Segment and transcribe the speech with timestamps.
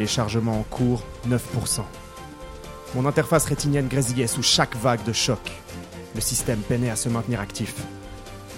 [0.00, 1.82] Téléchargement en cours 9%.
[2.94, 5.52] Mon interface rétinienne grésillait sous chaque vague de choc.
[6.14, 7.74] Le système peinait à se maintenir actif.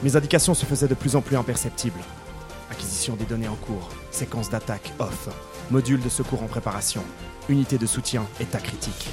[0.04, 1.98] Mes indications se faisaient de plus en plus imperceptibles.
[2.70, 5.30] Acquisition des données en cours, séquence d'attaque off,
[5.72, 7.02] module de secours en préparation,
[7.48, 9.08] unité de soutien, état critique.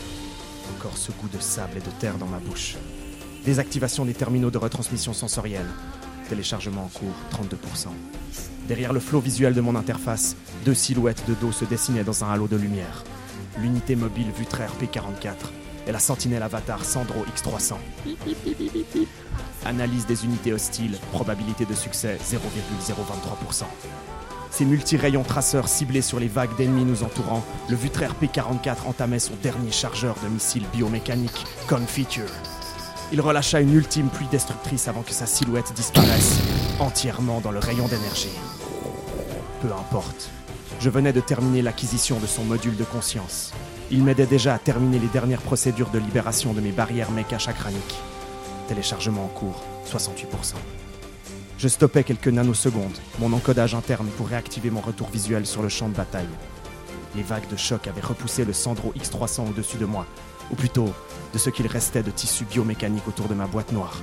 [0.78, 2.76] Encore ce goût de sable et de terre dans ma bouche.
[3.44, 5.66] Désactivation des terminaux de retransmission sensorielle.
[6.30, 7.88] Téléchargement en cours 32%.
[8.70, 12.32] Derrière le flot visuel de mon interface, deux silhouettes de dos se dessinaient dans un
[12.32, 13.04] halo de lumière.
[13.58, 15.34] L'unité mobile Vutraire P44
[15.88, 17.78] et la sentinelle avatar Sandro X300.
[19.66, 23.64] Analyse des unités hostiles, probabilité de succès 0,023%.
[24.52, 29.34] Ces multi-rayons traceurs ciblés sur les vagues d'ennemis nous entourant, le Vutraire P44 entamait son
[29.42, 32.30] dernier chargeur de missiles biomécaniques, Confiture.
[33.12, 36.38] Il relâcha une ultime pluie destructrice avant que sa silhouette disparaisse,
[36.80, 38.30] entièrement dans le rayon d'énergie.
[39.62, 40.30] Peu importe.
[40.80, 43.52] Je venais de terminer l'acquisition de son module de conscience.
[43.92, 47.98] Il m'aidait déjà à terminer les dernières procédures de libération de mes barrières méca chakraniques.
[48.70, 50.54] Téléchargement en cours, 68%.
[51.58, 55.90] Je stoppais quelques nanosecondes, mon encodage interne pour réactiver mon retour visuel sur le champ
[55.90, 56.30] de bataille.
[57.18, 60.06] Les vagues de choc avaient repoussé le Sandro X300 au-dessus de moi,
[60.52, 60.94] ou plutôt
[61.34, 64.00] de ce qu'il restait de tissu biomécanique autour de ma boîte noire.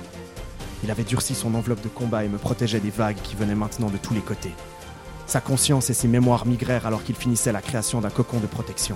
[0.83, 3.89] Il avait durci son enveloppe de combat et me protégeait des vagues qui venaient maintenant
[3.89, 4.53] de tous les côtés.
[5.27, 8.95] Sa conscience et ses mémoires migrèrent alors qu'il finissait la création d'un cocon de protection.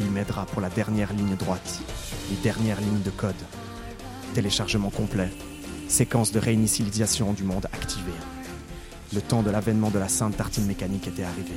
[0.00, 1.80] Il m'aidera pour la dernière ligne droite,
[2.28, 3.34] les dernières lignes de code.
[4.34, 5.30] Téléchargement complet,
[5.86, 8.10] séquence de réinitialisation du monde activée.
[9.14, 11.54] Le temps de l'avènement de la sainte tartine mécanique était arrivé.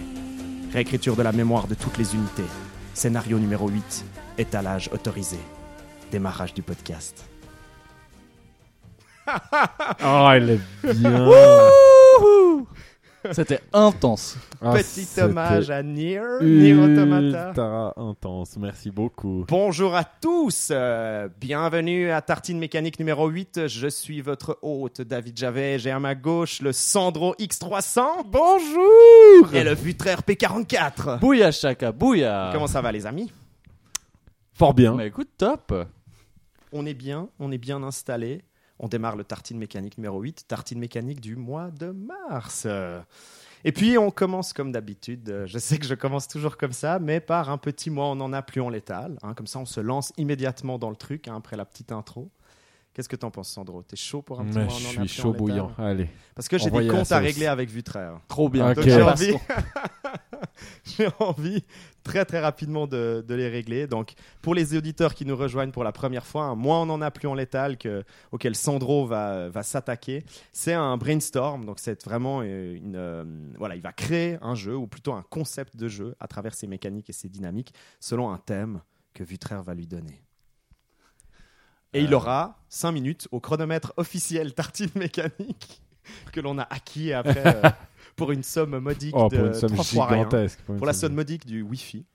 [0.72, 2.46] Réécriture de la mémoire de toutes les unités.
[2.94, 4.06] Scénario numéro 8,
[4.38, 5.40] étalage autorisé.
[6.12, 7.26] Démarrage du podcast.
[10.06, 11.28] Oh, il est bien.
[13.32, 14.38] C'était intense.
[14.62, 17.50] Ah, Petit hommage à Nier, Nier Automata.
[17.50, 18.58] Ultra intense.
[18.58, 19.46] Merci beaucoup.
[19.48, 23.68] Bonjour à tous, euh, bienvenue à Tartine Mécanique numéro 8.
[23.68, 25.80] Je suis votre hôte David Javet.
[25.80, 28.02] J'ai à ma gauche le Sandro X300.
[28.26, 31.20] Bonjour Et le Vutraire P44.
[31.20, 32.50] Bouya chaka, bouya.
[32.54, 33.32] Comment ça va les amis?
[34.54, 34.96] Fort bien.
[34.96, 35.74] Bah écoute, top.
[36.72, 38.42] On est bien, on est bien installé.
[38.80, 42.68] On démarre le Tartine Mécanique numéro 8, Tartine Mécanique du mois de mars.
[43.64, 45.44] Et puis on commence comme d'habitude.
[45.46, 48.32] Je sais que je commence toujours comme ça, mais par un petit mois, on en
[48.34, 49.18] a plus en létal.
[49.24, 49.34] hein.
[49.34, 52.30] Comme ça, on se lance immédiatement dans le truc hein, après la petite intro.
[52.98, 53.84] Qu'est-ce que t'en penses, Sandro?
[53.84, 55.72] T'es chaud pour un petit mois je suis chaud bouillant.
[55.78, 56.10] Allez.
[56.34, 58.20] Parce que j'ai des comptes à régler avec Vutraire.
[58.28, 58.74] Trop bien.
[58.74, 59.34] J'ai envie,
[60.84, 61.64] j'ai envie
[62.02, 63.86] très très rapidement de, de les régler.
[63.86, 67.00] Donc pour les auditeurs qui nous rejoignent pour la première fois, un moins on en
[67.04, 70.26] a plus en létal que, auquel Sandro va, va s'attaquer.
[70.52, 73.24] C'est un brainstorm, donc c'est vraiment euh, une euh,
[73.60, 76.66] voilà, il va créer un jeu ou plutôt un concept de jeu à travers ses
[76.66, 78.82] mécaniques et ses dynamiques selon un thème
[79.14, 80.24] que Vutraire va lui donner.
[81.94, 82.18] Et il Euh.
[82.18, 85.82] aura 5 minutes au chronomètre officiel Tartine Mécanique
[86.32, 87.70] que l'on a acquis après euh,
[88.16, 90.18] pour une somme modique Oh, de pour une somme trois fois rien.
[90.20, 90.60] gigantesque.
[90.66, 92.06] Pour la somme modique du Wi-Fi,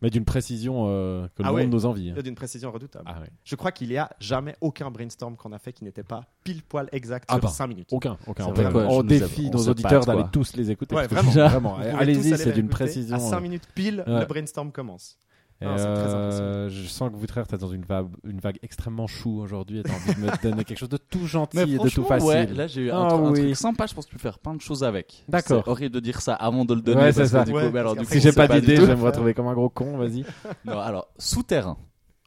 [0.00, 1.66] Mais d'une précision euh, que le Ah monde ouais.
[1.66, 2.10] nos envies.
[2.16, 2.22] hein.
[2.22, 3.04] d'une précision redoutable.
[3.08, 3.30] Ah ouais.
[3.44, 6.62] Je crois qu'il y a jamais aucun brainstorm qu'on a fait qui n'était pas pile
[6.62, 7.48] poil exact Ah sur bah.
[7.48, 7.88] 5 minutes.
[7.92, 8.44] Aucun, aucun.
[8.54, 10.94] C'est On, quoi, nous défie nos auditeurs d'aller tous les écouter.
[10.96, 11.76] Ouais, vraiment.
[11.98, 13.16] Allez-y, c'est d'une précision.
[13.16, 14.20] À 5 euh, minutes pile, Ouais.
[14.20, 15.16] le brainstorm commence.
[15.64, 19.06] Non, très euh, je sens que vous, frère, t'es dans une vague, une vague extrêmement
[19.06, 21.88] chou aujourd'hui et t'as envie de me donner quelque chose de tout gentil et de
[21.88, 22.28] tout facile.
[22.28, 23.40] ouais, là j'ai eu un, Ah tru- un oui.
[23.40, 25.24] truc sympa, je pense que tu peux faire plein de choses avec.
[25.28, 25.62] D'accord.
[25.64, 27.00] C'est horrible de dire ça avant de le donner.
[27.02, 27.44] Ouais, c'est ça.
[27.44, 28.96] Du coup, Ouais, mais alors, parce du qu'après, coup, si j'ai pas d'idée, je vais
[28.96, 30.24] me retrouver comme un gros con, vas-y.
[30.64, 31.76] Non, alors, souterrain.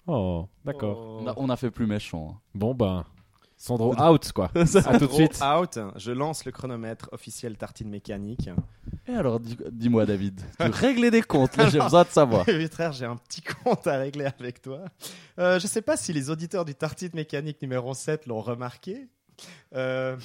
[0.08, 0.98] Oh, d'accord.
[1.00, 1.20] Oh.
[1.24, 2.36] On a- On a fait plus méchant.
[2.54, 3.04] Bon, ben,
[3.66, 4.52] Sandro out, quoi.
[4.56, 5.40] à tout de suite.
[5.42, 8.48] Out, je lance le chronomètre officiel Tartine Mécanique.
[9.08, 12.44] Et alors, dis- dis-moi, David, tu réglais des comptes, là j'ai besoin de savoir.
[12.48, 14.82] Vitraire, j'ai un petit compte à régler avec toi.
[15.40, 19.08] Euh, je sais pas si les auditeurs du Tartine Mécanique numéro 7 l'ont remarqué.
[19.76, 20.16] Euh,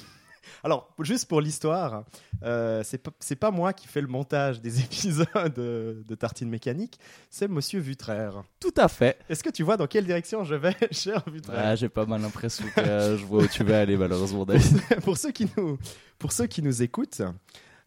[0.63, 2.05] alors, juste pour l'histoire,
[2.43, 6.99] euh, c'est pas, moi qui fais le montage des épisodes de, de Tartine Mécanique,
[7.29, 8.43] c'est Monsieur Vutraire.
[8.59, 9.17] Tout à fait.
[9.29, 12.21] Est-ce que tu vois dans quelle direction je vais, cher Vutraire Ah, j'ai pas mal
[12.21, 14.81] l'impression que euh, je vois où tu vas aller, malheureusement, David.
[15.03, 15.77] pour, ceux qui nous,
[16.19, 17.21] pour ceux qui nous écoutent,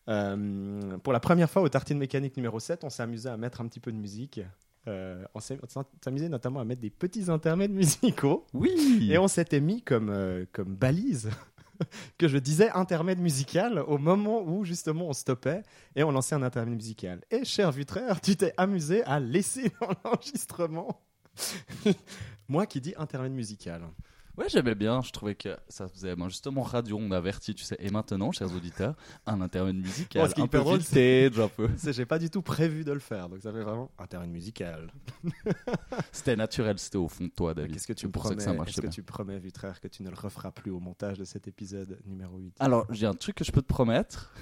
[0.09, 3.61] euh, pour la première fois au Tartine Mécanique numéro 7, on s'est amusé à mettre
[3.61, 4.41] un petit peu de musique.
[4.87, 8.47] Euh, on s'est on s'est amusé notamment à mettre des petits intermèdes musicaux.
[8.53, 9.09] Oui.
[9.11, 11.31] Et on s'était mis comme, euh, comme balise
[12.19, 15.63] que je disais intermède musical au moment où justement on stoppait
[15.97, 17.23] et on lançait un intermède musical.
[17.31, 21.01] Et cher Vutraire, tu t'es amusé à laisser dans l'enregistrement
[22.49, 23.83] moi qui dis intermède musical.
[24.37, 25.01] Ouais, j'aimais bien.
[25.03, 26.99] Je trouvais que ça faisait ben, justement radio.
[27.01, 27.77] On avertit, tu sais.
[27.79, 28.95] Et maintenant, chers auditeurs,
[29.27, 30.25] un intermède musical.
[30.29, 31.69] Est un peu drôle, vintage, un peu.
[31.77, 34.93] C'est- J'ai pas du tout prévu de le faire, donc ça fait vraiment internet musical.
[36.13, 37.73] C'était naturel, c'était au fond de toi, David.
[37.75, 40.71] Qu'est-ce que tu promets Est-ce que tu promets, Vutraire, que tu ne le referas plus
[40.71, 43.67] au montage de cet épisode numéro 8 Alors, j'ai un truc que je peux te
[43.67, 44.33] promettre.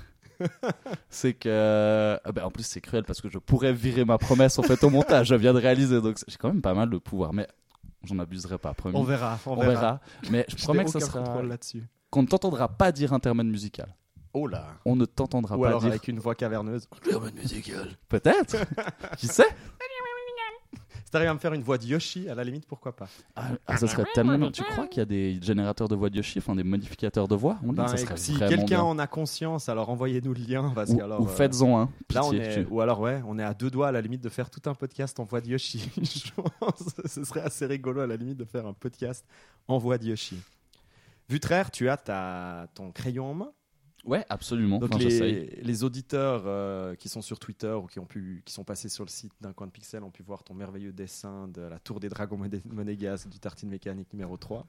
[1.08, 2.18] c'est que.
[2.24, 4.82] ah ben, en plus, c'est cruel parce que je pourrais virer ma promesse en fait
[4.84, 5.28] au montage.
[5.28, 6.00] Je viens de réaliser.
[6.00, 7.32] Donc, j'ai quand même pas mal de pouvoir.
[7.32, 7.46] Mais
[8.04, 8.96] j'en abuserai pas, promis.
[8.96, 10.00] On verra, on, On verra.
[10.30, 11.42] Mais je Je promets que ça sera.
[11.42, 11.84] là-dessus.
[12.10, 13.94] Qu'on ne t'entendra pas dire intermède musical.
[14.34, 15.90] Oh là On ne t'entendra pas alors dire.
[15.90, 16.88] avec une voix caverneuse.
[17.06, 17.88] Internet musical.
[18.08, 18.56] Peut-être
[19.18, 19.44] Qui sait?
[21.12, 23.06] T'arrives à me faire une voix de Yoshi, à la limite, pourquoi pas?
[23.36, 24.50] Ah, ah, ça serait tellement bien.
[24.50, 27.36] Tu crois qu'il y a des générateurs de voix de Yoshi, enfin des modificateurs de
[27.36, 27.58] voix?
[27.62, 30.72] On dit Ben, que ça serait Si quelqu'un en a conscience, alors envoyez-nous le lien.
[30.74, 31.90] Parce Ou, que alors, ou euh, faites-en un.
[32.12, 34.22] Là, on est, tu- ou alors ouais, on est à deux doigts à la limite
[34.22, 35.90] de faire tout un podcast en voix de Yoshi.
[36.02, 39.24] Je pense que ce serait assez rigolo à la limite de faire un podcast
[39.68, 40.38] en voix de Yoshi.
[41.28, 43.52] Vutraire, tu as ta, ton crayon en main.
[44.04, 44.78] Ouais, absolument.
[44.78, 48.52] Donc Enfin, les, les auditeurs euh, qui sont sur Twitter ou qui ont pu, qui
[48.52, 51.46] sont passés sur le site d'un coin de pixel ont pu voir ton merveilleux dessin
[51.48, 54.66] de la tour des dragons moné- monégasques du tartine mécanique numéro 3.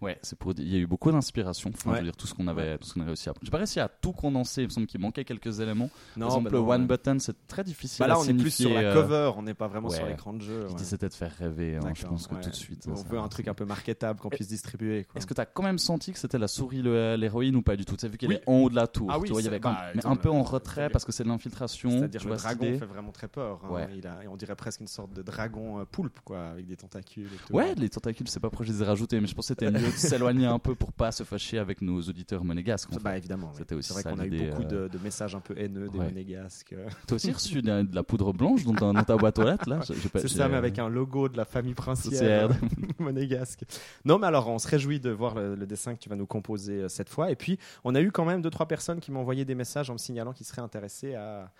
[0.00, 0.52] Ouais, c'est pour.
[0.56, 1.70] Il y a eu beaucoup d'inspiration.
[1.74, 1.96] Enfin, Ouais.
[1.96, 3.34] je veux dire tout ce qu'on avait, tout ce qu'on a réussi à.
[3.42, 4.62] J'ai pas réussi à tout condenser.
[4.62, 5.90] Il me semble qu'il manquait quelques éléments.
[6.16, 6.86] Non, Par exemple, bah le one ouais.
[6.86, 7.98] button, c'est très difficile.
[8.00, 9.90] Bah là, à on est plus sur signifier, la euh, cover, on n'est pas vraiment
[9.90, 10.66] sur l'écran de jeu.
[10.76, 11.76] Dis c'était de faire rêver.
[11.76, 12.88] hein, je pense que tout de suite.
[12.88, 15.06] On veut un truc un peu marketable qu'on puisse distribuer.
[15.14, 17.84] Est-ce que tu as quand même senti que c'était la souris l'héroïne ou pas du
[17.84, 17.96] tout?
[17.96, 18.36] Tu as vu qu'elle Oui.
[18.36, 19.08] est en haut de la tour.
[19.10, 20.42] Ah oui, tu vois, il y avait quand bah, même- mais un peu en le-
[20.48, 21.90] retrait parce que c'est de l'infiltration.
[21.90, 23.60] C'est-à-dire le dragon fait vraiment très peur.
[23.70, 23.86] hein.
[24.30, 27.28] On dirait presque une sorte de dragon euh, poulpe, quoi, avec des tentacules.
[27.50, 29.78] Ouais, les tentacules, c'est pas pourquoi je les ai rajoutés, mais je pensais que c'était
[29.78, 32.90] mieux de s'éloigner un peu pour pas se fâcher avec nos auditeurs monégasques.
[33.02, 33.48] Bah évidemment.
[33.52, 33.58] oui.
[33.58, 35.88] C'était aussi C'est vrai qu'on a eu beaucoup euh, de, de messages un peu haineux
[35.88, 36.04] des ouais.
[36.06, 36.72] monégasques.
[36.72, 36.88] euh.
[37.06, 39.68] T'as aussi reçu de, de la poudre blanche dans, ta- dans ta boîte aux lettres
[39.68, 39.80] là?
[39.82, 42.54] C'est ça, mais avec un logo de la famille princière euh,
[42.98, 43.62] monégasque.
[44.04, 46.26] Non, mais alors, on se réjouit de voir le, le dessin que tu vas nous
[46.26, 47.30] composer euh, cette fois.
[47.30, 49.90] Et puis, on a eu quand même deux, trois personnes qui m'ont envoyé des messages
[49.90, 51.50] en me signalant qu'ils seraient intéressés à,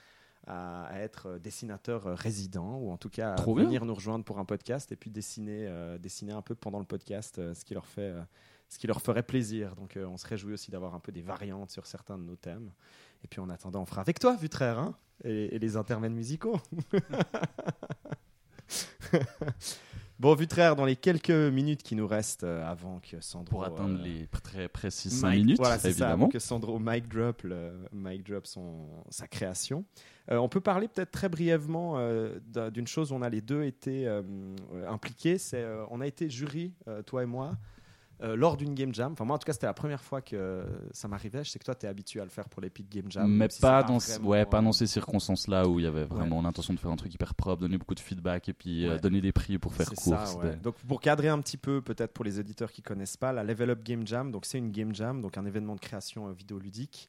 [0.46, 3.64] à, à être euh, dessinateur euh, résident, ou en tout cas à bien.
[3.64, 6.84] venir nous rejoindre pour un podcast et puis dessiner, euh, dessiner un peu pendant le
[6.84, 8.00] podcast euh, ce qui leur fait.
[8.10, 8.22] euh,
[8.68, 9.74] ce qui leur ferait plaisir.
[9.74, 12.70] Donc, on se réjouit aussi d'avoir un peu des variantes sur certains de nos thèmes.
[13.24, 14.94] Et puis, en attendant, on fera avec toi, Vutraire, hein,
[15.24, 16.60] et, et les intermèdes musicaux.
[20.20, 23.50] bon, Vutraire, dans les quelques minutes qui nous restent euh, avant que Sandro.
[23.50, 26.12] pour atteindre euh, les très précis 5 mic- minutes, voilà, c'est ça, évidemment.
[26.12, 29.84] avant que Sandro mic drop, le, mic drop son, sa création.
[30.30, 33.40] Euh, on peut parler peut-être très brièvement euh, d'un- d'une chose où on a les
[33.40, 34.06] deux été
[34.86, 35.38] impliqués.
[35.38, 36.72] C'est on a été jury,
[37.06, 37.56] toi et moi,
[38.22, 39.12] euh, lors d'une game jam.
[39.12, 41.42] Enfin moi en tout cas c'était la première fois que euh, ça m'arrivait.
[41.44, 43.30] Je sais que toi tu es habitué à le faire pour l'Epic Game Jam.
[43.30, 46.04] mais si pas dans, vraiment, ouais, pas euh, dans ces circonstances-là où il y avait
[46.04, 48.90] vraiment l'intention de faire un truc hyper propre, donner beaucoup de feedback et puis euh,
[48.94, 49.00] Ouais.
[49.00, 50.18] donner des prix pour faire court.
[50.18, 50.56] ça, ouais.
[50.56, 53.70] Donc pour cadrer un petit peu, peut-être pour les éditeurs qui connaissent pas, la Level
[53.70, 57.08] Up Game Jam, donc c'est une game jam, donc un événement de création euh, vidéoludique,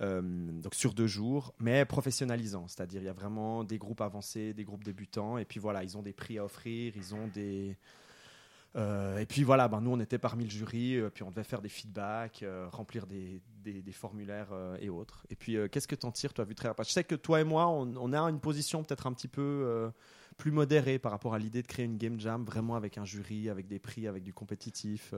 [0.00, 0.20] euh,
[0.62, 4.64] donc sur deux jours, mais professionnalisant, c'est-à-dire il y a vraiment des groupes avancés, des
[4.64, 7.76] groupes débutants, et puis voilà, ils ont des prix à offrir, ils ont des
[8.76, 11.42] euh, et puis voilà, ben nous on était parmi le jury, euh, puis on devait
[11.44, 14.48] faire des feedbacks, euh, remplir des, des- des formulaires
[14.80, 15.24] et autres.
[15.30, 17.68] Et puis qu'est-ce que t'en tires, toi, vu très Je sais que toi et moi,
[17.68, 19.90] on, on a une position peut-être un petit peu
[20.38, 23.50] plus modérée par rapport à l'idée de créer une game jam, vraiment avec un jury,
[23.50, 25.12] avec des prix, avec du compétitif.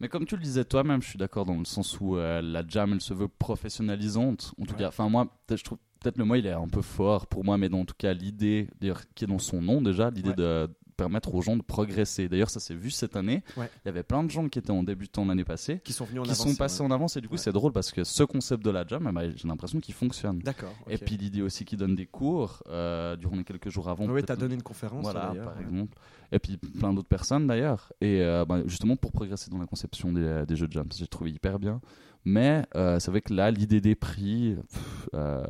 [0.00, 2.92] Mais comme tu le disais toi-même, je suis d'accord dans le sens où la jam,
[2.92, 4.52] elle se veut professionnalisante.
[4.60, 4.80] En tout Ouais.
[4.80, 7.56] cas, enfin moi, je trouve peut-être le mot il est un peu fort pour moi,
[7.58, 8.68] mais dans en tout cas l'idée,
[9.14, 10.34] qui est dans son nom déjà, l'idée Ouais.
[10.34, 10.68] de
[11.02, 12.28] permettre aux gens de progresser.
[12.28, 13.42] D'ailleurs, ça s'est vu cette année.
[13.56, 13.68] Ouais.
[13.84, 16.20] Il y avait plein de gens qui étaient en débutant l'année passée, Qui sont venus
[16.20, 16.86] en qui avance, sont passés ouais.
[16.86, 17.38] en avance et du coup Ouais.
[17.40, 20.38] c'est drôle parce que ce concept de la jam, eh ben, j'ai l'impression qu'il fonctionne.
[20.40, 20.72] D'accord.
[20.88, 24.04] Et puis l'idée aussi qu'ils donnent des cours euh, durant les quelques jours avant.
[24.04, 25.96] oui, peut-être tu as donné une conférence, voilà, par exemple.
[26.30, 27.92] Et puis plein d'autres personnes d'ailleurs.
[28.00, 31.06] Et euh, bah, justement pour progresser dans la conception des, des jeux de jam, j'ai
[31.06, 31.80] trouvé hyper bien.
[32.24, 35.42] Mais euh, c'est vrai que là, l'idée des prix, pff, euh,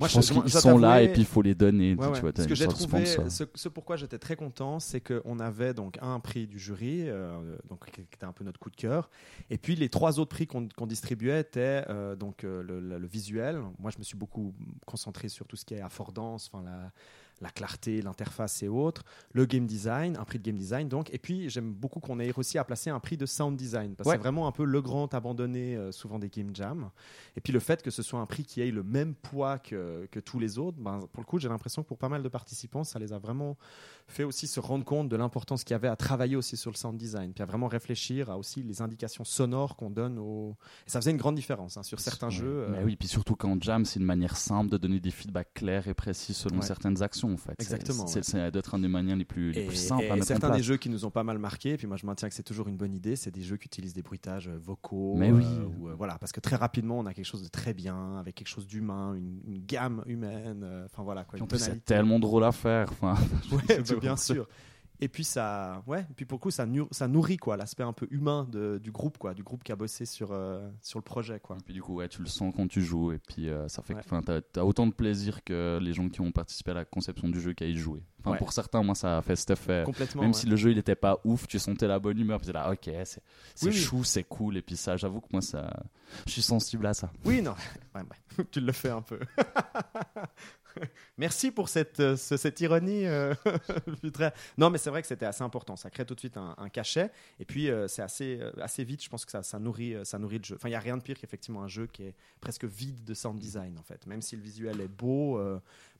[0.00, 1.94] Moi, je pense je- qu'ils sont là et puis il faut les donner.
[1.94, 2.20] Ouais, tu ouais.
[2.20, 5.74] vois, t'as Ce que j'ai trouvé, ce, ce pourquoi j'étais très content, c'est qu'on avait
[5.74, 9.10] donc un prix du jury, euh, donc qui était un peu notre coup de cœur,
[9.50, 12.98] et puis les trois autres prix qu'on qu'on distribuait étaient euh, donc euh, le, le-
[12.98, 13.60] le visuel.
[13.78, 14.54] Moi, je me suis beaucoup
[14.86, 16.90] concentré sur tout ce qui est affordance, enfin la,
[17.40, 19.02] la clarté, l'interface et autres.
[19.32, 22.30] Le game design, un prix de game design donc, et puis j'aime beaucoup qu'on ait
[22.30, 24.16] réussi à placer un prix de sound design parce que Ouais.
[24.16, 26.90] c'est vraiment un peu le grand abandonné euh, souvent des game jams.
[27.36, 30.06] Et puis le fait que ce soit un prix qui ait le même poids que
[30.10, 32.28] que, tous les autres, ben, pour le coup, j'ai l'impression que pour pas mal de
[32.28, 33.56] participants, ça les a vraiment
[34.08, 36.76] fait aussi se rendre compte de l'importance qu'il y avait à travailler aussi sur le
[36.76, 40.56] sound design, puis à vraiment réfléchir à aussi les indications sonores qu'on donne aux.
[40.86, 42.32] Et ça faisait une grande différence hein, sur certains Ouais.
[42.32, 42.66] jeux.
[42.70, 45.54] Mais euh, oui, puis surtout quand jam, c'est une manière simple de donner des feedbacks
[45.54, 46.66] clairs et précis selon Ouais.
[46.66, 47.54] certaines actions en fait.
[47.58, 48.50] Exactement, C'est ouais.
[48.50, 50.58] d'être un des manières les plus, les Et, plus simples et à en certains place.
[50.58, 52.68] des jeux qui nous ont pas mal marqué, puis moi je maintiens que c'est toujours
[52.68, 55.14] une bonne idée, c'est des jeux qui utilisent des bruitages euh, vocaux.
[55.16, 55.44] Mais oui.
[55.44, 58.16] euh, ou, euh, voilà, parce que très rapidement on a quelque chose de très bien,
[58.18, 61.40] avec quelque chose d'humain, une, une gamme humaine, euh, enfin voilà quoi.
[61.40, 62.88] En plus, c'est tellement drôle à faire.
[62.92, 63.14] Enfin,
[63.52, 64.46] Ouais, bah, bien sûr.
[65.02, 67.82] Et puis ça, ouais, et puis pour le coup ça, nour- ça nourrit quoi l'aspect
[67.82, 70.98] un peu humain de- du groupe quoi, du groupe qui a bossé sur euh, sur
[70.98, 71.56] le projet quoi.
[71.58, 73.82] Et puis du coup, ouais, tu le sens quand tu joues, et puis euh, ça
[73.82, 74.00] fait Ouais.
[74.04, 77.28] enfin, t'as as autant de plaisir que les gens qui ont participé à la conception
[77.28, 78.02] du jeu qu'à y jouer.
[78.20, 78.36] Enfin, Ouais.
[78.38, 79.82] pour certains, moi, ça a fait cet effet.
[79.86, 80.20] Complètement.
[80.20, 80.36] Même ouais.
[80.36, 82.70] si le jeu il était pas ouf, tu sentais la bonne humeur, puis t'es là,
[82.70, 83.22] ok, c'est
[83.62, 83.72] Oui, oui.
[83.72, 85.70] chou, c'est cool, et puis ça, j'avoue que moi, ça,
[86.26, 87.10] je suis sensible à ça.
[87.24, 87.54] Oui, non,
[87.94, 88.44] ouais, ouais.
[88.50, 89.18] tu le fais un peu.
[91.18, 93.06] Merci pour cette, euh, ce- cette ironie.
[93.06, 93.34] euh,
[94.58, 95.76] non, mais c'est vrai que c'était assez important.
[95.76, 97.10] Ça crée tout de suite un, cachet.
[97.38, 99.02] Et puis, euh, c'est assez, assez vite.
[99.02, 100.56] Je pense que ça, ça, nourrit, ça nourrit le jeu.
[100.56, 103.14] Enfin, il n'y a rien de pire qu'effectivement un jeu qui est presque vide de
[103.14, 104.06] sound design, en fait.
[104.06, 105.40] Même si le visuel est beau,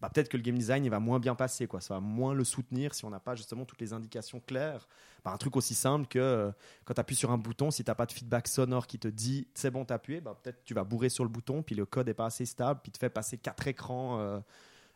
[0.00, 1.66] bah, peut-être que le game design, il va moins bien passer.
[1.66, 1.80] Quoi.
[1.80, 4.88] Ça va moins le soutenir si on n'a pas justement toutes les indications claires.
[5.24, 6.50] Bah, un truc aussi simple que euh,
[6.84, 9.08] quand tu appuies sur un bouton, si tu n'as pas de feedback sonore qui te
[9.08, 11.84] dit c'est bon, t'as appuyé, bah, peut-être tu vas bourrer sur le bouton, puis le
[11.84, 14.40] code n'est pas assez stable, puis te fait passer quatre écrans euh,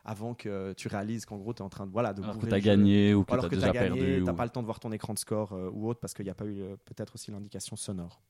[0.07, 2.47] avant que tu réalises qu'en gros tu es en train de, voilà, de Alors que
[2.47, 2.71] t'as le jeu.
[2.71, 4.23] gagné ou que alors t'as que tu déjà as gagné, perdu.
[4.25, 6.15] tu ou- pas le temps de voir ton écran de score euh, ou autre parce
[6.15, 8.21] qu'il n'y a pas eu peut-être aussi l'indication sonore.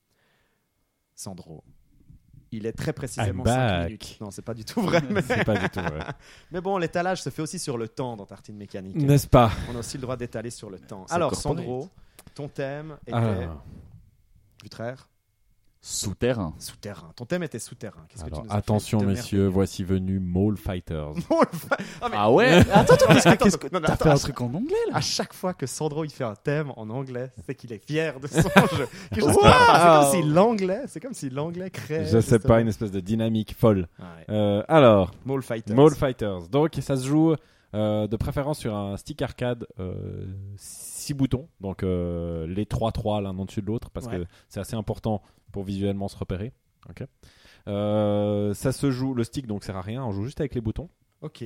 [1.14, 1.62] Sandro.
[2.56, 3.86] Il est très précisément I'm 5 back.
[3.86, 4.18] minutes.
[4.20, 5.02] Non, c'est pas du tout vrai.
[5.10, 5.22] mais...
[5.22, 6.04] C'est pas du tout vrai.
[6.52, 8.96] mais bon, l'étalage se fait aussi sur le temps dans Tartine Mécanique.
[8.96, 11.06] N'est-ce pas On a aussi le droit d'étaler sur le temps.
[11.10, 11.58] Alors, corporate.
[11.58, 11.88] Sandro,
[12.34, 13.48] ton thème était
[14.62, 15.08] Vutraire
[15.86, 16.54] Souterrain.
[16.58, 17.10] Souterrain.
[17.14, 18.06] Ton thème était souterrain.
[18.08, 21.12] Qu'est-ce que tu alors, attention messieurs, voici venu Mole Fighters.
[22.00, 24.74] Ah, mais- Ah ouais Attends, attends, Attends, que non, attends, fait un truc en anglais
[24.90, 27.86] là À chaque fois que Sandro il fait un thème en anglais, c'est qu'il est
[27.86, 28.40] fier de son
[28.76, 28.88] jeu.
[29.20, 29.32] Wow.
[29.42, 32.06] C'est comme si l'anglais, c'est comme si l'anglais crée.
[32.06, 33.86] Je sais pas, une espèce de dynamique folle.
[33.98, 34.06] Ouais.
[34.30, 35.76] Euh, alors, Mole Fighters.
[35.76, 36.48] Mole Fighters.
[36.48, 37.34] Donc, ça se joue
[37.74, 39.66] euh, de préférence sur un stick arcade
[41.04, 41.48] 6 boutons.
[41.60, 44.18] Donc, euh, les 3-3 l'un en dessus de l'autre parce Ouais.
[44.20, 46.52] que c'est assez important pour visuellement se repérer.
[46.88, 47.04] Ok.
[47.68, 50.60] Euh, ça se joue, le stick donc sert à rien, on joue juste avec les
[50.60, 50.88] boutons.
[51.22, 51.42] Ok.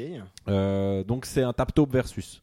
[0.48, 2.42] Euh, donc, c'est un tap-top versus.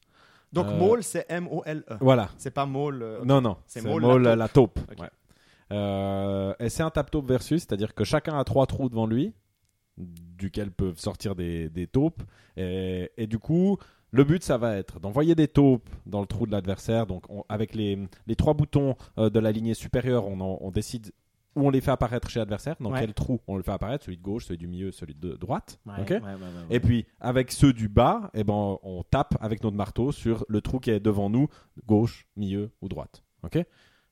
[0.53, 1.97] Donc Mole c'est M-O-L-E.
[1.99, 2.29] Voilà.
[2.37, 4.79] C'est pas euh, Non, non, C'est Maul, Maul, la la taupe.
[4.97, 5.09] Ouais.
[6.59, 9.33] Et c'est un tap-taupe versus, c'est-à-dire que chacun a trois trous devant lui,
[9.97, 12.21] duquel peuvent sortir des, des taupes.
[12.55, 13.77] Et, et du coup,
[14.15, 17.05] le but, ça va être d'envoyer des taupes dans le trou de l'adversaire.
[17.07, 20.71] Donc, on- avec les, les trois boutons euh, de la lignée supérieure, on, en- on
[20.71, 21.11] décide
[21.55, 22.99] où on les fait apparaître chez l'adversaire, dans Ouais.
[22.99, 25.79] quel trou on le fait apparaître, celui de gauche, celui du milieu, celui de droite.
[25.85, 26.21] Ouais, ouais.
[26.69, 30.59] et puis, avec ceux du bas, eh ben, on tape avec notre marteau sur le
[30.61, 31.47] trou qui est devant nous,
[31.87, 33.23] gauche, milieu ou droite.
[33.43, 33.55] Ok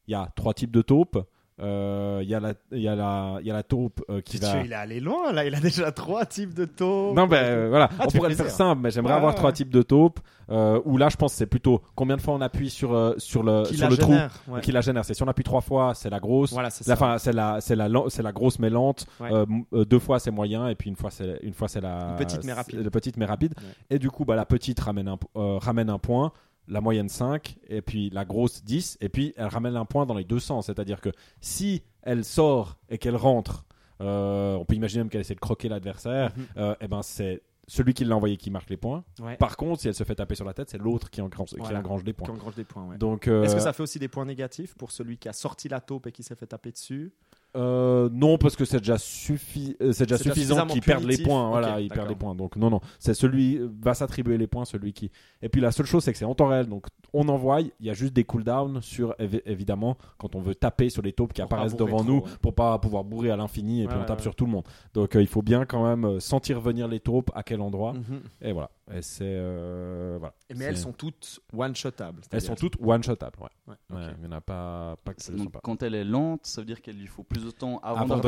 [0.08, 1.18] Il y a trois types de taupes.
[1.62, 4.22] Euh, Il y, a la- il y, a la- il y a la taupe euh,
[4.22, 4.62] qui va.
[4.64, 7.14] il est allé loin là, il a déjà trois types de taux.
[7.14, 9.38] Non, ben euh, voilà, Ah, on pourrait le faire simple, mais j'aimerais Ouais, avoir ouais,
[9.38, 10.20] trois types de taupes.
[10.50, 13.14] Euh, où là, je pense que c'est plutôt combien de fois on appuie sur, euh,
[13.18, 14.14] sur le, qui sur le trou
[14.50, 14.62] ouais.
[14.62, 15.06] qui la génère.
[15.06, 16.52] C'est si on appuie trois fois, c'est la grosse.
[16.52, 19.06] Voilà, c'est La fin, c'est la, c'est la, c'est la grosse mais lente.
[19.22, 22.10] Euh, euh, deux fois c'est moyen et puis une fois c'est, une fois c'est la
[22.12, 22.84] Une petite mais rapide.
[22.84, 23.54] La petite mais rapide.
[23.90, 26.32] Et du coup, bah, la petite ramène un, euh, ramène un point,
[26.68, 30.14] la moyenne 5 et puis la grosse 10 et puis elle ramène un point dans
[30.16, 30.68] les deux sens.
[30.68, 31.10] C'est-à-dire que
[31.42, 33.66] si elle sort et qu'elle rentre,
[34.02, 36.32] euh, on peut imaginer même qu'elle essaie de croquer l'adversaire.
[36.36, 36.46] Mhm.
[36.58, 39.06] euh, et ben c'est celui qui l'a envoyé qui marque les points.
[39.22, 39.38] Ouais.
[39.38, 41.56] Par contre, si elle se fait taper sur la tête, c'est l'autre qui, engrange, qui
[41.58, 41.80] Voilà.
[41.80, 42.26] engrange points.
[42.26, 42.86] Qui engrange des points.
[42.88, 42.98] ouais.
[42.98, 45.70] Donc, euh, Est-ce que ça fait aussi des points négatifs pour celui qui a sorti
[45.70, 47.14] la taupe et qui s'est fait taper dessus?
[47.56, 51.18] Euh, non, parce que c'est déjà, suffi- euh, c'est déjà suffisant suffisamment qu'il perde les
[51.20, 51.50] points.
[51.50, 52.10] Voilà, il perd d'accord.
[52.10, 52.36] les points.
[52.36, 55.12] Donc non, non, c'est celui euh, va s'attribuer les points, celui qui.
[55.42, 56.68] Et puis la seule chose, c'est que c'est en temps réel.
[56.68, 57.62] Donc on envoie.
[57.62, 61.14] Il y a juste des cooldowns sur évi- évidemment quand on veut taper sur les
[61.14, 62.30] taupes qui Pour apparaissent devant trop, nous ouais.
[62.42, 64.64] pour pas pouvoir bourrer à l'infini et puis on tape ouais, sur tout le monde.
[64.96, 67.94] Donc euh, il faut bien quand même euh, sentir venir les taupes à quel endroit.
[67.94, 68.22] Mhm.
[68.42, 68.72] Et voilà.
[68.92, 70.34] Et c'est euh, voilà.
[70.56, 72.20] Mais elles sont toutes one-shotables.
[72.32, 73.40] Elles c'est-à-dire- sont toutes one shotables.
[73.40, 73.48] Ouais.
[73.68, 74.14] Ouais, Ouais, ok.
[74.18, 76.82] il n'y en a pas pas que Donc, quand elle est lente, ça veut dire
[76.82, 78.24] qu'il lui faut plus de temps avant, avant de,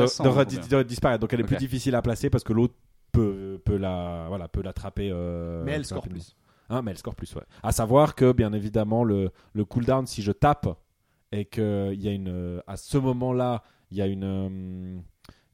[0.76, 1.20] de, disparaître.
[1.20, 2.74] Donc elle est plus difficile à placer parce que l'autre
[3.12, 5.10] peut, peut la voilà peut l'attraper.
[5.12, 6.20] euh, Mais elle score rapidement.
[6.22, 6.36] plus.
[6.70, 7.34] Hein, mais elle score plus.
[7.34, 7.42] Ouais.
[7.62, 10.68] À savoir que bien évidemment le, le cooldown si je tape
[11.32, 14.98] et que il y a une euh, à ce moment-là il y a une euh,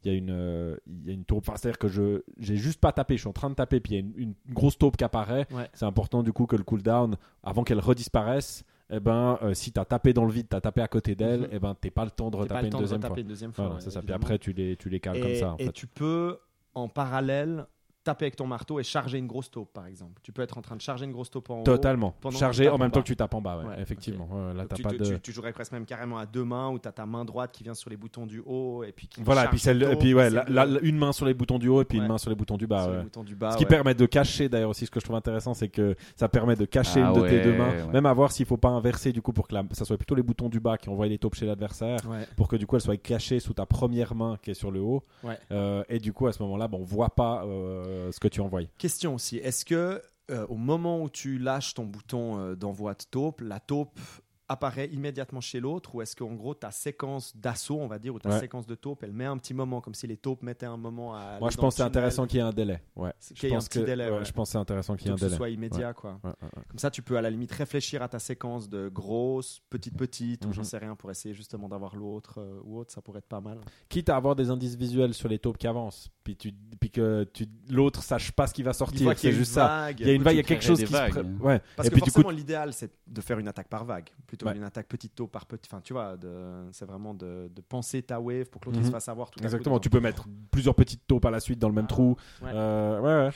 [0.05, 1.45] il y a une euh, il y a une taupe.
[1.49, 3.15] Enfin, c'est-à-dire que je j'ai juste pas tapé.
[3.17, 5.05] Je suis en train de taper puis il y a une, une grosse taupe qui
[5.05, 5.47] apparaît.
[5.53, 5.69] Ouais.
[5.75, 8.65] C'est important du coup que le cooldown avant qu'elle redisparaisse.
[8.95, 11.49] Eh ben, euh, si t'as tapé dans le vide, t'as tapé à côté d'elle, Mhm.
[11.53, 13.19] eh ben, t'es pas le temps de retaper une de deuxième fois.
[13.19, 13.65] une deuxième fois.
[13.65, 14.03] Voilà, ouais, c'est ça.
[14.03, 15.53] Puis après, tu les, tu les cales et, comme ça.
[15.53, 15.73] En et fait.
[15.73, 16.39] tu peux
[16.75, 17.65] en parallèle
[18.05, 20.21] taper avec ton marteau et charger une grosse taupe, par exemple.
[20.23, 21.65] Tu peux être en train de charger une grosse taupe en haut.
[21.65, 22.15] Totalement.
[22.21, 24.29] tu en même temps que tu tapes en bas, ouais, Ouais, effectivement.
[24.55, 25.05] Là, tu, pas tu- de.
[25.05, 27.53] tu- tu jouerais presque même carrément à deux mains où tu as ta main droite
[27.53, 29.83] qui vient sur les boutons du haut et puis qui Voilà, et charge puis, celle,
[29.83, 31.85] et puis ouais, la- le- la- la- une main sur les boutons du haut et
[31.85, 32.05] puis Ouais.
[32.05, 33.03] une main sur les boutons du bas.
[33.03, 33.53] boutons du bas.
[33.53, 36.29] Ce qui permet de cacher d'ailleurs aussi, ce que je trouve intéressant, c'est que ça
[36.29, 37.93] permet de cacher Ah une de tes deux mains, ouais.
[37.93, 40.15] même à voir s'il faut pas inverser du coup pour que la- ça soit plutôt
[40.15, 42.27] les boutons du bas qui envoient les taupes chez l'adversaire, Ouais.
[42.37, 44.81] pour que du coup elles soient cachées sous ta première main qui est sur le
[44.81, 45.03] haut.
[45.51, 48.41] Euh, et du coup à ce moment-là, bon, on voit pas euh, ce que tu
[48.41, 48.67] envoies.
[48.79, 53.05] Question aussi, est-ce que euh, au moment où tu lâches ton bouton euh, d'envoi de
[53.11, 53.99] taupe, la taupe
[54.53, 58.19] apparaît immédiatement chez l'autre ou est-ce qu'en gros ta séquence d'assaut, on va dire, ou
[58.19, 58.41] ta Ouais.
[58.41, 61.15] séquence de taupe, elle met un petit moment, comme si les taupes mettaient un moment
[61.15, 61.39] à...
[61.41, 62.81] Moi, je pense que c'est intéressant qu'il y ait un délai.
[62.97, 63.13] Ouais.
[63.21, 64.25] Je qu'il y ait un pense petit que délai, ouais, ouais.
[64.25, 65.35] je pense c'est intéressant qu'il y ait un plutôt que délai.
[65.35, 66.21] ce soit immédiat, quoi.
[66.23, 70.45] Comme ça, tu peux à la limite réfléchir à ta séquence de grosse, petite, petite,
[70.45, 70.55] ou Mhm.
[70.55, 73.41] j'en sais rien, pour essayer justement d'avoir l'autre euh, ou autre, ça pourrait être pas
[73.41, 73.59] mal.
[73.89, 77.25] Quitte à avoir des indices visuels sur les taupes qui avancent, puis, tu, puis que
[77.33, 79.91] tu, l'autre sache pas ce qui va sortir, c'est juste ça.
[79.93, 81.61] Il y a une vague, il y a quelque chose qui Ouais.
[81.77, 84.42] Parce que puis du coup, forcément, l'idéal, c'est de faire une attaque par vague, plutôt
[84.47, 84.53] Ouais.
[84.55, 85.69] qu'une attaque petite taupe par petit.
[85.71, 88.87] Enfin, tu vois, de- c'est vraiment de, de penser ta wave pour que l'autre Mhm.
[88.87, 89.81] se fasse avoir tout à coup exactement, dedans.
[89.83, 92.17] tu peux mettre plusieurs petites taupes à la suite dans le même Ah, trou.
[92.43, 92.51] ouais.
[92.55, 93.33] Euh, ouais, ouais.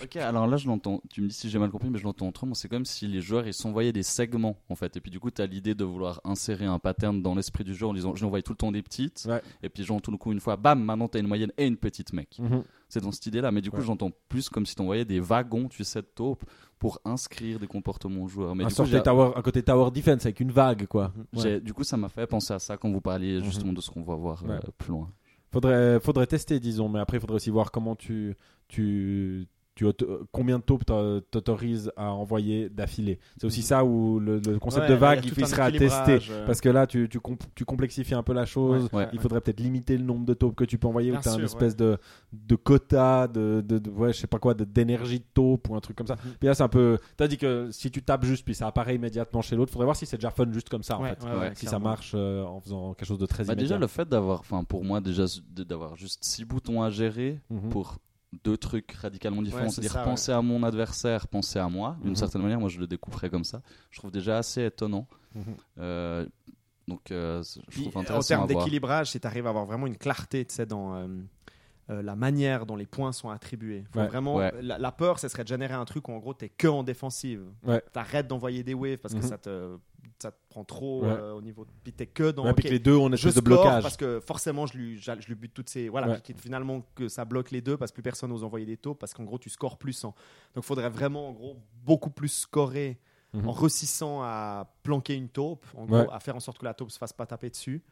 [0.00, 1.02] Ok, alors là, je l'entends.
[1.10, 2.54] Tu me dis si j'ai mal compris, mais je l'entends autrement.
[2.54, 4.96] C'est comme si les joueurs ils s'envoyaient des segments en fait.
[4.96, 7.74] Et puis du coup, tu as l'idée de vouloir insérer un pattern dans l'esprit du
[7.74, 9.26] jeu en disant je l'envoie tout le temps des petites.
[9.28, 9.42] Ouais.
[9.62, 11.66] Et puis genre tout le coup, une fois, bam, maintenant tu as une moyenne et
[11.66, 12.36] une petite mec.
[12.38, 12.62] Mhm.
[12.88, 13.50] C'est dans cette idée-là.
[13.52, 13.84] Mais du coup, Ouais.
[13.84, 16.44] j'entends plus comme si tu envoyais des wagons, tu sais, de taupes
[16.78, 18.54] pour inscrire des comportements aux joueurs.
[18.54, 21.12] Mais un, du coup, tower, un côté tower defense avec une vague, quoi.
[21.34, 21.60] Ouais.
[21.60, 23.44] du coup, ça m'a fait penser à ça quand vous parliez Mhm.
[23.44, 25.10] justement de ce qu'on va voir euh, plus loin.
[25.50, 28.34] Faudrait, faudrait tester, disons, mais après, il faudrait aussi voir comment tu,
[28.68, 29.48] tu,
[29.86, 33.18] tu combien de taupes t'a- t'autorises à envoyer d'affilée.
[33.36, 35.70] C'est aussi ça où le, le concept Ouais, de il vague, il un serait à
[35.72, 36.18] tester.
[36.32, 36.46] euh.
[36.46, 38.88] Parce que là, tu, tu, comp- tu complexifies un peu la chose.
[38.92, 39.08] Ouais.
[39.12, 41.28] Il faudrait peut-être limiter le nombre de taupes que tu peux envoyer, Bien ou tu
[41.28, 41.96] as une espèce de,
[42.32, 45.76] de quota, de, de, de- ouais, je sais pas quoi, de- d'énergie de taupe ou
[45.76, 46.14] un truc comme ça.
[46.16, 46.32] Mhm.
[46.40, 46.98] Puis là, c'est un peu.
[47.16, 49.86] Tu as dit que si tu tapes juste, puis ça apparaît immédiatement chez l'autre, faudrait
[49.86, 51.24] voir si c'est déjà fun juste comme ça, en Ouais, fait.
[51.24, 53.62] ouais, ouais, si ça marche euh, en faisant quelque chose de très Bah, immédiat.
[53.68, 57.38] déjà, le fait d'avoir, enfin pour moi, déjà de- d'avoir juste six boutons à gérer
[57.50, 57.68] Mhm.
[57.70, 57.98] pour
[58.44, 59.64] deux trucs radicalement différents.
[59.64, 61.96] Ouais, C'est-à-dire penser à mon adversaire, penser à moi.
[62.00, 62.16] D'une Mhm.
[62.16, 63.62] certaine manière, moi je le découperais comme ça.
[63.90, 65.06] Je trouve déjà assez étonnant.
[65.34, 65.42] Mhm.
[65.78, 66.26] Euh,
[66.86, 68.64] donc euh, je Puis, trouve en intéressant termes à voir.
[68.64, 71.06] d'équilibrage, si tu arrives à avoir vraiment une clarté tu sais, dans euh,
[71.90, 73.84] euh, la manière dont les points sont attribués.
[73.92, 74.06] Faut Ouais.
[74.08, 74.52] vraiment, Ouais.
[74.60, 76.68] La, la peur, ce serait de générer un truc où en gros, tu es que
[76.68, 77.44] en défensive.
[77.64, 77.82] Ouais.
[77.92, 79.20] Tu arrêtes d'envoyer des waves parce Mhm.
[79.20, 79.78] que ça te,
[80.22, 81.10] ça te prend trop Ouais.
[81.10, 81.66] euh, au niveau.
[81.84, 82.44] Puis tu que dans.
[82.44, 83.82] Ouais, puis ok, que les deux une je espèce de blocage.
[83.82, 86.18] parce que forcément je lui, je lui bute toutes ces voilà Ouais.
[86.20, 88.76] puis que finalement que ça bloque les deux parce que plus personne n'ose envoyer des
[88.76, 90.14] taupes parce qu'en gros tu scores plus en
[90.54, 92.98] donc faudrait vraiment en gros beaucoup plus scorer
[93.34, 93.46] Mhm.
[93.46, 96.90] en réussissant à planquer une taupe en gros à faire en sorte que la taupe
[96.90, 97.82] se fasse pas taper dessus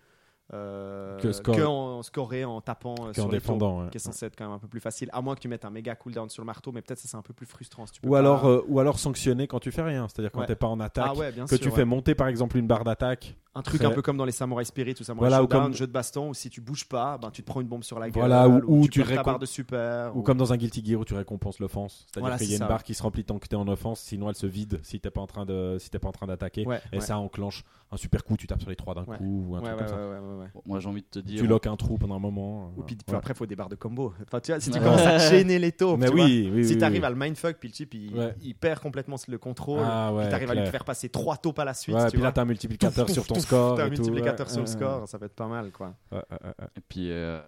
[0.52, 3.76] euh, Que score- en scorer en tapant euh, sur les défendant.
[3.76, 3.90] taupes, ouais.
[3.90, 5.64] qui est censé être quand même un peu plus facile à moins que tu mettes
[5.64, 7.94] un méga cooldown sur le marteau mais peut-être ça c'est un peu plus frustrant si
[7.94, 10.40] tu peux Ou pas- alors, euh, ou alors sanctionner quand tu fais rien, c'est-à-dire quand
[10.40, 10.46] Ouais.
[10.46, 11.74] t'es pas en attaque, ah ouais que sûr tu ouais.
[11.74, 13.36] fais monter par exemple une barre d'attaque.
[13.58, 15.62] Un truc très- un peu comme dans les Samurai Spirit ou Samurai Voilà, ou Showdown,
[15.64, 17.82] comme- jeu de baston où si tu bouges pas ben tu te prends une bombe
[17.84, 20.38] sur la gueule Voilà, ou- ou tu, tu perds ta barre de super Ou comme
[20.38, 22.68] dans un Guilty Gear où tu récompenses l'offense, c'est-à-dire Voilà, qu'il y a une ça,
[22.68, 25.10] barre qui se remplit tant que t'es en offense, sinon elle se vide si t'es
[25.10, 26.66] pas en train de, si t'es pas en train d'attaquer.
[26.66, 27.00] Ouais, Et ouais.
[27.00, 29.16] ça enclenche un super coup, tu tapes sur les trois d'un Ouais.
[29.16, 29.96] coup ou un Ouais, truc ouais, comme ça.
[29.96, 30.46] ouais, ouais, ouais, ouais.
[30.54, 31.40] Bon, moi j'ai envie de te dire.
[31.40, 32.72] Tu loques un trou pendant un moment.
[32.76, 33.14] Ou euh, puis, ouais.
[33.14, 34.12] après, il faut des barres de combo.
[34.26, 36.64] Enfin, tu vois, si tu commences à chaîner les taupes, Mais tu vois, oui, oui,
[36.64, 37.06] si oui, tu arrives oui.
[37.06, 40.34] à le mindfuck, puis le type il, perd complètement le contrôle, Ah ouais, puis tu
[40.34, 41.96] arrives à lui faire passer trois taupes à la suite.
[42.12, 43.76] Puis là t'as un multiplicateur sur ton score.
[43.76, 45.94] T'as un multiplicateur sur le ouais, score, ça va être pas mal quoi.
[46.12, 47.40] Et puis euh,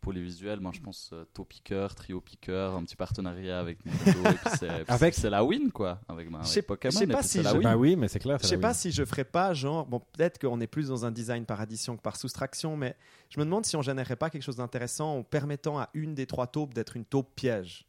[0.00, 4.28] pour les visuels, moi je pense euh, Picker, Trio Picker, un petit partenariat avec Nintendo.
[4.30, 5.98] et puis c'est, puis Avec- c'est la win quoi.
[6.08, 6.92] Avec, Je avec sais- Pokémon.
[6.92, 7.62] je sais et pas si c'est la je- win.
[7.62, 8.38] Bah oui, mais c'est clair.
[8.42, 11.10] Je sais pas si je ferais pas genre, bon, peut-être qu'on est plus dans un
[11.10, 12.96] design par addition que par soustraction, mais
[13.30, 16.26] je me demande si on générerait pas quelque chose d'intéressant en permettant à une des
[16.26, 17.86] trois taupes d'être une taupe piège.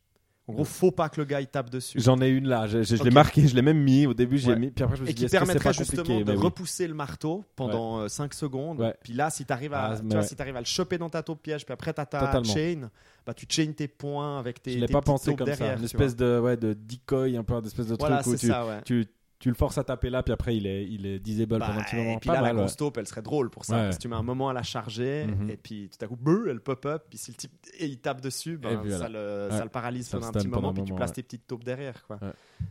[0.47, 1.99] En gros, faut pas que le gars il tape dessus.
[1.99, 4.38] J'en ai une là, je, je- je l'ai marqué, je l'ai même mis au début,
[4.38, 4.60] j'ai Ouais.
[4.60, 6.38] mis, puis après je me suis et dit, qui que permettrait justement de oui.
[6.38, 8.79] repousser le marteau pendant 5 secondes.
[8.79, 8.93] Ouais.
[9.03, 10.27] Puis là, si tu arrives à, Ah, tu vois, ouais.
[10.27, 12.43] si t'arrives à le choper dans ta taupe piège, puis après tu as ta Totalement.
[12.53, 12.89] chain,
[13.25, 14.73] bah, tu chain tes points avec tes.
[14.73, 16.05] Je l'ai tes pas pensé comme ça, derrière, une tu vois.
[16.05, 18.81] espèce de, ouais, de decoy, un peu d'espèce de Voilà, truc où tu, ça, ouais.
[18.86, 19.08] tu,
[19.45, 21.79] tu le forces à taper là, puis après il est, il est disable Bah, pendant
[21.79, 22.13] un petit moment.
[22.15, 23.75] et puis là, la grosse taupe, elle serait drôle pour ça.
[23.75, 23.84] Ouais.
[23.84, 25.51] Parce que tu mets un moment à la charger, Mhm.
[25.51, 26.17] et puis tout à coup,
[26.49, 29.10] elle pop-up, puis si le type et il tape dessus, ben, ça, voilà.
[29.10, 31.21] le, ça le paralyse Ça pendant un petit moment, un puis tu moment, places tes
[31.21, 32.03] petites taupes derrière.
[32.08, 32.17] Quoi.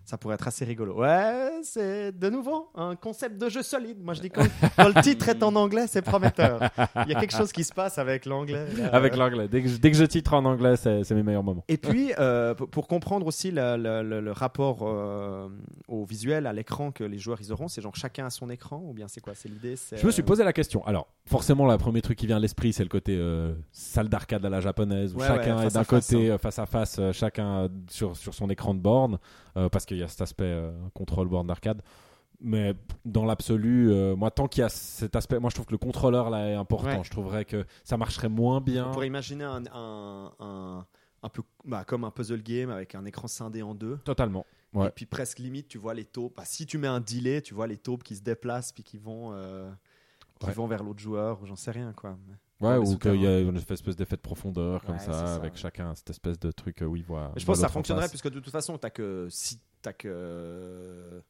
[0.04, 1.00] Ça pourrait être assez rigolo.
[1.00, 3.98] Ouais, c'est de nouveau un concept de jeu solide.
[4.02, 4.44] Moi, je dis quand,
[4.76, 6.60] quand le titre est en anglais, c'est prometteur.
[7.06, 8.66] Il y a quelque chose qui se passe avec l'anglais.
[8.76, 8.88] là.
[8.94, 9.48] Avec l'anglais.
[9.48, 11.64] Dès que, je, dès que je titre en anglais, c'est mes meilleurs moments.
[11.68, 15.48] Et puis, euh, pour- comprendre aussi le, le- le- le rapport euh,
[15.88, 18.82] au visuel, à l'écran que les joueurs ils auront C'est genre chacun à son écran
[18.86, 19.34] ou bien c'est quoi?
[19.34, 20.84] C'est l'idée Je me suis euh, posé la question.
[20.86, 24.44] Alors, forcément, le premier truc qui vient à l'esprit, c'est le côté euh, salle d'arcade
[24.44, 26.34] à la japonaise, où Ouais, chacun ouais, est d'un côté hein.
[26.34, 29.18] euh, face à face, euh, chacun euh, sur, sur son écran de borne, euh,
[29.70, 31.82] parce qu'il y a cet aspect euh, contrôle borne d'arcade.
[32.40, 35.72] Mais dans l'absolu, euh, moi, tant qu'il y a cet aspect, moi je trouve que
[35.72, 36.98] le contrôleur là est important.
[36.98, 37.04] Ouais.
[37.04, 38.88] Je trouverais que ça marcherait moins bien.
[38.88, 40.86] On pourrait imaginer un, un, un,
[41.22, 43.98] un peu bah, comme un puzzle game avec un écran scindé en deux.
[44.04, 44.44] Totalement.
[44.74, 44.88] Ouais.
[44.88, 46.34] Et puis presque limite, tu vois les taupes.
[46.36, 48.98] Bah, si tu mets un delay, tu vois les taupes qui se déplacent puis qui
[48.98, 49.70] vont, euh,
[50.40, 50.52] qui Ouais.
[50.52, 52.18] vont vers l'autre joueur ou j'en sais rien quoi.
[52.60, 55.52] Ouais, ou qu'il y a une espèce d'effet de profondeur comme Ouais, ça, ça, avec
[55.54, 55.58] ouais.
[55.58, 57.32] chacun cette espèce de truc euh, où il voit.
[57.34, 61.22] Mais je pense que ça fonctionnerait puisque de toute façon, t'as que si t'as que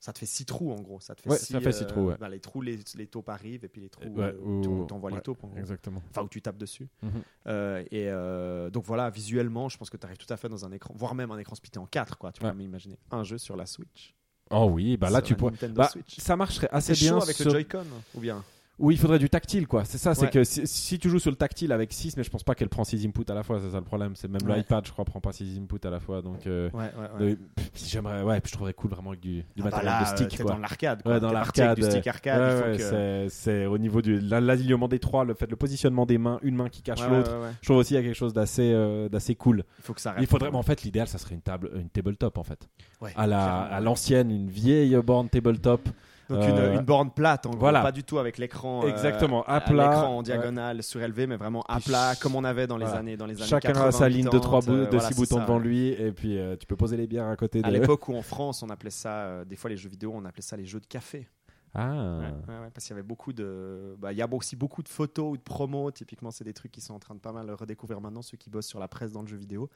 [0.00, 0.98] ça te fait six trous en gros.
[1.00, 2.16] Ça te fait Ouais, six, ça fait six euh, ouais.
[2.18, 5.20] bah, les trous, les, les taupes arrivent et puis les trous, euh, tu- t'envoies les
[5.20, 5.58] taupes en gros.
[5.58, 6.02] Exactement.
[6.10, 6.88] Enfin, où tu tapes dessus.
[7.02, 7.10] Mhm.
[7.46, 10.64] Euh, et euh, donc voilà, visuellement, je pense que tu arrives tout à fait dans
[10.66, 12.18] un écran, voire même un écran splitté en quatre.
[12.18, 12.32] Quoi.
[12.32, 14.14] Tu peux m'imaginer un jeu sur la Switch.
[14.50, 15.52] Oh oui, bah là tu pourrais.
[15.68, 18.44] Bah, ça marcherait assez C'est bien chaud avec sur- le Joy-Con ou bien?
[18.78, 19.84] Oui, il faudrait du tactile, quoi.
[19.84, 20.30] C'est ça, c'est Ouais.
[20.30, 22.70] que si, si tu joues sur le tactile avec 6, mais je pense pas qu'elle
[22.70, 24.16] prend 6 inputs à la fois, c'est ça le problème.
[24.16, 24.56] C'est même Ouais.
[24.56, 26.22] l'iPad, je crois, prend pas 6 inputs à la fois.
[26.22, 29.42] Donc, euh, Ouais, ouais, pff, j'aimerais, ouais, puis je trouverais cool vraiment avec du, du
[29.42, 30.52] Ah bah matériel là, de euh, stick, quoi.
[30.52, 31.02] dans l'arcade.
[31.04, 31.76] Ouais, dans l'arcade.
[31.76, 32.64] Du stick arcade.
[32.72, 36.18] Il que- c'est, au niveau du la- l'alignement des trois, le fait le positionnement des
[36.18, 37.30] mains, une main qui cache l'autre.
[37.60, 39.64] Je trouve aussi qu'il y a quelque chose d'assez, euh, d'assez cool.
[39.78, 40.30] Il faut que ça Il reste.
[40.30, 42.68] faudrait, mais en fait, l'idéal, ça serait une table, une tabletop en fait,
[43.16, 45.88] à la, à l'ancienne, une vieille borne tabletop.
[46.32, 47.82] Donc Euh, une, une borne plate, en gros, voilà.
[47.82, 48.82] pas du tout avec l'écran.
[48.84, 49.88] euh, Exactement, à à plat.
[49.90, 50.22] l'écran en Ouais.
[50.24, 53.00] diagonale, surélevé, mais vraiment à plat, comme on avait dans les voilà.
[53.00, 55.08] années dans les années Chacun 80, a sa ligne de trois 80, bou- de voilà,
[55.08, 55.62] six boutons ça, devant ouais.
[55.64, 58.14] lui et puis euh, tu peux poser les bières à côté de À l'époque où
[58.16, 60.64] en France on appelait ça, euh, des fois les jeux vidéo, on appelait ça les
[60.64, 61.28] jeux de café.
[61.74, 61.90] Ah.
[61.90, 63.96] Ouais, ouais, ouais, parce qu'il y avait beaucoup de.
[63.98, 65.90] bah, Il y a aussi beaucoup de photos ou de promos.
[65.90, 68.50] Typiquement, c'est des trucs qui sont en train de pas mal redécouvrir maintenant, ceux qui
[68.50, 69.70] bossent sur la presse dans le jeu vidéo.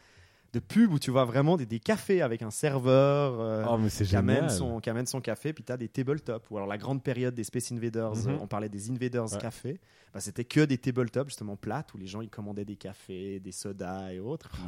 [0.57, 3.39] De pubs où tu vois vraiment des, des cafés avec un serveur.
[3.41, 6.47] euh, Oh mais qui amène, son, qui amène son café, puis tu as des tabletops.
[6.51, 8.39] Ou alors la grande période des Space Invaders, Mhm.
[8.41, 9.39] on parlait des Invaders Ouais.
[9.39, 9.79] Café.
[10.15, 13.53] Bah, C'était que des tabletops, justement plates, où les gens ils commandaient des cafés, des
[13.53, 14.49] sodas et autres.
[14.49, 14.63] Puis,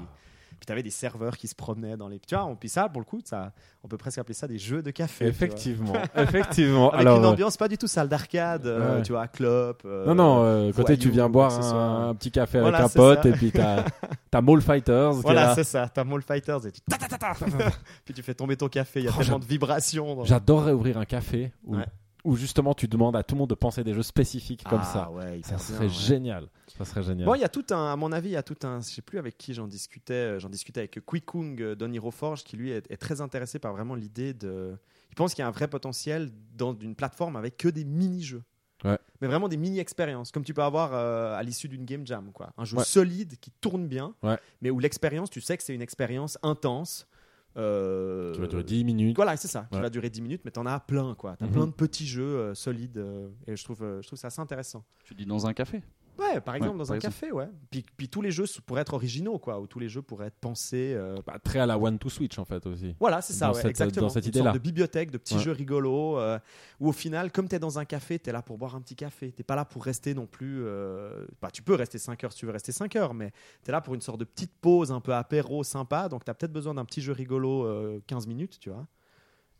[0.59, 2.19] puis tu avais des serveurs qui se promenaient dans les.
[2.21, 4.59] Tu vois, on- puis ça, pour le coup, ça, on peut presque appeler ça des
[4.59, 5.27] jeux de café.
[5.27, 6.91] Effectivement, effectivement.
[6.91, 9.03] Avec Alors, une euh, ambiance pas du tout salle d'arcade, euh, Ouais.
[9.03, 9.83] tu vois, clope.
[9.85, 13.29] euh, non, non, côté tu viens boire un, petit café Voilà, avec un pote ça.
[13.29, 13.85] et puis t'as
[14.31, 15.13] t'as Mall Fighters.
[15.15, 15.55] Voilà, là.
[15.55, 15.89] c'est ça.
[15.89, 16.81] T'as Mall Fighters et tu.
[16.83, 17.33] ta, ta,
[18.05, 19.01] puis tu fais tomber ton café.
[19.01, 20.25] Il y a Oh, tellement de vibrations.
[20.25, 21.85] J'adorerais ouvrir un café où, Ouais.
[22.25, 24.93] où justement tu demandes à tout le monde de penser des jeux spécifiques comme Ah,
[24.93, 25.11] ça.
[25.11, 26.47] ouais, Ça serait bien, génial.
[26.79, 27.27] Ça serait génial.
[27.27, 28.87] Bon, il y a tout un, à mon avis, il y a tout un, je
[28.89, 32.45] sais plus avec qui j'en discutais, euh, j'en discutais avec Quickung euh, Don Hero Forge,
[32.45, 34.77] qui lui est, est très intéressé par vraiment l'idée de,
[35.11, 38.43] il pense qu'il y a un vrai potentiel dans une plateforme avec que des mini-jeux.
[38.85, 38.97] Ouais.
[39.21, 42.53] Mais vraiment des mini-expériences, comme tu peux avoir euh, à l'issue d'une game jam, quoi.
[42.57, 42.85] Un jeu Ouais.
[42.85, 44.39] solide qui tourne bien, Ouais.
[44.63, 47.09] mais où l'expérience, tu sais que c'est une expérience intense.
[47.57, 49.17] euh, Qui va durer 10 minutes.
[49.17, 51.35] Voilà, c'est ça, qui va durer 10 minutes, mais t'en as plein, quoi.
[51.37, 51.53] T'as Mhm.
[51.53, 54.41] plein de petits jeux euh, solides, euh, et je trouve, euh, je trouve ça assez
[54.41, 54.85] intéressant.
[55.03, 55.83] Tu dis dans un café
[56.19, 57.15] Ouais, par exemple, Ouais, dans par un exemple.
[57.15, 57.49] café, ouais.
[57.71, 60.39] Puis, puis tous les jeux pourraient être originaux, quoi, ou tous les jeux pourraient être
[60.41, 60.93] pensés.
[60.97, 62.97] euh, Bah, très à la One to Switch en fait aussi.
[62.99, 64.07] Voilà, c'est ça, Dans ouais, cette- exactement.
[64.07, 64.45] dans cette Une idée-là.
[64.47, 65.41] sorte de bibliothèque, de petits Ouais.
[65.43, 66.39] jeux rigolos, euh,
[66.81, 68.81] où au final, comme tu es dans un café, tu es là pour boire un
[68.81, 69.31] petit café.
[69.33, 70.65] T'es pas là pour rester non plus.
[70.65, 73.31] euh, bah, tu peux rester 5 heures si tu veux rester 5 heures, mais
[73.63, 76.09] tu es là pour une sorte de petite pause, un peu apéro sympa.
[76.09, 78.87] Donc tu as peut-être besoin d'un petit jeu rigolo euh, 15 minutes, tu vois.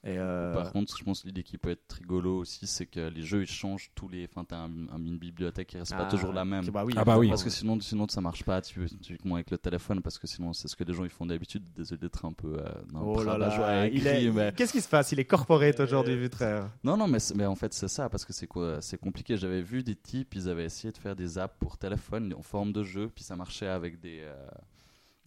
[0.05, 3.09] Et euh, Par contre, je pense que l'idée qui peut être rigolo aussi, c'est que
[3.09, 4.27] les jeux ils changent tous les.
[4.31, 6.65] Enfin, t'as un, un- une bibliothèque qui reste ah, pas toujours la même.
[6.71, 7.29] bah oui, Ah bah oui.
[7.29, 10.53] Parce que sinon, sinon ça marche pas, tu- typiquement avec le téléphone, parce que sinon
[10.53, 11.65] c'est ce que les gens ils font d'habitude.
[11.75, 12.59] Désolé d'être un peu.
[12.61, 15.11] euh, Oh là là, écrit, il est- mais- qu'est-ce qui se passe?
[15.11, 16.63] Il est corporate aujourd'hui, vu très.
[16.85, 19.37] Non, non, mais, mais en fait, c'est ça, parce que c'est quoi C'est compliqué.
[19.37, 22.73] J'avais vu des types, ils avaient essayé de faire des apps pour téléphone en forme
[22.73, 24.23] de jeu, puis ça marchait avec des.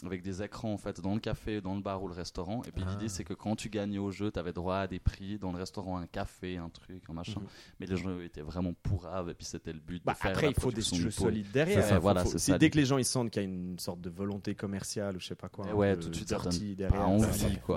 [0.08, 2.62] Avec des écrans en fait dans le café, dans le bar ou le restaurant.
[2.68, 2.92] Et puis Ah.
[2.92, 5.52] l'idée c'est que quand tu gagnais au jeu, tu avais droit à des prix dans
[5.52, 7.40] le restaurant, un café, un truc, un machin.
[7.42, 7.48] Mhm.
[7.80, 10.48] Mais les jeux étaient vraiment pourraves et puis c'était le but Bah, de faire après,
[10.48, 11.82] la il faut des jeux solides derrière.
[11.84, 13.48] C'est ça, Faut- voilà, faut- ça, dès que les gens ils sentent qu'il y a
[13.48, 16.76] une sorte de volonté commerciale ou je sais pas quoi, ouais, tout de suite, dirty
[16.76, 17.06] derrière.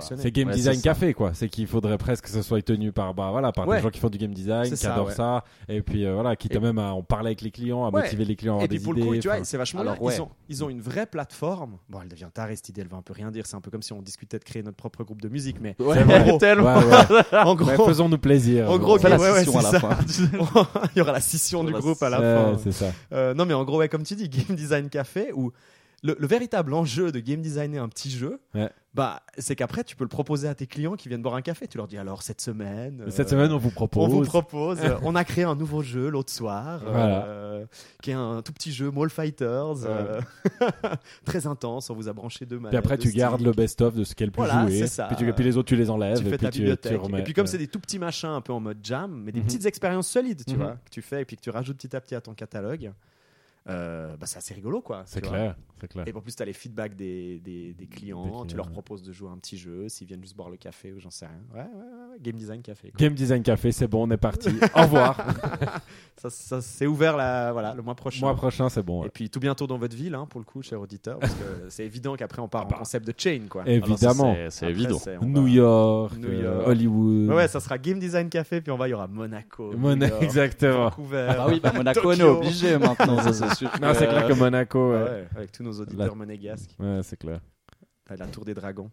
[0.01, 1.33] C'est game Ouais, design café quoi.
[1.33, 3.77] C'est qu'il faudrait presque que ce soit tenu par bah voilà par Ouais.
[3.77, 6.35] des gens qui font du game design, qui ça, adorent ça et puis euh, voilà
[6.35, 8.67] qui Et- même à en parler avec les clients, à motiver les clients à Et
[8.67, 9.83] puis pour le coup, tu vois, c'est vachement.
[9.83, 11.77] Ils, ont, ils ont une vraie plateforme.
[11.89, 12.29] Bon, elle devient
[12.81, 13.45] elle va un peu rien dire.
[13.45, 15.57] C'est un peu comme si on discutait de créer notre propre groupe de musique.
[15.61, 16.21] Mais Ouais, C'est vrai.
[16.21, 16.77] en gros, tellement.
[16.77, 16.85] ouais,
[17.31, 17.37] ouais.
[17.39, 18.69] en gros, faisons-nous plaisir.
[18.69, 19.97] en gros, la scission à la fin.
[20.95, 22.57] il y aura la scission du groupe à la Ouais, fin.
[22.63, 22.91] c'est ça.
[23.13, 25.51] Euh, non, mais en gros, ouais, comme tu dis, Game Design Café, où
[26.03, 28.69] le, le véritable enjeu de game designer un petit jeu, Ouais.
[28.93, 31.67] bah, c'est qu'après, tu peux le proposer à tes clients qui viennent boire un café.
[31.67, 33.03] Tu leur dis alors, cette semaine.
[33.09, 34.03] Cette euh, semaine, on vous propose.
[34.13, 37.25] on vous propose, euh, on a créé un nouveau jeu l'autre soir, Voilà.
[37.25, 37.65] euh,
[38.03, 40.21] qui est un tout petit jeu Mall Fighters, euh,
[41.25, 41.89] très intense.
[41.89, 42.79] On vous a branché deux Puis manettes.
[42.79, 44.87] après, deux tu gardes le best-of de ce qu'elle peut Voilà, jouer.
[44.87, 45.05] ça.
[45.05, 46.19] Puis, tu- puis les autres, tu les enlèves.
[46.19, 46.91] tu et fais puis ta tu, bibliothèque.
[46.93, 47.19] tu remets.
[47.19, 49.39] et puis comme c'est des tout petits machins un peu en mode jam, mais des
[49.39, 49.45] Mhm.
[49.47, 50.61] petites expériences solides, tu Mhm.
[50.61, 52.91] vois, que tu fais et puis que tu rajoutes petit à petit à ton catalogue,
[53.67, 55.03] euh, bah, c'est assez rigolo, quoi.
[55.05, 55.55] C'est clair.
[55.81, 56.07] C'est clair.
[56.07, 58.69] Et en plus, tu as les feedbacks des, des, des clients, Des clients, tu leur
[58.71, 61.25] proposes de jouer un petit jeu, s'ils viennent juste boire le café ou j'en sais
[61.25, 61.35] rien.
[61.53, 62.91] Ouais, ouais, ouais, ouais, game design café.
[62.91, 62.97] quoi.
[62.97, 64.49] Game Design Café, c'est bon, on est parti.
[64.75, 65.17] Au revoir.
[66.17, 68.21] Ça, ça c'est ouvert la, voilà, le mois prochain.
[68.25, 69.03] Mois prochain, c'est bon.
[69.03, 71.43] Et puis tout bientôt dans votre ville, hein, pour le coup, cher auditeur, parce que
[71.69, 72.75] c'est évident qu'après on part Ah bah.
[72.77, 73.63] en concept de chain, quoi.
[73.67, 74.33] Évidemment.
[74.33, 74.97] Ça, c'est- évident.
[75.21, 76.67] New va- York, New euh, York.
[76.67, 77.27] Hollywood.
[77.29, 79.77] Ouais, ouais, ça sera Game Design Café, puis on va, il y aura Monaco, New
[79.77, 80.85] Mona- York, exactement.
[80.85, 81.27] Vancouver.
[81.29, 83.17] Ah bah oui, bah Monaco, on est obligé maintenant,
[83.61, 84.91] Non, c'est clair que Monaco.
[84.91, 87.39] Ouais, Ouais, ouais, avec tous nos auditeurs monégasques, Ouais, c'est clair.
[88.09, 88.91] la Tour des Dragons.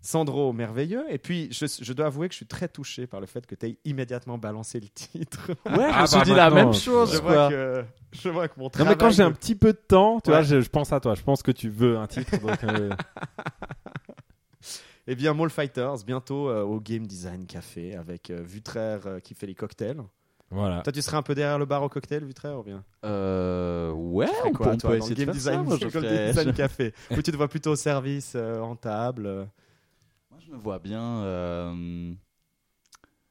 [0.00, 1.04] Sandro, merveilleux.
[1.10, 3.56] Et puis, je, je dois avouer que je suis très touché par le fait que
[3.56, 5.50] tu aies immédiatement balancé le titre.
[5.66, 7.12] Ouais, je Ah me suis bah dit la même chose.
[7.12, 8.92] je, vois que, je vois que mon Non, travail.
[8.94, 10.36] mais quand j'ai un petit peu de temps, tu Ouais.
[10.36, 11.16] vois, je, je pense à toi.
[11.16, 12.38] Je pense que tu veux un titre.
[12.40, 12.90] donc, euh,
[15.08, 19.34] Eh bien, Mall Fighters, bientôt euh, au Game Design Café, avec euh, Vutraire euh, qui
[19.34, 20.02] fait les cocktails.
[20.50, 20.80] Voilà.
[20.82, 24.26] Toi, tu serais un peu derrière le bar au cocktail, Vutraire, ou bien Euh, ouais,
[24.26, 25.62] Tu on ferais peut, quoi, on toi, peut essayer de Game faire Design, ça.
[25.64, 28.76] Moi, je ferais- Game Design Café Ou tu te vois plutôt au service, euh, en
[28.76, 29.44] table euh.
[30.30, 31.72] Moi, je me vois bien euh,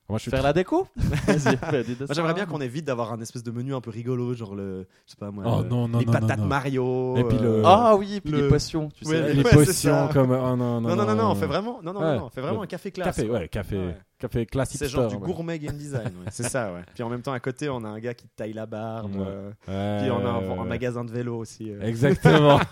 [0.10, 0.88] Moi, je suis faire la déco.
[2.12, 5.12] J'aimerais bien qu'on évite d'avoir un espèce de menu un peu rigolo, genre le, je
[5.12, 6.50] sais pas moi, Oh, le- non, non, les non, patates non, non.
[6.50, 7.16] Mario.
[7.18, 9.34] Et puis le- Ah oui, puis Le- les potions, tu Ouais, sais.
[9.34, 10.32] les ouais, potions comme.
[10.32, 12.18] Oh, non, non, non, non, non, non, on fait vraiment, non, non, Ouais.
[12.18, 13.16] non, on fait vraiment un café classe.
[13.16, 13.78] Café, ouais, café,
[14.26, 14.30] Ouais.
[14.30, 14.80] café classique.
[14.80, 16.26] C'est genre du gourmet game design, ouais.
[16.32, 16.82] c'est ça, ouais.
[16.94, 19.16] Puis en même temps, à côté, on a un gars qui te taille la barbe.
[19.18, 20.02] Euh, ouais.
[20.04, 20.68] Puis on a un, Ouais, un ouais.
[20.68, 21.72] magasin de vélo aussi.
[21.72, 21.82] euh.
[21.82, 22.60] Exactement.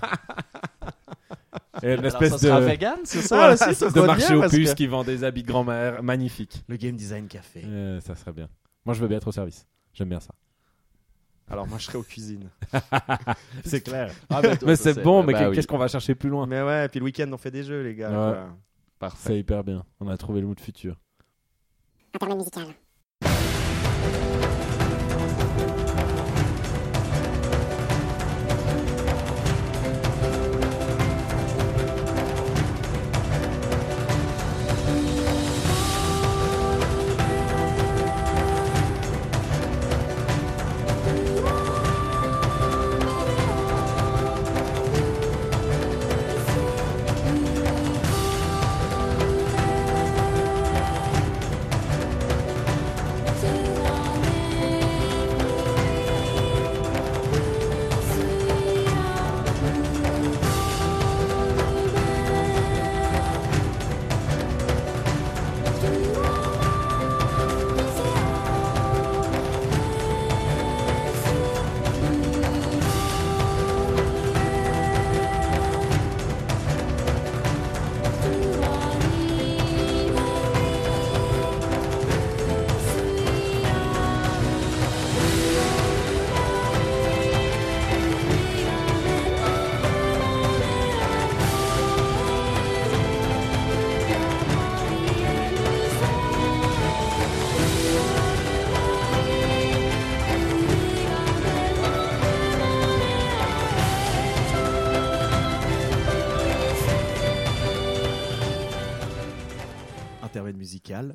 [1.82, 3.36] Et une Alors, espèce ça sera de, vegan, c'est ça?
[3.36, 6.02] Voilà, aussi ça ça de marché aux puces que- qui vend des habits de grand-mère
[6.04, 6.64] magnifiques.
[6.70, 7.64] Le game design café.
[7.66, 8.48] Euh, ça serait bien.
[8.86, 9.66] Moi, je veux bien être au service.
[9.94, 10.34] J'aime bien ça.
[11.50, 12.50] Alors moi, je serais aux cuisines.
[13.66, 14.12] C'est clair.
[14.30, 15.56] Ah, mais ça, c'est bon, mais bah oui.
[15.56, 16.46] qu'est-ce qu'on va chercher plus loin?
[16.48, 18.32] Mais ouais, puis le week-end, on fait des jeux, les gars.
[18.32, 18.38] Ouais.
[18.98, 19.18] Parfait.
[19.22, 19.84] C'est hyper bien.
[20.00, 20.96] On a trouvé le mood futur.
[22.14, 22.83] Intermède musical.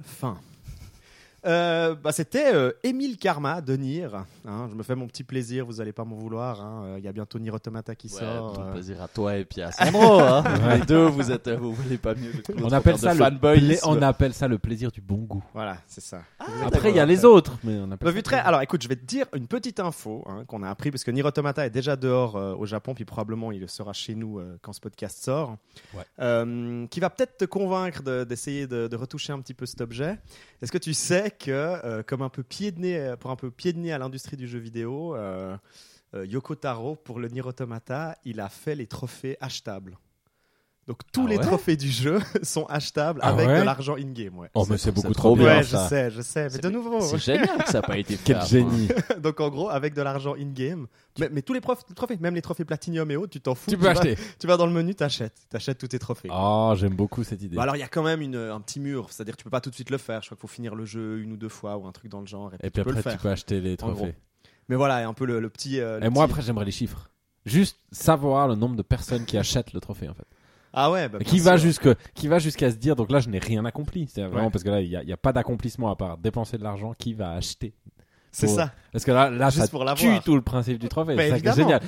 [0.03, 0.58] Fin.
[1.47, 4.09] Euh, bah, C'était euh, Émile Karma de Nier.
[4.45, 4.69] hein.
[4.71, 6.61] je me fais mon petit plaisir, vous allez pas m'en vouloir.
[6.61, 6.83] hein.
[6.85, 8.59] Euh, Il y a bientôt Nier Automata qui Ouais, sort.
[8.61, 8.73] le euh.
[8.73, 10.21] plaisir à toi et puis à Sandro.
[10.21, 10.43] hein.
[10.75, 12.33] Les deux, vous êtes, vous voulez pas mieux.
[12.45, 13.81] que On appelle, ça le fanboyisme.
[13.83, 15.45] pla- on appelle ça le plaisir du bon goût.
[15.55, 16.23] Voilà, c'est ça.
[16.65, 17.57] Après, il y a les autres.
[17.63, 19.79] Mais on appelle Bah, ça vu très- Alors écoute, je vais te dire une petite
[19.81, 22.95] info hein, qu'on a appris parce que Nier Automata est déjà dehors euh, au Japon,
[22.95, 25.57] puis probablement il sera chez nous euh, quand ce podcast sort.
[25.95, 26.03] Ouais.
[26.21, 29.81] Euh, qui va peut-être te convaincre de- d'essayer de, de retoucher un petit peu cet
[29.81, 30.19] objet.
[30.63, 33.51] Est-ce que tu sais que, euh, comme un peu pied de nez, pour un peu
[33.51, 35.57] pied de nez à l'industrie du jeu vidéo, euh,
[36.15, 39.99] euh, Yoko Taro pour le Nier Automata, il a fait les trophées achetables.
[40.89, 43.97] Donc tous Ah les ouais trophées du jeu sont achetables Ah avec ouais de l'argent
[43.97, 44.39] in-game.
[44.39, 44.49] Ouais.
[44.55, 45.59] Oh, mais c'est beaucoup trop bien.
[45.59, 45.87] Ouais, je ça.
[45.87, 46.49] sais, je sais.
[46.51, 48.33] Mais de nouveau, C'est génial que ça n'a pas été fait.
[48.33, 48.89] Quel génie.
[49.21, 50.87] donc en gros, avec de l'argent in-game,
[51.21, 53.71] mais, mais tous les trophées, même les trophées Platinum et autres, tu t'en fous.
[53.71, 54.17] Tu peux vas- acheter.
[54.39, 55.37] tu vas dans le menu, t'achètes.
[55.51, 56.31] T'achètes tous tes trophées.
[56.33, 57.55] Oh, j'aime beaucoup cette idée.
[57.57, 59.51] Bah alors il y a quand même une, un petit mur, c'est-à-dire que tu peux
[59.51, 60.23] pas tout de suite le faire.
[60.23, 62.21] Je crois qu'il faut finir le jeu une ou deux fois ou un truc dans
[62.21, 62.51] le genre.
[62.55, 64.15] Et puis, Et puis tu peux après, tu peux acheter les trophées.
[64.71, 65.81] Mais voilà, un peu le, le petit.
[65.81, 67.11] euh, le Et moi, petit- après, j'aimerais les chiffres.
[67.45, 70.25] juste savoir le nombre de personnes qui achètent le trophée en fait.
[70.81, 73.39] Ah ouais, bah, qui va jusque qui va jusqu'à se dire donc là je n'ai
[73.39, 74.07] rien accompli.
[74.13, 74.51] C'est vraiment Ouais.
[74.51, 76.93] parce que là il y a, y a pas d'accomplissement à part dépenser de l'argent
[76.97, 77.75] qui va acheter.
[78.31, 78.73] C'est pour- ça.
[78.93, 81.17] Parce que là là Juste ça pour tue tout le principe du trophée.
[81.17, 81.81] Bah, c'est est génial.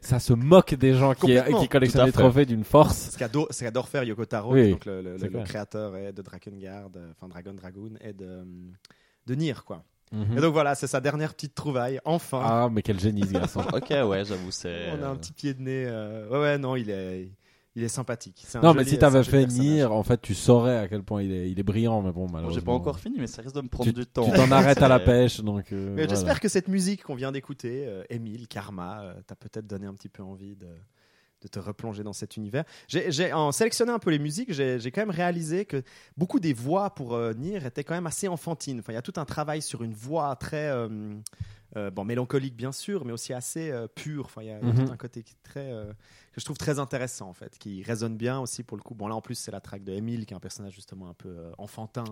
[0.00, 2.12] Ça se moque des gens qui, qui collectionnent fait.
[2.12, 3.10] trophées d'une force.
[3.10, 7.10] Ce qu'adore, faire Yoko Taro, Oui, est donc le, le- créateur et de Drakengard, euh,
[7.16, 8.44] enfin Dragon Dragoon et de,
[9.26, 9.82] de Nier, quoi.
[10.12, 10.38] Mhm.
[10.38, 12.00] Et donc voilà, c'est sa dernière petite trouvaille.
[12.04, 13.60] Enfin, Ah mais quel génie ce garçon.
[13.74, 14.86] Ok, ouais, j'avoue, c'est.
[14.98, 15.84] on a un petit pied de nez.
[15.86, 17.28] euh, Ouais, ouais, non, il est,
[17.78, 18.46] il est sympathique.
[18.62, 19.46] Non mais si t'avais fait.
[19.46, 22.26] Nier, en fait tu saurais à quel point il est, il est brillant mais bon
[22.26, 22.60] Bon, malheureusement.
[22.60, 24.24] J'ai pas encore fini, mais ça risque de me prendre Tu- du temps.
[24.24, 25.72] Tu t'en arrêtes à la pêche donc.
[25.72, 26.08] euh, voilà.
[26.08, 29.94] j'espère que cette musique qu'on vient d'écouter, euh, Emile, Karma, euh, t'a peut-être donné un
[29.94, 30.66] petit peu envie de,
[31.42, 32.64] de te replonger dans cet univers.
[32.88, 35.82] J'ai, en sélectionnant un peu les musiques, j'ai, quand même réalisé que
[36.16, 38.80] beaucoup des voix pour euh, Nier étaient quand même assez enfantines.
[38.80, 40.88] Enfin, il y a tout un travail sur une voix très euh,
[41.76, 44.24] euh, bon, mélancolique bien sûr, mais aussi assez euh, pure.
[44.24, 44.86] Enfin, il y a, Mhm.
[44.86, 45.70] tout un côté qui est très,
[46.32, 48.94] que je trouve très intéressant en fait, qui résonne bien aussi pour le coup.
[48.94, 51.14] Bon là en plus c'est la track de Emile qui est un personnage justement un
[51.14, 52.04] peu enfantin.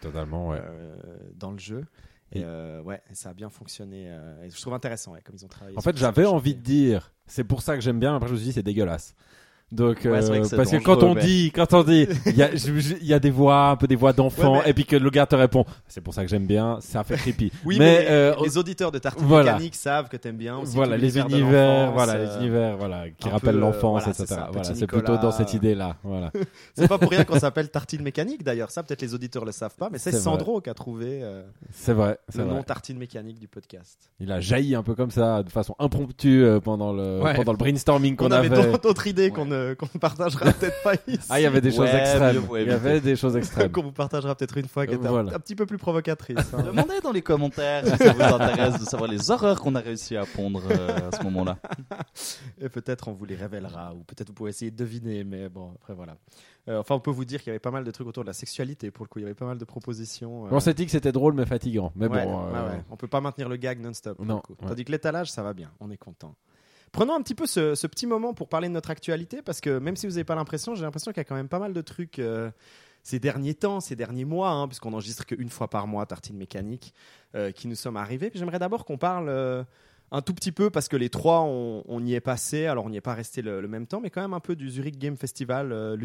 [0.00, 0.62] Totalement ouais.
[1.34, 1.84] dans le jeu.
[2.32, 4.06] Et Et- euh, ouais, ça a bien fonctionné.
[4.08, 5.78] euh, et je trouve intéressant, ouais, comme ils ont travaillé.
[5.78, 8.14] En fait, j'avais envie de dire, c'est pour ça que j'aime bien.
[8.16, 9.14] Après, je me suis dit, c'est dégueulasse.
[9.70, 12.42] Donc, Ouais, euh, que parce que quand on mais- dit, quand on dit, il y
[12.42, 12.48] a,
[13.16, 15.26] y des voix, un peu des voix d'enfants, Ouais, mais- et puis que le gars
[15.26, 17.52] te répond, c'est pour ça que j'aime bien, ça fait creepy.
[17.66, 19.52] Oui, mais, les, euh, les auditeurs de Tartine voilà.
[19.52, 20.74] Mécanique savent que t'aimes bien aussi.
[20.74, 24.40] voilà les univers, voilà euh, les univers, voilà, qui un rappellent euh, l'enfance, voilà, etc.
[24.52, 25.96] Voilà, c'est plutôt dans cette euh, idée-là.
[26.02, 26.32] Voilà.
[26.74, 28.70] C'est pas pour rien qu'on s'appelle Tartine Mécanique d'ailleurs.
[28.70, 30.12] Ça, peut-être les auditeurs le savent pas, mais c'est.
[30.12, 33.98] Sandro qui a trouvé euh, C'est vrai, le nom Tartine Mécanique du podcast.
[34.20, 37.34] Il a jailli un peu comme ça, de façon impromptue euh, pendant le Ouais.
[37.34, 38.66] pendant le brainstorming qu'on On avait avait.
[38.70, 41.26] d'autres d'autres idées qu'on ne qu'on ne partagera peut-être pas ici.
[41.28, 42.42] Ah, il y avait des choses Ouais, extrêmes.
[42.56, 43.70] Il y avait des choses extrêmes.
[43.72, 45.34] qu'on vous partagera peut-être une fois, qui est un- Voilà.
[45.34, 46.36] un, petit peu plus provocatrice.
[46.52, 46.62] hein.
[46.62, 50.16] Demandez dans les commentaires si ça vous intéresse de savoir les horreurs qu'on a réussi
[50.16, 51.58] à pondre euh, à ce moment-là.
[52.60, 55.72] Et peut-être on vous les révélera, ou peut-être vous pouvez essayer de deviner, mais bon,
[55.74, 56.16] après voilà.
[56.68, 58.28] Euh, enfin, on peut vous dire qu'il y avait pas mal de trucs autour de
[58.28, 60.44] la sexualité, pour le coup, il y avait pas mal de propositions.
[60.46, 61.92] euh, On s'est dit que c'était drôle mais fatigant.
[61.96, 62.38] Mais ouais, bon.
[62.46, 62.82] ouais, euh, ouais.
[62.90, 64.16] On peut pas maintenir le gag non-stop.
[64.18, 64.54] pour Non, le coup.
[64.60, 64.68] ouais.
[64.68, 66.34] Tandis que l'étalage, ça va bien, on est content.
[66.92, 69.96] Prenons un petit peu ce, petit moment pour parler de notre actualité, parce que même
[69.96, 71.80] si vous n'avez pas l'impression, j'ai l'impression qu'il y a quand même pas mal de
[71.80, 72.50] trucs euh,
[73.02, 76.92] ces derniers temps, ces derniers mois, hein, puisqu'on enregistre qu'une fois par mois Tartine Mécanique,
[77.34, 78.30] euh, qui nous sommes arrivés.
[78.34, 79.64] J'aimerais d'abord qu'on parle euh,
[80.10, 82.96] un tout petit peu, parce que les trois, on, y est passé, alors on n'y
[82.96, 85.16] est pas resté le, le même temps, mais quand même un peu du Zurich Game
[85.16, 85.96] Festival euh,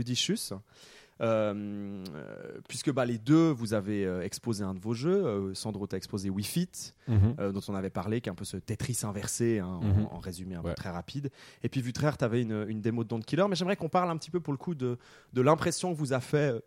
[2.68, 5.26] puisque bah, les deux, vous avez euh, exposé un de vos jeux.
[5.26, 6.70] Euh, Sandro t'a exposé Wii Fit,
[7.08, 7.36] mhm.
[7.40, 10.08] euh, dont on avait parlé, qui est un peu ce Tetris inversé, hein, en- Mhm.
[10.12, 10.72] en, résumé un Ouais.
[10.72, 11.30] peu très rapide.
[11.64, 14.10] Et puis Vutraire, tu avais une, une démo de Don't Killer, mais j'aimerais qu'on parle
[14.10, 14.98] un petit peu pour le coup de,
[15.34, 16.60] de l'impression que vous a fait, euh,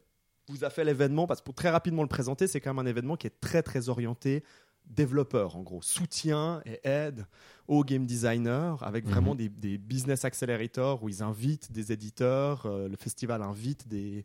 [0.48, 2.88] vous a fait l'événement, parce que pour très rapidement le présenter, c'est quand même un
[2.88, 4.44] événement qui est très très orienté
[4.86, 7.26] développeur, en gros, soutien et aide
[7.68, 9.10] aux game designers, avec Mhm.
[9.10, 14.24] vraiment des, des business accelerators où ils invitent des éditeurs, euh, le festival invite des,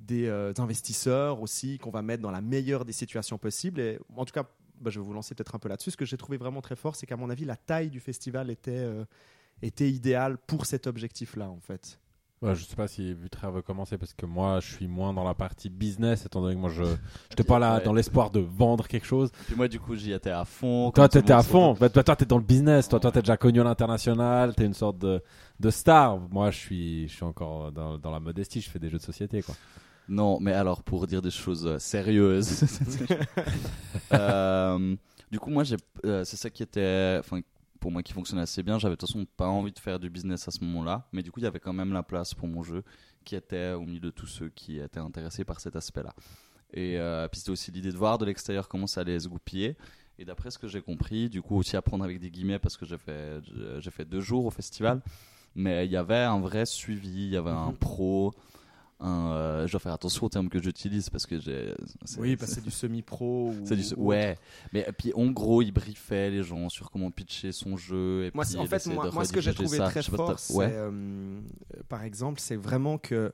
[0.00, 3.80] des euh, investisseurs aussi qu'on va mettre dans la meilleure des situations possibles.
[3.80, 4.44] Et en tout cas,
[4.80, 5.90] bah, je vais vous lancer peut-être un peu là-dessus.
[5.90, 8.50] Ce que j'ai trouvé vraiment très fort, c'est qu'à mon avis, la taille du festival
[8.50, 9.04] était, euh,
[9.62, 11.98] était idéale pour cet objectif-là, en fait.
[12.42, 15.24] Ouais, je sais pas si Vutraire veut commencer parce que moi je suis moins dans
[15.24, 16.84] la partie business étant donné que moi je
[17.30, 17.82] j'étais pas là Ouais.
[17.84, 19.30] dans l'espoir de vendre quelque chose.
[19.46, 20.90] Puis moi, du coup, j'y étais à fond.
[20.90, 21.72] Toi t'étais à fond.
[21.80, 22.88] Bah, toi toi, t'es dans le business.
[22.88, 23.14] Toi toi Ouais.
[23.14, 24.54] t'es déjà connu à l'international.
[24.54, 25.22] T'es une sorte de
[25.60, 26.18] de star.
[26.30, 28.60] Moi je suis je suis encore dans, dans la modestie.
[28.60, 29.54] Je fais des jeux de société quoi.
[30.08, 32.64] Non, mais alors, pour dire des choses euh, sérieuses.
[34.12, 34.94] Euh,
[35.30, 37.16] du coup, moi, j'ai, euh, c'est ça qui était.
[37.18, 37.40] Enfin,
[37.76, 38.78] pour moi, qui fonctionnait assez bien.
[38.78, 41.08] J'avais de toute façon pas envie de faire du business à ce moment-là.
[41.12, 42.82] Mais du coup, il y avait quand même la place pour mon jeu
[43.24, 46.14] qui était au milieu de tous ceux qui étaient intéressés par cet aspect-là.
[46.72, 49.76] Et euh, puis, c'était aussi l'idée de voir de l'extérieur comment ça allait se goupiller.
[50.18, 52.86] Et d'après ce que j'ai compris, du coup, aussi apprendre avec des guillemets parce que
[52.86, 53.40] j'ai fait,
[53.78, 55.02] j'ai fait deux jours au festival.
[55.54, 58.34] Mais il y avait un vrai suivi, il y avait un pro.
[58.98, 61.74] Un, euh, je dois faire attention aux termes que j'utilise parce que j'ai.
[62.18, 63.50] Oui, parce que c'est du semi-pro.
[63.50, 64.38] ou- c'est du ou ouais,
[64.72, 68.24] mais et puis en gros, il briefait les gens sur comment pitcher son jeu.
[68.24, 69.88] Et Moi, puis en fait, moi, moi, ce que j'ai trouvé ça.
[69.90, 70.70] très fort, ouais.
[70.72, 71.40] euh, euh,
[71.90, 73.32] par exemple, c'est vraiment que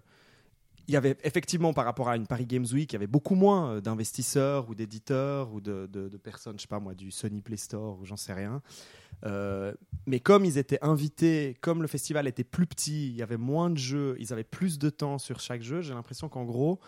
[0.88, 3.34] il y avait effectivement par rapport à une Paris Games Week, il y avait beaucoup
[3.34, 5.86] moins euh, d'investisseurs ou d'éditeurs ou de,
[6.22, 8.62] personnes, je sais pas moi, du Sony Play Store ou j'en sais rien.
[9.24, 9.72] Euh,
[10.06, 13.70] mais comme ils étaient invités, comme le festival était plus petit, il y avait moins
[13.70, 15.80] de jeux, ils avaient plus de temps sur chaque jeu.
[15.80, 16.80] J'ai l'impression qu'en gros,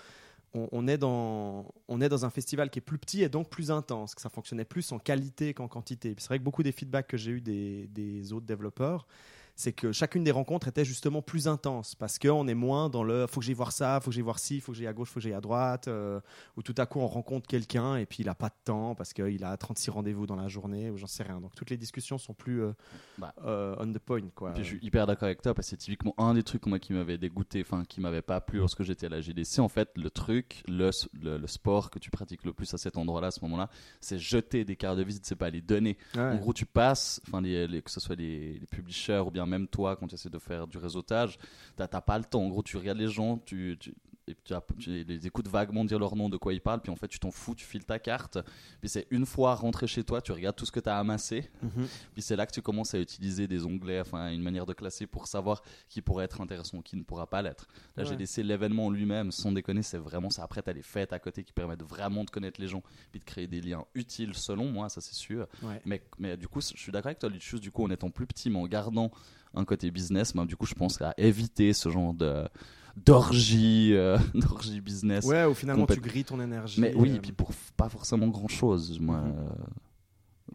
[0.53, 4.29] on, est dans, un festival qui est plus petit et donc plus intense, que ça
[4.29, 6.15] fonctionnait plus en qualité qu'en quantité.
[6.19, 9.09] C'est vrai que beaucoup des feedbacks que j'ai eu des autres développeurs,
[9.57, 13.27] c'est que chacune des rencontres était justement plus intense parce qu'on est moins dans le
[13.27, 15.09] faut que j'aille voir ça, faut que j'aille voir ci, faut que j'aille à gauche,
[15.11, 16.21] faut que j'aille à droite, euh,
[16.57, 19.13] où tout à coup on rencontre quelqu'un et puis il a pas de temps parce
[19.13, 21.41] qu'il a 36 rendez-vous dans la journée ou j'en sais rien.
[21.41, 22.73] Donc toutes les discussions sont plus euh,
[23.19, 23.33] Bah.
[23.45, 24.53] euh, on the point quoi.
[24.55, 26.79] Puis je suis hyper d'accord avec toi parce que c'est typiquement un des trucs moi
[26.81, 29.61] qui m'avait dégoûté, enfin qui m'avait pas plu lorsque j'étais à la GDC.
[29.61, 30.91] En fait, le truc, le,
[31.23, 34.19] le, le sport que tu pratiques le plus à cet endroit-là, à ce moment-là, c'est
[34.19, 35.97] jeter des cartes de visite, c'est pas les donner.
[36.17, 36.21] Ouais.
[36.23, 39.44] En gros, tu passes, enfin les, les- que ce soit les, les publishers ou bien
[39.47, 41.39] même toi quand tu essaies de faire du réseautage,
[41.77, 42.43] t'as pas le temps.
[42.43, 43.79] En gros, tu regardes les gens, tu,
[44.27, 46.91] et tu, as- tu les écoutes vaguement dire leur nom, de quoi ils parlent, puis
[46.91, 48.39] en fait tu t'en fous, tu files ta carte.
[48.81, 51.51] Puis c'est une fois rentré chez toi, tu regardes tout ce que tu as amassé.
[51.63, 51.87] Mhm.
[52.15, 55.07] Puis c'est là que tu commences à utiliser des onglets, enfin une manière de classer
[55.07, 57.67] pour savoir qui pourrait être intéressant ou qui ne pourra pas l'être.
[57.97, 60.43] Là, j'ai laissé l'événement en lui-même, sans déconner, c'est vraiment ça.
[60.43, 63.21] Après, tu as les fêtes à côté qui permettent vraiment de connaître les gens, puis
[63.21, 65.47] de créer des liens utiles selon moi, ça c'est sûr.
[65.63, 65.81] Ouais.
[65.85, 68.27] Mais, mais du coup, je suis d'accord avec toi, Lucius, du coup, en étant plus
[68.27, 69.11] petit, mais en gardant
[69.55, 72.49] un côté business, ben, du coup, je pense à éviter ce genre de
[72.97, 75.25] d'orgie, euh, d'orgie business.
[75.25, 76.81] Ouais, où finalement tu grilles ton énergie.
[76.81, 78.99] Mais oui, euh, et puis pour pas forcément grand chose.
[79.01, 79.35] Moi, Mhm.
[79.39, 79.65] euh,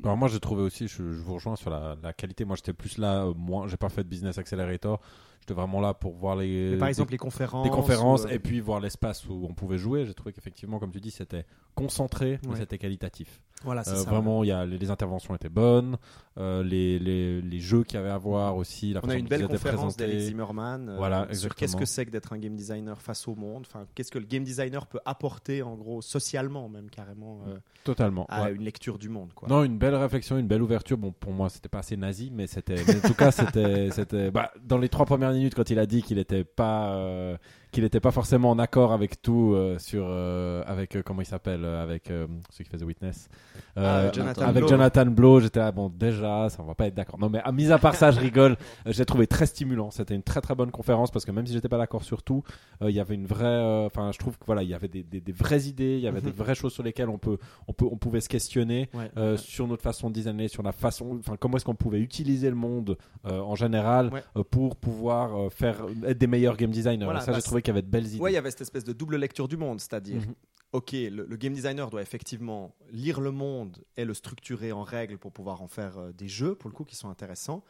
[0.04, 2.46] Alors moi j'ai trouvé aussi, je, je vous rejoins sur la, la qualité.
[2.46, 5.02] Moi j'étais plus là, euh, moins, j'ai pas fait de business accelerator.
[5.42, 7.64] J'étais vraiment là pour voir les mais par des- exemple les conférences.
[7.64, 10.06] des conférences ou, euh, et puis voir l'espace où on pouvait jouer.
[10.06, 12.56] J'ai trouvé qu'effectivement, comme tu dis, c'était concentré, mais Ouais.
[12.58, 13.42] c'était qualitatif.
[13.64, 14.10] Voilà, c'est Euh, ça.
[14.10, 15.98] vraiment, il y a, les, les interventions étaient bonnes,
[16.38, 19.28] euh, les, les, les jeux qu'il y avait à voir aussi, la On a une
[19.28, 20.24] belle conférence d'Alex.
[20.24, 23.66] Zimmerman euh, Voilà, sur qu'est-ce que c'est que d'être un game designer face au monde.
[23.70, 28.26] Enfin, qu'est-ce que le game designer peut apporter en gros socialement même carrément euh, Totalement.
[28.30, 28.54] à ouais.
[28.56, 29.34] une lecture du monde.
[29.34, 29.48] Quoi.
[29.50, 30.98] Non, une belle réflexion, une belle ouverture.
[30.98, 32.80] Bon, pour moi, c'était pas assez nazi, mais c'était.
[32.82, 34.32] en tout cas, c'était, c'était.
[34.32, 37.38] Bah, dans les trois premières minutes, quand il a dit qu'il était pas, euh,
[37.72, 41.26] qu'il était pas forcément en accord avec tout euh, sur, euh, avec euh, comment il
[41.26, 43.30] s'appelle, euh, avec celui qui fait The Witness,
[43.76, 44.68] Ah, Jonathan avec Blow.
[44.70, 45.40] Jonathan Blow.
[45.40, 47.20] J'étais là, bon, déjà, ça on va pas être d'accord.
[47.20, 48.58] Non, mais à mis à part ça, je rigole.
[48.86, 49.92] J'ai trouvé très stimulant.
[49.92, 52.44] C'était une très très bonne conférence parce que même si j'étais pas d'accord sur tout,
[52.82, 53.86] il y avait une vraie.
[53.86, 56.08] Enfin, je trouve que voilà, il y avait des, des, des vraies idées, il y
[56.08, 56.26] avait Mhm.
[56.26, 59.12] des vraies choses sur lesquelles on peut, on peut, on pouvait se questionner Ouais.
[59.38, 62.56] sur notre façon de designer, sur la façon, enfin comment est-ce qu'on pouvait utiliser le
[62.56, 64.44] monde en général Ouais.
[64.50, 67.04] pour pouvoir faire être des meilleurs game designers.
[67.06, 68.20] Voilà, ça, bah, j'ai trouvé qu'il y avait de belles idées.
[68.20, 70.36] Ouais, il y avait cette espèce de double lecture du monde, c'est-à-dire, Mhm.
[70.74, 75.18] ok, le, le game designer doit effectivement lire le monde et le structurer en règle
[75.18, 77.64] pour pouvoir en faire euh, des jeux, pour le coup, qui sont intéressants.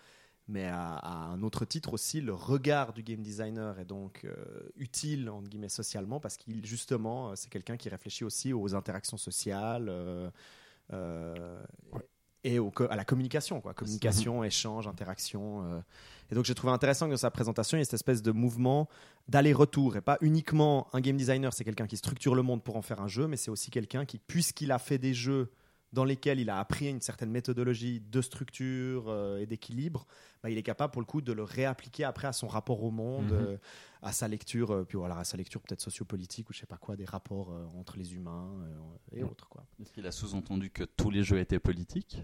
[0.51, 4.35] Mais à, à un autre titre aussi, le regard du game designer est donc euh,
[4.77, 9.17] utile, entre guillemets, socialement, parce qu'il, justement, euh, c'est quelqu'un qui réfléchit aussi aux interactions
[9.17, 10.31] sociales euh,
[10.93, 11.61] euh,
[12.43, 13.73] et au à la communication, quoi.
[13.73, 15.63] Communication, échange, interaction.
[15.65, 15.81] euh.
[16.31, 18.31] Et donc, j'ai trouvé intéressant que dans sa présentation, il y a cette espèce de
[18.31, 18.87] mouvement
[19.27, 22.81] d'aller-retour et pas uniquement un game designer, c'est quelqu'un qui structure le monde pour en
[22.81, 25.51] faire un jeu, mais c'est aussi quelqu'un qui, puisqu'il a fait des jeux
[25.91, 30.05] dans lesquels il a appris une certaine méthodologie de structure euh, et d'équilibre,
[30.43, 32.91] bah, il est capable pour le coup de le réappliquer après à son rapport au
[32.91, 33.33] monde, Mhm.
[33.33, 33.57] euh,
[34.01, 36.77] à sa lecture, euh, puis voilà, à sa lecture peut-être sociopolitique ou je sais pas
[36.77, 39.65] quoi, des rapports euh, entre les humains euh, et autres quoi.
[39.81, 42.23] Est-ce qu'il a sous-entendu que tous les jeux étaient politiques?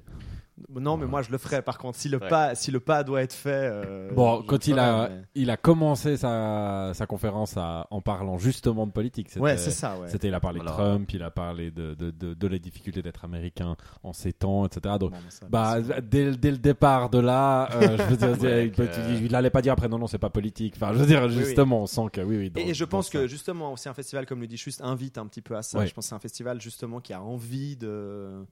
[0.70, 1.98] Non, mais moi je le ferais par contre.
[1.98, 2.30] Si le Ouais.
[2.30, 3.50] pas, si le pas doit être fait.
[3.70, 8.38] euh, Bon, quand il a, mais- il a commencé sa, sa conférence à- en parlant
[8.38, 9.28] justement de politique.
[9.30, 10.00] C'était- Ouais, c'est ça.
[10.00, 10.08] Ouais.
[10.08, 10.72] C'était, il a parlé Voilà.
[10.72, 14.32] de Trump, il a parlé de, de, de, de la difficulté d'être américain en ces
[14.32, 14.96] temps, etc.
[14.98, 18.30] Donc, Bon, mais ça, Bah, dès, dès le départ de là, euh, je veux dire,
[18.42, 20.74] Ouais, il, que- il allait pas dire après non, non, c'est pas politique.
[20.78, 21.34] Enfin, je veux dire, oui.
[21.34, 22.50] justement, on sent que oui, oui.
[22.50, 23.14] dans- Et, et je pense ça.
[23.20, 25.80] que justement aussi un festival comme le dit juste invite un petit peu à ça.
[25.80, 25.88] Ouais.
[25.88, 28.46] Je pense que c'est un festival justement qui a envie de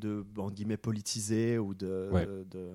[0.00, 2.26] de entre guillemets politiser ou de, Ouais.
[2.26, 2.70] de, de-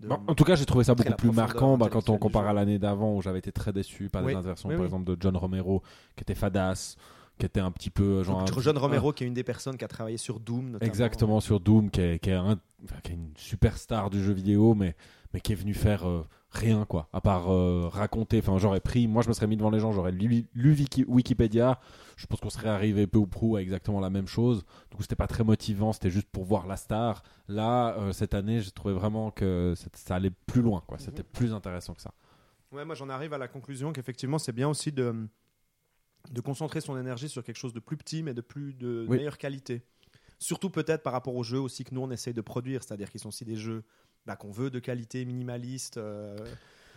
[0.00, 2.46] de- Bon, en tout cas, j'ai trouvé ça beaucoup plus marquant bah, quand on compare
[2.46, 4.32] à l'année d'avant où j'avais été très déçu par Oui.
[4.32, 4.86] des interventions, Oui, par oui.
[4.86, 5.82] exemple, de John Romero,
[6.16, 6.96] qui était fadass,
[7.38, 8.44] qui était un petit peu genre.
[8.44, 10.88] Donc, John Romero qui est une des personnes qui a travaillé sur Doom notamment.
[10.88, 14.32] Exactement sur Doom, qui est, qui est un- enfin, qui est une superstar du jeu
[14.32, 14.94] vidéo, mais,
[15.36, 18.38] mais qui est venu faire euh, rien, quoi, à part euh, raconter.
[18.38, 21.04] Enfin, j'aurais pris, moi je me serais mis devant les gens, j'aurais lu, lu Wiki-
[21.06, 21.78] Wikipédia,
[22.16, 24.64] je pense qu'on serait arrivé peu ou prou à exactement la même chose.
[24.90, 27.22] Du coup, c'était pas très motivant, c'était juste pour voir la star.
[27.48, 30.96] Là, euh, cette année, j'ai trouvé vraiment que ça, allait plus loin, quoi.
[30.96, 32.14] C'était plus intéressant que ça.
[32.72, 35.28] Ouais, moi j'en arrive à la conclusion qu'effectivement c'est bien aussi de,
[36.30, 39.06] de concentrer son énergie sur quelque chose de plus petit mais de plus de, de
[39.06, 39.18] Oui.
[39.18, 39.82] meilleure qualité.
[40.38, 43.20] Surtout peut-être par rapport aux jeux aussi que nous on essaye de produire, c'est-à-dire qu'ils
[43.20, 43.84] sont aussi des jeux
[44.26, 45.96] bah, qu'on veut de qualité minimaliste.
[45.98, 46.36] euh,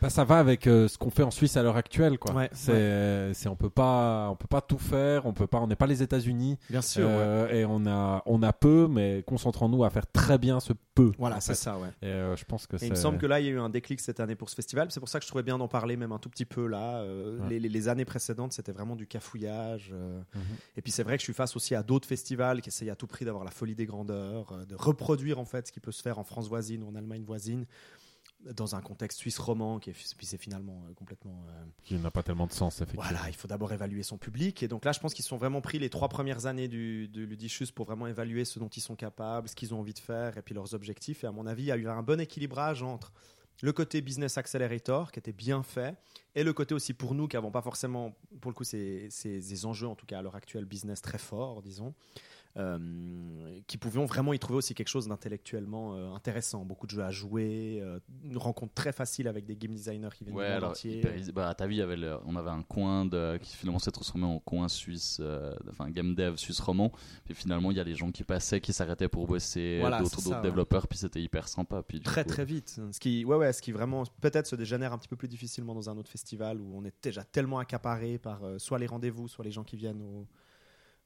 [0.02, 2.34] Bah, ça va avec euh, ce qu'on fait en Suisse à l'heure actuelle, quoi.
[2.34, 5.68] Ouais, c'est, c'est, on peut pas, on peut pas tout faire, on peut pas, on
[5.68, 6.58] n'est pas les États-Unis.
[6.70, 7.06] Bien sûr.
[7.10, 11.12] Euh, Et on a, on a peu, mais concentrons-nous à faire très bien ce peu.
[11.18, 11.58] Voilà, c'est fait.
[11.60, 11.90] ça, ouais.
[12.02, 12.88] Et euh, je pense que Et c'est.
[12.88, 14.56] il me semble que là, il y a eu un déclic cette année pour ce
[14.56, 14.88] festival.
[14.92, 17.00] C'est pour ça que je trouvais bien d'en parler même un tout petit peu là.
[17.02, 19.92] Euh, les, les- les années précédentes, c'était vraiment du cafouillage.
[19.94, 20.20] euh.
[20.36, 20.42] Mhm.
[20.78, 22.96] Et puis c'est vrai que je suis face aussi à d'autres festivals qui essayent à
[22.96, 25.92] tout prix d'avoir la folie des grandeurs, euh, de reproduire en fait ce qui peut
[25.92, 27.66] se faire en France voisine ou en Allemagne voisine.
[28.54, 31.44] Dans un contexte suisse roman, qui est, puis c'est finalement euh, complètement.
[31.50, 33.04] euh, Qui n'a pas tellement de sens, effectivement.
[33.04, 34.64] voilà, il faut d'abord évaluer son public.
[34.64, 37.08] Et donc là, je pense qu'ils se sont vraiment pris les trois premières années du,
[37.08, 37.28] de
[37.74, 40.42] pour vraiment évaluer ce dont ils sont capables, ce qu'ils ont envie de faire et
[40.42, 41.24] puis leurs objectifs.
[41.24, 43.12] Et à mon avis, il y a eu un bon équilibrage entre
[43.62, 45.98] le côté business accelerator qui était bien fait
[46.34, 49.42] et le côté aussi pour nous qui n'avons pas forcément, pour le coup, ces, ces,
[49.42, 51.94] ces enjeux, en tout cas à l'heure actuelle, business très forts, disons.
[52.58, 56.66] Euh, qui pouvions vraiment y trouver aussi quelque chose d'intellectuellement euh, intéressant.
[56.66, 60.24] Beaucoup de jeux à jouer, euh, une rencontre très facile avec des game designers qui
[60.24, 60.98] viennent Ouais, du monde alors, entier.
[60.98, 63.56] hyper bah, à ta vie, il y avait le- on avait un coin de, qui
[63.56, 65.22] finalement s'est transformé en coin suisse,
[65.70, 66.92] enfin game dev suisse roman.
[67.26, 70.42] Puis finalement, il y a les gens qui passaient, qui s'arrêtaient pour bosser, Voilà, d'autres
[70.42, 71.84] développeurs, puis c'était hyper sympa.
[71.84, 72.80] Puis, très coup, très vite.
[72.92, 75.76] Ce qui, ouais, ouais, ce qui vraiment peut-être se dégénère un petit peu plus difficilement
[75.76, 79.46] dans un autre festival où on est déjà tellement accaparé par soit les rendez-vous, soit
[79.46, 80.26] les gens qui viennent au,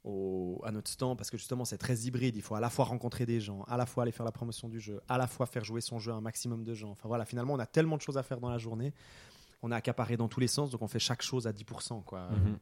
[0.03, 2.35] au- à notre stand parce que justement c'est très hybride.
[2.35, 4.67] Il faut à la fois rencontrer des gens, à la fois aller faire la promotion
[4.69, 6.91] du jeu, à la fois faire jouer son jeu à un maximum de gens.
[6.91, 8.93] Enfin voilà, finalement on a tellement de choses à faire dans la journée.
[9.61, 12.01] On est accaparé dans tous les sens, donc on fait chaque chose à 10%.
[12.01, 12.27] Quoi.
[12.31, 12.57] Mhm.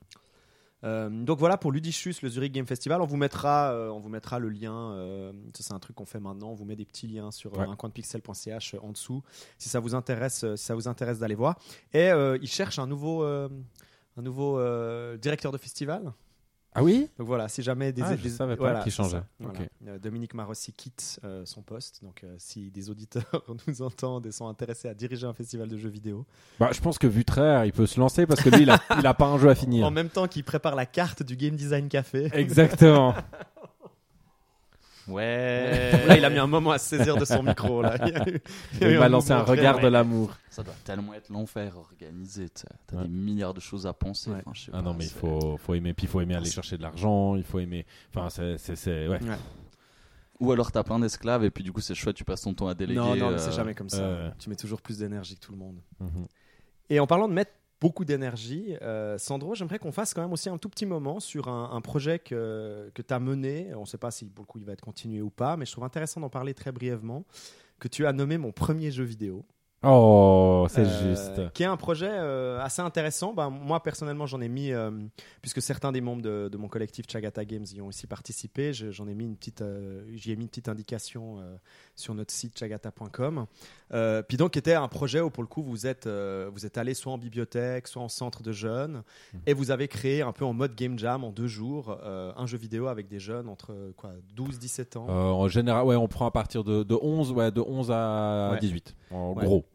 [0.84, 3.02] Euh, donc voilà pour Ludicious, le Zurich Game Festival.
[3.02, 4.74] On vous mettra, euh, on vous mettra le lien.
[4.94, 6.50] euh, c'est un truc qu'on fait maintenant.
[6.50, 7.66] On vous met des petits liens sur Ouais.
[7.68, 9.22] un coin de pixel.ch en dessous
[9.60, 11.58] si ça vous intéresse, si ça vous intéresse d'aller voir.
[11.94, 12.10] Et
[12.42, 13.50] ils cherchent un nouveau, un
[14.18, 14.60] nouveau
[15.18, 16.14] directeur de festival.
[16.74, 19.22] Ah oui Donc voilà, si jamais des, Ah, je des- savais pas voilà, c'est changeait.
[19.39, 19.59] voilà.
[19.88, 21.99] Euh, Dominique Marossi quitte euh, son poste.
[22.01, 25.78] Donc euh, si des auditeurs nous entendent et sont intéressés à diriger un festival de
[25.78, 26.26] jeux vidéo,
[26.59, 29.05] Bah, je pense que Vutraire, il peut se lancer parce que lui, il a, il
[29.05, 29.86] a pas un jeu à finir.
[29.86, 32.30] en même temps qu'il prépare la carte du Game Design Café.
[32.34, 33.13] Exactement.
[35.08, 36.06] Ouais.
[36.08, 37.82] Là, il a mis un moment à se saisir de son micro.
[37.82, 37.95] Là.
[38.06, 38.41] Il, y a eu-
[38.74, 40.36] il y a eu Il m'a lancé un regard de l'amour.
[40.49, 42.47] Ça doit tellement être l'enfer organisé.
[42.88, 43.04] T'as Ouais.
[43.04, 44.30] des milliards de choses à penser.
[44.30, 44.41] Ouais.
[44.45, 45.93] Enfin, Ah pas, non, mais il faut, faut aimer.
[45.93, 47.36] Puis il faut aimer aller chercher de l'argent.
[47.36, 47.86] Il faut aimer.
[48.14, 49.22] Enfin, c'est, c'est, c'est- ouais.
[49.24, 49.36] Ouais.
[50.39, 52.68] Ou alors t'as plein d'esclaves et puis du coup c'est chouette, tu passes ton temps
[52.68, 52.99] à déléguer.
[52.99, 54.02] Non, non, mais euh, c'est jamais comme ça.
[54.02, 55.78] euh, Tu mets toujours plus d'énergie que tout le monde.
[55.99, 56.26] Mhm.
[56.89, 57.52] Et en parlant de mettre
[57.82, 61.48] beaucoup d'énergie, euh, Sandro, j'aimerais qu'on fasse quand même aussi un tout petit moment sur
[61.50, 63.74] un, projet que, que tu as mené.
[63.76, 65.66] On ne sait pas si pour le coup il va être continué ou pas, mais
[65.66, 67.26] je trouve intéressant d'en parler très brièvement.
[67.80, 69.44] Que tu as nommé mon premier jeu vidéo.
[69.84, 71.52] Oh, c'est Euh, juste.
[71.54, 73.34] Qui est un projet euh, assez intéressant.
[73.34, 74.92] Ben, moi, personnellement, j'en ai mis, euh,
[75.42, 78.92] puisque certains des membres de, de mon collectif Chagata Games y ont aussi participé, je-
[78.92, 81.56] j'en ai mis une petite, euh, j'y ai mis une petite indication euh,
[81.96, 83.48] sur notre site chagata.com.
[83.94, 86.68] Euh, puis donc, qui était un projet où, pour le coup, vous êtes, euh, vous
[86.68, 89.02] êtes allé soit en bibliothèque, soit en centre de jeunes,
[89.34, 89.40] Mhm.
[89.48, 92.46] et vous avez créé un peu en mode game jam en deux jours euh, un
[92.46, 95.08] jeu vidéo avec des jeunes entre quoi, 12, 17 ans.
[95.10, 98.52] Euh, en général, ouais, on prend à partir de, de 11, ouais, de 11 à
[98.54, 98.60] Ouais.
[98.60, 98.96] 18.
[99.10, 99.44] En Ouais.
[99.44, 99.66] gros.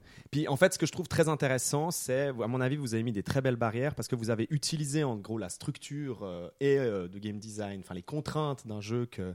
[0.49, 3.13] En fait, ce que je trouve très intéressant, c'est, à mon avis, vous avez mis
[3.13, 6.79] des très belles barrières parce que vous avez utilisé en gros la structure euh, et
[6.79, 9.35] euh, de game design, enfin les contraintes d'un jeu que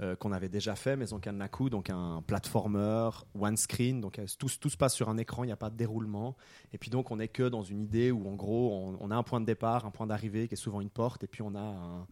[0.00, 4.48] euh, qu'on avait déjà fait, Maison Kannaku, donc un platformer, one screen, donc euh, tout,
[4.58, 6.36] tout se passe sur un écran, il n'y a pas de déroulement.
[6.72, 9.14] Et puis donc on n'est que dans une idée où en gros on, on a
[9.14, 11.54] un point de départ, un point d'arrivée qui est souvent une porte, et puis on
[11.54, 12.06] a un,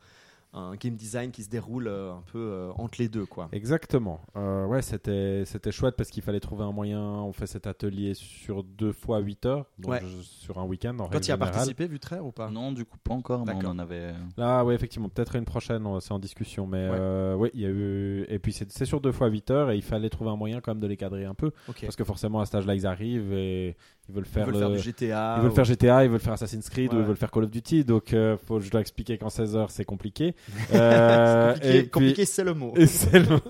[0.55, 3.49] un game design qui se déroule euh, un peu euh, entre les deux, quoi.
[3.53, 4.20] Exactement.
[4.36, 7.01] Euh, ouais, c'était c'était chouette parce qu'il fallait trouver un moyen.
[7.01, 10.01] On fait cet atelier sur deux fois 8 heures, donc Ouais.
[10.03, 12.51] je- sur un week-end en Toi, tu y as participé, Vutraire, ou pas?
[12.51, 14.12] Non, du coup pas encore, mais on en avait.
[14.36, 16.96] Là, ouais, effectivement, peut-être une prochaine, c'est en discussion, mais Ouais.
[16.99, 18.24] euh, ouais, il y a eu.
[18.28, 20.61] Et puis c'est c'est sur deux fois 8 heures et il fallait trouver un moyen
[20.61, 23.32] quand même de les cadrer un peu parce que forcément à cet âge-là ils arrivent
[23.32, 23.76] et
[24.09, 25.35] ils veulent Ils faire veulent le- faire GTA.
[25.37, 27.31] Ils veulent ou- faire GTA, ils veulent faire Assassin's Creed Ouais, ou ils veulent faire
[27.31, 30.35] Call of Duty, donc euh, faut, je dois expliquer qu'en 16 heures c'est compliqué.
[30.75, 31.55] Euh,
[31.93, 32.73] compliqué, c'est le mot.
[32.77, 32.87] et
[33.19, 33.41] le-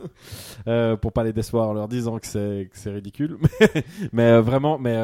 [0.67, 3.39] euh, pour pas les décevoir en leur disant que c'est ridicule
[4.13, 4.97] mais vraiment mais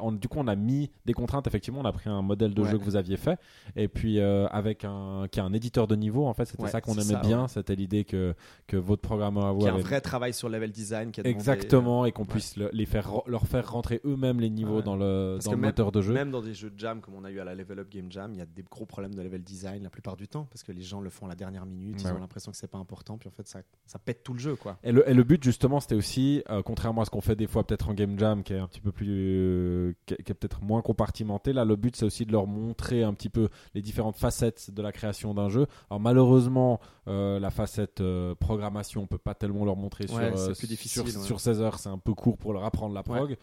[0.00, 2.62] on- du coup on a mis des contraintes effectivement on a pris un modèle de
[2.62, 2.70] Ouais.
[2.70, 3.38] jeu que vous aviez fait
[3.76, 6.80] et puis avec un qui est un éditeur de niveau en fait c'était Ouais, ça
[6.80, 8.34] qu'on aimait ça, bien c'était l'idée que
[8.66, 11.10] que votre programmeur à vous Qui a un avait- vrai travail sur level design.
[11.10, 14.50] Qui a demandé, exactement et qu'on puisse le- les faire leur faire rentrer eux-mêmes les
[14.50, 14.82] niveaux.
[14.86, 16.78] Dans le Parce dans que le même- moteur de jeu Même dans des jeux de
[16.78, 18.62] jam comme on a eu à la Level Up Game Jam, il y a des
[18.62, 21.26] gros problèmes de level design la plupart du temps parce que les gens le font
[21.26, 23.60] à la dernière minute, ils ont l'impression que c'est pas important, puis en fait ça,
[23.84, 24.78] ça pète tout le jeu quoi.
[24.84, 27.46] Et le, et le but justement c'était aussi, euh, contrairement à ce qu'on fait des
[27.46, 30.62] fois peut-être en game jam qui est un petit peu plus, euh, qui est, peut-être
[30.62, 34.16] moins compartimenté, là le but c'est aussi de leur montrer un petit peu les différentes
[34.16, 35.66] facettes de la création d'un jeu.
[35.90, 38.02] Alors malheureusement euh, la facette
[38.40, 41.26] programmation on peut pas tellement leur montrer sur, Ouais, c'est plus difficile, sur, ouais.
[41.26, 43.36] sur 16 heures, c'est un peu court pour leur apprendre la prog.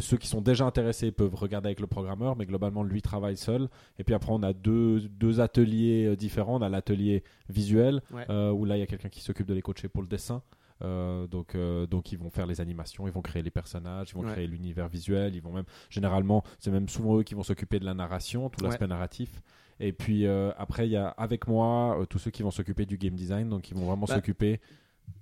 [0.00, 3.68] Ceux qui sont déjà intéressés peuvent regarder avec le programmeur, mais globalement lui travaille seul.
[3.98, 8.24] Et puis après on a deux, deux ateliers euh, différents, on a l'atelier visuel Ouais.
[8.30, 10.42] euh, où là il y a quelqu'un qui s'occupe de les coacher pour le dessin.
[10.80, 14.14] Euh, donc, euh, donc ils vont faire les animations, ils vont créer les personnages, ils
[14.14, 14.30] vont Ouais.
[14.32, 17.84] créer l'univers visuel, ils vont même généralement c'est même souvent eux qui vont s'occuper de
[17.84, 18.68] la narration, tout Ouais.
[18.68, 19.42] l'aspect narratif.
[19.80, 22.96] Et puis euh, après il y a avec moi tous ceux qui vont s'occuper du
[22.96, 24.60] game design, donc ils vont vraiment Bah, s'occuper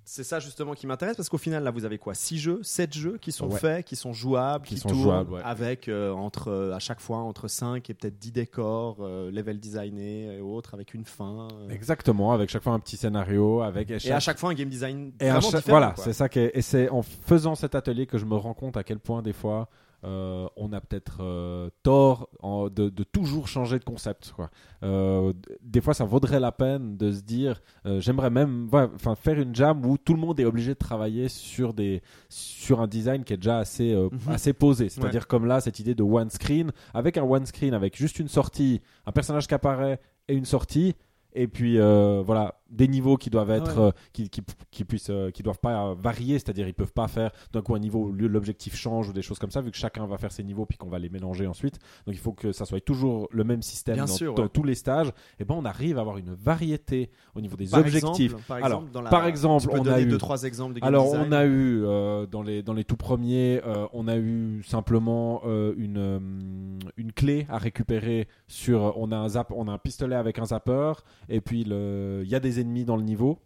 [0.09, 2.13] C'est ça justement qui m'intéresse parce qu'au final là vous avez quoi?
[2.13, 3.59] 6 jeux, 7 jeux qui sont Ouais.
[3.59, 5.41] faits, qui sont jouables, Qui qui, sont tournent jouables, ouais.
[5.43, 9.59] avec euh, entre euh, à chaque fois entre 5 et peut-être 10 décors, euh, level
[9.59, 11.49] designés et autres avec une fin.
[11.69, 15.11] Exactement, avec chaque fois un petit scénario, avec Et à chaque fois un game design
[15.19, 15.77] Et à vraiment chaque- différent.
[15.79, 18.53] voilà, c'est ça qui est- et c'est en faisant cet atelier que je me rends
[18.53, 19.67] compte à quel point des fois
[20.03, 24.31] euh, on a peut-être euh, tort en- de, de toujours changer de concept.
[24.35, 24.49] Quoi.
[24.83, 29.55] Euh, des fois, ça vaudrait la peine de se dire, j'aimerais même, enfin, faire une
[29.55, 33.33] jam où tout le monde est obligé de travailler sur des, sur un design qui
[33.33, 34.19] est déjà assez, Mhm.
[34.31, 34.89] assez posé.
[34.89, 38.27] C'est-à-dire comme là, cette idée de one screen, avec un one screen, avec juste une
[38.27, 40.95] sortie, un personnage qui apparaît et une sortie.
[41.33, 43.87] Et puis voilà, des niveaux qui doivent être, Ah ouais.
[43.87, 44.41] euh, qui, qui,
[44.71, 47.75] qui puissent, euh, qui doivent pas euh, varier, c'est-à-dire ils peuvent pas faire d'un coup
[47.75, 50.31] un niveau où l'objectif change ou des choses comme ça, vu que chacun va faire
[50.31, 51.79] ses niveaux puis qu'on va les mélanger ensuite.
[52.05, 54.49] Donc il faut que ça soit toujours le même système Bien dans, sûr, dans ouais.
[54.49, 55.11] tous les stages.
[55.39, 58.31] Et ben on arrive à avoir une variété au niveau des Par objectifs.
[58.33, 60.85] exemple, par Alors, exemple, dans la- par exemple, on a eu deux trois exemples de
[60.85, 63.61] alors design on a eu euh, dans les dans les tout premiers,
[63.93, 68.93] on a eu simplement une une clé à récupérer sur.
[68.97, 70.93] On a un zap, on a un pistolet avec un zapper
[71.29, 73.39] et puis il y a des ennemis dans le niveau.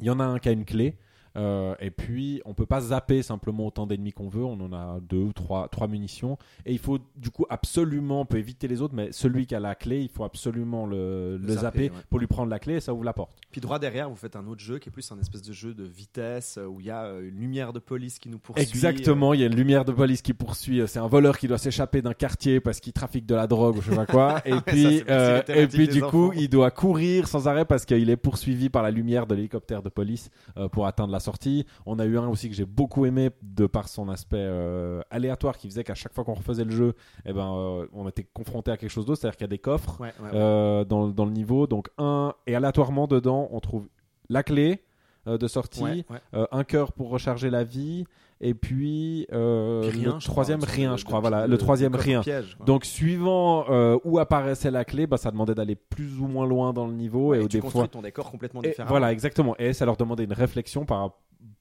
[0.00, 0.98] Il y en a un qui a une clé.
[1.36, 4.44] Euh, et puis, on peut pas zapper simplement autant d'ennemis qu'on veut.
[4.44, 6.38] On en a deux ou trois, trois munitions.
[6.66, 9.60] Et il faut, du coup, absolument, on peut éviter les autres, mais celui qui a
[9.60, 12.02] la clé, il faut absolument le, le zapper, zapper, ouais.
[12.10, 13.32] pour lui prendre la clé et ça ouvre la porte.
[13.50, 15.74] Puis droit derrière, vous faites un autre jeu qui est plus un espèce de jeu
[15.74, 18.62] de vitesse euh, où il y a euh, une lumière de police qui nous poursuit.
[18.62, 20.82] Exactement, il y a une lumière de police qui poursuit.
[20.86, 23.82] C'est un voleur qui doit s'échapper d'un quartier parce qu'il trafique de la drogue ou
[23.82, 24.40] je sais pas quoi.
[24.46, 28.16] Et puis, euh, et puis du coup, il doit courir sans arrêt parce qu'il est
[28.16, 30.30] poursuivi par la lumière de l'hélicoptère de police
[30.72, 31.64] pour atteindre la sortie.
[31.86, 35.56] On a eu un aussi que j'ai beaucoup aimé de par son aspect euh, aléatoire
[35.56, 36.94] qui faisait qu'à chaque fois qu'on refaisait le jeu,
[37.24, 39.58] eh ben, euh, on était confronté à quelque chose d'autre, c'est-à-dire qu'il y a des
[39.58, 40.30] coffres Ouais, ouais, ouais.
[40.34, 41.66] euh, dans, dans le niveau.
[41.66, 43.88] Donc un et aléatoirement dedans, on trouve
[44.28, 44.82] la clé
[45.24, 48.06] de sortie, un cœur pour recharger la vie,
[48.42, 51.20] et puis, euh, Puis rien, le je troisième crois, rien, je crois.
[51.20, 52.20] voilà, le troisième rien.
[52.22, 52.56] piège.
[52.66, 56.72] Donc suivant euh, où apparaissait la clé, bah, ça demandait d'aller plus ou moins loin
[56.72, 57.88] dans le niveau Ouais, et et tu des construis fois.
[57.88, 58.90] ton décor complètement Et différemment.
[58.90, 59.54] voilà, exactement.
[59.58, 61.12] Et ça leur demandait une réflexion par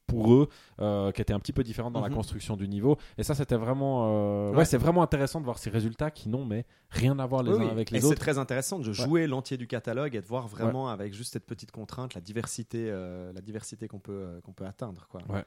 [0.08, 0.50] pour eux
[0.82, 2.16] euh, qui était un petit peu différente dans la Mhm.
[2.16, 2.98] construction du niveau.
[3.18, 4.66] Et ça, c'était vraiment, euh, ouais, Ouais.
[4.66, 7.58] c'est vraiment intéressant de voir ces résultats qui n'ont mais rien à voir les Oui,
[7.60, 7.70] uns oui.
[7.72, 8.20] avec et les c'est autres.
[8.20, 11.72] très intéressant de jouer l'entier du catalogue et de voir vraiment avec juste cette petite
[11.72, 15.08] contrainte la diversité, euh, la diversité qu'on peut, euh, qu'on peut atteindre.
[15.10, 15.22] Quoi.
[15.30, 15.46] Ouais.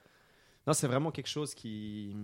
[0.67, 2.17] Non, c'est vraiment quelque chose qui.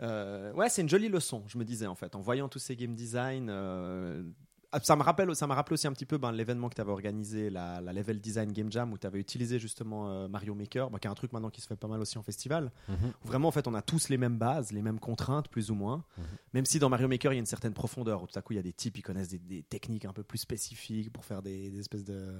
[0.00, 2.76] euh, ouais, c'est une jolie leçon, je me disais en fait, en voyant tous ces
[2.76, 3.48] game design.
[3.50, 4.22] euh,
[4.70, 6.80] ah, Ça me, rappelle, ça m'a rappelé aussi un petit peu ben, l'événement que tu
[6.82, 10.54] avais organisé, la, la Level Design Game Jam, où tu avais utilisé justement euh, Mario
[10.54, 12.70] Maker, ben, qui est un truc maintenant qui se fait pas mal aussi en festival.
[12.88, 12.96] Mhm.
[13.24, 15.74] Où vraiment, en fait, on a tous les mêmes bases, les mêmes contraintes, plus ou
[15.74, 16.04] moins.
[16.18, 16.24] Mhm.
[16.52, 18.52] Même si dans Mario Maker, il y a une certaine profondeur, où tout à coup,
[18.52, 21.24] il y a des types qui connaissent des, des techniques un peu plus spécifiques pour
[21.24, 22.34] faire des, des espèces de,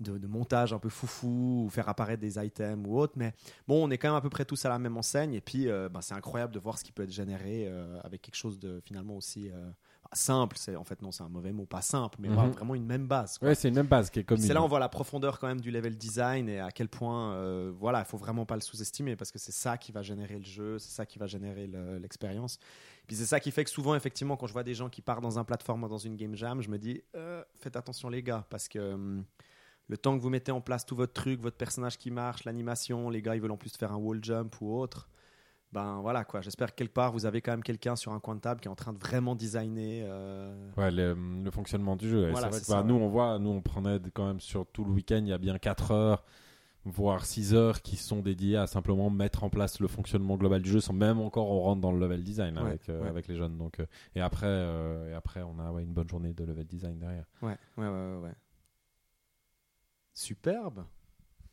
[0.00, 3.12] de, de montage un peu foufou, ou faire apparaître des items ou autre.
[3.16, 3.34] Mais
[3.68, 5.34] bon, on est quand même à peu près tous à la même enseigne.
[5.34, 8.22] Et puis, euh, ben, c'est incroyable de voir ce qui peut être généré euh, avec
[8.22, 9.70] quelque chose de finalement aussi euh,
[10.12, 10.56] simple.
[10.58, 12.50] C'est, en fait, non, c'est un mauvais mot, pas simple, mais Mhm.
[12.52, 13.38] vraiment une même base.
[13.38, 13.48] quoi.
[13.48, 14.44] Ouais, c'est une même base qui est commune.
[14.44, 17.34] C'est là on voit la profondeur quand même du level design et à quel point,
[17.34, 20.38] euh, voilà, il faut vraiment pas le sous-estimer parce que c'est ça qui va générer
[20.38, 22.58] le jeu, c'est ça qui va générer le- l'expérience.
[23.06, 25.22] Puis c'est ça qui fait que souvent, effectivement, quand je vois des gens qui partent
[25.22, 27.02] dans un plateforme ou dans une game jam, je me dis,
[27.56, 29.24] faites attention les gars, parce que hum,
[29.88, 33.10] le temps que vous mettez en place tout votre truc, votre personnage qui marche, l'animation,
[33.10, 35.08] les gars ils veulent en plus faire un wall jump ou autre.
[35.72, 38.34] Ben voilà quoi, j'espère que quelque part vous avez quand même quelqu'un sur un coin
[38.34, 40.04] de table qui est en train de vraiment designer.
[40.06, 42.28] euh, Ouais, le, le fonctionnement du jeu.
[42.30, 44.90] Voilà, vrai que, bah, nous, on voit, nous, on prenait quand même sur tout le
[44.90, 46.24] week-end, il y a bien 4 heures,
[46.84, 50.70] voire 6 heures qui sont dédiées à simplement mettre en place le fonctionnement global du
[50.70, 53.36] jeu sans même encore on rentre dans le level design Ouais, avec, euh, avec les
[53.36, 53.56] jeunes.
[53.56, 54.48] Donc, euh, et, après,
[55.10, 57.24] et après, on a une bonne journée de level design derrière.
[57.40, 58.32] Ouais, ouais, ouais, ouais.
[60.14, 60.84] Superbe.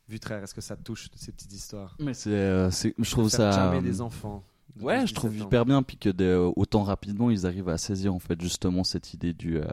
[0.08, 3.28] Vutraire, est-ce que ça te touche ces petites histoires Mais c'est, euh, c'est- je trouve
[3.28, 3.52] ça.
[3.52, 4.42] charmer euh, des enfants.
[4.76, 5.48] de Ouais, 12, je trouve 17 ans.
[5.48, 9.14] hyper bien, puis que de- autant rapidement ils arrivent à saisir en fait justement cette
[9.14, 9.64] idée du, euh,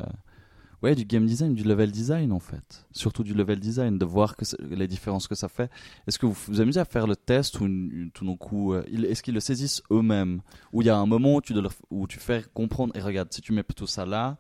[0.82, 4.36] ouais, du game design, du level design en fait, surtout du level design, de voir
[4.36, 5.70] que les différences que ça fait.
[6.08, 8.74] Est-ce que vous vous amusez à faire le test ou une- une- tout d'un coup,
[8.74, 10.42] euh, est-ce qu'ils le saisissent eux-mêmes,
[10.74, 13.02] ou il y a un moment où tu dois leur- où tu fais comprendre et
[13.02, 14.38] regarde si tu mets plutôt ça là.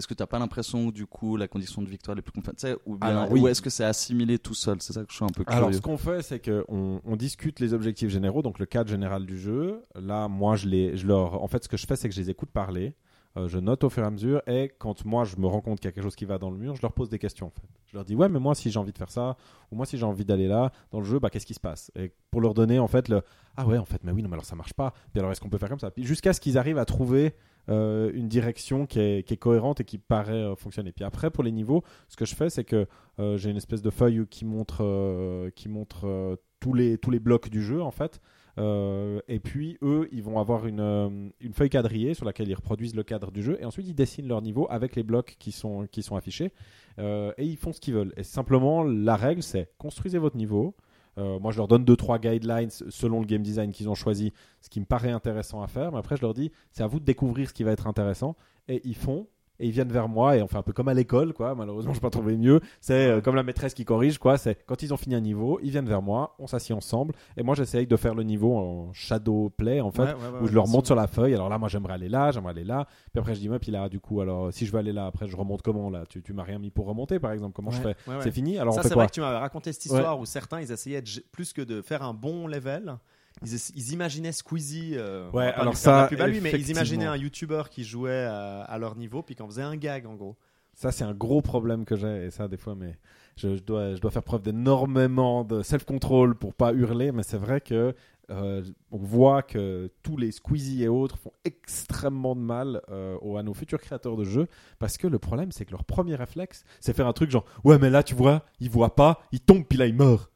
[0.00, 2.32] Est-ce que tu n'as pas l'impression que du coup la condition de victoire est plus
[2.56, 3.40] sais, ou bien Alors, oui.
[3.40, 4.78] ou est-ce que c'est assimilé tout seul?
[4.80, 5.58] C'est ça que je suis un peu curieux.
[5.58, 9.26] Alors, ce qu'on fait, c'est qu'on on discute les objectifs généraux, donc le cadre général
[9.26, 9.82] du jeu.
[9.94, 12.20] Là, moi, je les, je leur, en fait, ce que je fais, c'est que je
[12.20, 12.94] les écoute parler.
[13.36, 15.78] euh, je note au fur et à mesure et quand moi je me rends compte
[15.78, 17.46] qu'il y a quelque chose qui va dans le mur, je leur pose des questions
[17.46, 17.62] en fait.
[17.86, 19.36] Je leur dis ouais mais moi si j'ai envie de faire ça
[19.70, 21.92] ou moi si j'ai envie d'aller là dans le jeu, bah qu'est-ce qui se passe?
[21.94, 23.22] Et pour leur donner en fait le
[23.56, 24.92] ah ouais en fait mais oui non mais alors ça marche pas.
[25.12, 25.92] Puis alors est-ce qu'on peut faire comme ça?
[25.92, 27.34] Puis jusqu'à ce qu'ils arrivent à trouver
[27.68, 30.92] euh, une direction qui est, cohérente et qui paraît euh, fonctionner.
[30.92, 32.86] Puis après pour les niveaux, ce que je fais c'est que
[33.18, 37.48] euh, j'ai une espèce de feuille qui montre qui montre tous les tous les blocs
[37.48, 38.20] du jeu en fait.
[38.58, 43.02] Et puis eux, ils vont avoir une, une feuille quadrillée sur laquelle ils reproduisent le
[43.02, 43.56] cadre du jeu.
[43.58, 46.52] Et ensuite, ils dessinent leur niveau avec les blocs qui sont, qui sont affichés.
[46.98, 48.12] Et ils font ce qu'ils veulent.
[48.18, 50.74] Et simplement, la règle, c'est construisez votre niveau.
[51.20, 54.68] Euh, moi, je leur donne 2-3 guidelines selon le game design qu'ils ont choisi, ce
[54.68, 55.92] qui me paraît intéressant à faire.
[55.92, 58.36] Mais après, je leur dis, c'est à vous de découvrir ce qui va être intéressant.
[58.68, 59.26] Et ils font.
[59.60, 61.54] Et ils viennent vers moi et on fait un peu comme à l'école, quoi.
[61.54, 62.60] Malheureusement, je n'ai pas trouvé mieux.
[62.80, 64.38] C'est euh, comme la maîtresse qui corrige, quoi.
[64.38, 67.14] C'est quand ils ont fini un niveau, ils viennent vers moi, on s'assied ensemble.
[67.36, 70.40] Et moi, j'essaye de faire le niveau en shadow play, en fait, Ouais, ouais, ouais,
[70.42, 71.34] où je leur montre sur la feuille.
[71.34, 72.86] Alors là, moi, j'aimerais aller là, j'aimerais aller là.
[73.12, 75.06] Puis après, je dis, ouais, puis là, du coup, alors si je veux aller là,
[75.06, 76.04] après, je remonte comment là?
[76.08, 77.96] Tu, tu m'as rien mis pour remonter, par exemple Comment je fais?
[78.20, 78.58] C'est fini?
[78.58, 81.08] Alors ça, c'est vrai que tu m'avais raconté cette histoire où certains, ils essayaient de
[81.32, 82.96] plus que de faire un bon level.
[83.42, 84.94] Ils, imaginaient Squeezie.
[84.96, 88.78] euh, Ouais, alors ça, à lui, mais ils imaginaient un YouTuber qui jouait à, à
[88.78, 90.36] leur niveau, puis qui en faisait un gag en gros.
[90.74, 92.26] Ça, c'est un gros problème que j'ai.
[92.26, 92.98] Et ça, des fois, mais
[93.36, 97.12] je, je dois, je dois faire preuve d'énormément de self-control pour pas hurler.
[97.12, 97.94] Mais c'est vrai que
[98.30, 98.62] euh,
[98.92, 103.42] on voit que tous les Squeezie et autres font extrêmement de mal euh, aux- à
[103.42, 104.46] nos futurs créateurs de jeux.
[104.78, 107.78] Parce que le problème, c'est que leur premier réflexe, c'est faire un truc genre Ouais,
[107.78, 110.30] mais là, tu vois, il voit pas, il tombe, puis là, il meurt.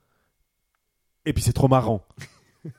[1.27, 2.05] Et puis, c'est trop marrant.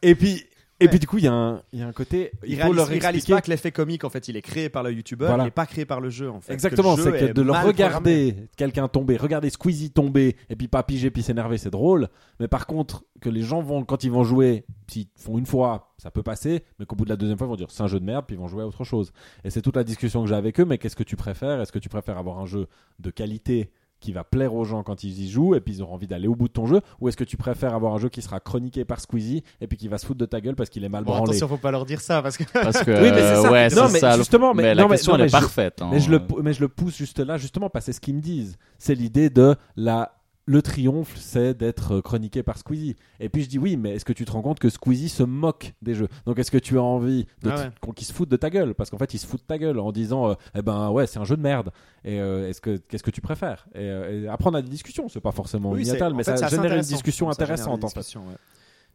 [0.02, 0.44] Et puis.
[0.82, 0.90] Et Ouais.
[0.90, 2.32] puis du coup, il y, a un- il y a un côté.
[2.44, 4.42] Ils Il faut réalisent, leur réalisent expliquer pas que l'effet comique, en fait, il est
[4.42, 5.44] créé par le YouTuber, Voilà.
[5.44, 6.52] il n'est pas créé par le jeu, en fait.
[6.52, 11.12] Exactement, c'est que de le regarder quelqu'un tomber, regarder Squeezie tomber et puis pas piger
[11.12, 12.10] puis s'énerver, c'est drôle.
[12.42, 15.94] Mais par contre, que les gens vont, quand ils vont jouer, s'ils font une fois,
[15.98, 17.88] ça peut passer, mais qu'au bout de la deuxième fois, ils vont dire c'est un
[17.88, 19.14] jeu de merde, puis ils vont jouer à autre chose.
[19.46, 20.66] Et c'est toute la discussion que j'ai avec eux.
[20.66, 21.62] Mais qu'est-ce que tu préfères?
[21.62, 22.68] Est-ce que tu préfères avoir un jeu
[23.00, 25.94] de qualité qui va plaire aux gens quand ils y jouent et puis ils auront
[25.96, 28.10] envie d'aller au bout de ton jeu ou est-ce que tu préfères avoir un jeu
[28.10, 30.70] qui sera chroniqué par Squeezie et puis qui va se foutre de ta gueule parce
[30.70, 32.44] qu'il est mal Bon, branlé attention, faut pas leur dire ça, parce que.
[32.54, 33.52] Parce que, Oui, mais c'est ça.
[33.52, 35.38] ouais, Non, c'est mais ça, justement, mais- la non, question non, elle mais est je-
[35.38, 35.82] parfaite.
[35.82, 35.90] hein.
[35.92, 38.02] Mais je, le, pou- mais je le pousse juste là, justement, parce que c'est ce
[38.02, 38.58] qu'ils me disent.
[38.78, 40.12] C'est l'idée de la.
[40.48, 42.96] Le triomphe, c'est d'être euh, chroniqué par Squeezie.
[43.20, 45.24] Et puis je dis oui, mais est-ce que tu te rends compte que Squeezie se
[45.24, 46.08] moque des jeux?
[46.28, 47.94] Donc est-ce que tu as envie de Ah ouais.
[47.96, 48.76] qu'il se foute de ta gueule?
[48.76, 51.08] Parce qu'en fait, il se fout de ta gueule en disant euh, eh ben ouais,
[51.08, 51.72] c'est un jeu de merde.
[52.04, 53.68] Et euh, est-ce que qu'est-ce que tu préfères?
[53.74, 55.10] Et, euh, et après, on a des discussions.
[55.10, 55.84] C'est pas forcément Oui,
[56.14, 58.00] mais fait, ça génère une discussion Ça intéressante en fait.
[58.02, 58.36] discussions, ouais.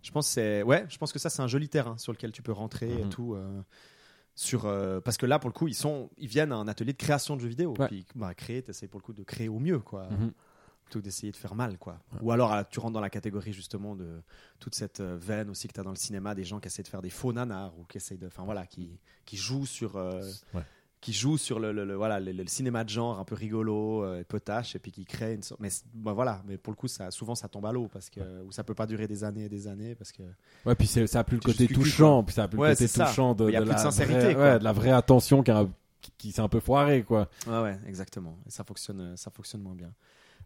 [0.03, 2.31] Je pense que c'est ouais, je pense que ça c'est un joli terrain sur lequel
[2.31, 3.09] tu peux rentrer et Mhm.
[3.11, 3.37] tout
[4.35, 6.93] sur euh, parce que là pour le coup, ils sont ils viennent à un atelier
[6.93, 7.89] de création de jeux vidéo Ouais.
[7.89, 10.09] puis bah créer, tu pour le coup de créer au mieux quoi.
[10.11, 10.31] Mhm.
[10.91, 12.01] Plutôt que d'essayer de faire mal quoi.
[12.21, 14.09] Ou alors euh, tu rentres dans la catégorie justement de
[14.59, 16.83] toute cette euh, veine aussi que tu as dans le cinéma des gens qui essaient
[16.83, 19.95] de faire des faux nanars ou qui essayent de enfin voilà, qui qui jouent sur
[19.95, 20.21] euh,
[20.53, 20.63] Ouais.
[21.01, 24.03] qui joue sur le, le- le- voilà le, le cinéma de genre un peu rigolo
[24.05, 26.89] euh, potache et puis qui crée une sorte mais bah, voilà mais pour le coup
[26.89, 29.45] ça souvent ça tombe à l'eau parce que ou ça peut pas durer des années
[29.45, 30.25] et des années parce que
[30.67, 32.89] Ouais, puis c'est- ça a plus le côté touchant, puis ça a plus le côté
[32.89, 35.53] touchant de, de la sincérité, vraie, de la vraie attention qui,
[36.19, 37.29] qui, s'est un peu foirée, quoi.
[37.47, 38.37] ouais ouais exactement.
[38.47, 39.93] Et ça fonctionne ça fonctionne moins bien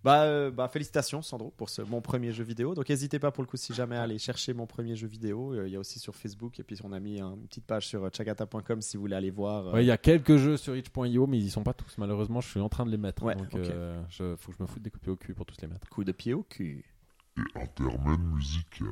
[0.05, 3.43] bah, euh, bah félicitations Sandro pour ce mon premier jeu vidéo donc n'hésitez pas pour
[3.43, 5.81] le coup si jamais à aller chercher mon premier jeu vidéo Euh, il y a
[5.81, 8.81] aussi sur Facebook et puis on a mis un- une petite page sur euh, chagata.com
[8.83, 11.39] si vous voulez aller voir euh, Ouais, il y a quelques jeux sur itch.io, mais
[11.39, 11.97] ils y sont pas tous.
[11.99, 13.23] Malheureusement, je suis en train de les mettre.
[13.23, 15.57] Ouais, donc, euh, je, faut que je me foute des coupés au cul pour tous
[15.63, 15.89] les mettre.
[15.89, 16.85] coup de pied au cul
[17.57, 18.89] Intermède musical.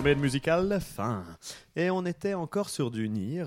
[0.00, 1.24] Intermède musical fin.
[1.76, 3.44] Et on était encore sur du Nier,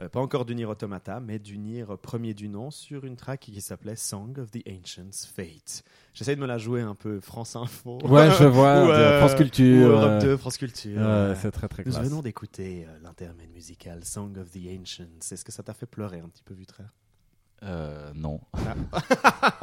[0.00, 3.38] Euh, pas encore du Nier Automata, mais du Nier premier du nom sur une track
[3.42, 5.84] qui s'appelait Song of the Ancients Fate.
[6.12, 8.00] J'essaie de me la jouer un peu France Info.
[8.08, 10.98] Ouais, je vois, Ou, euh, France Culture, ou Europe euh, 2, France Culture.
[11.00, 12.08] Euh, c'est très très Nous classe.
[12.08, 15.06] venons d'écouter euh, l'intermède musical Song of the Ancients.
[15.30, 16.92] Est-ce que ça t'a fait pleurer un petit peu, Vutraire?
[17.64, 18.40] Euh, non.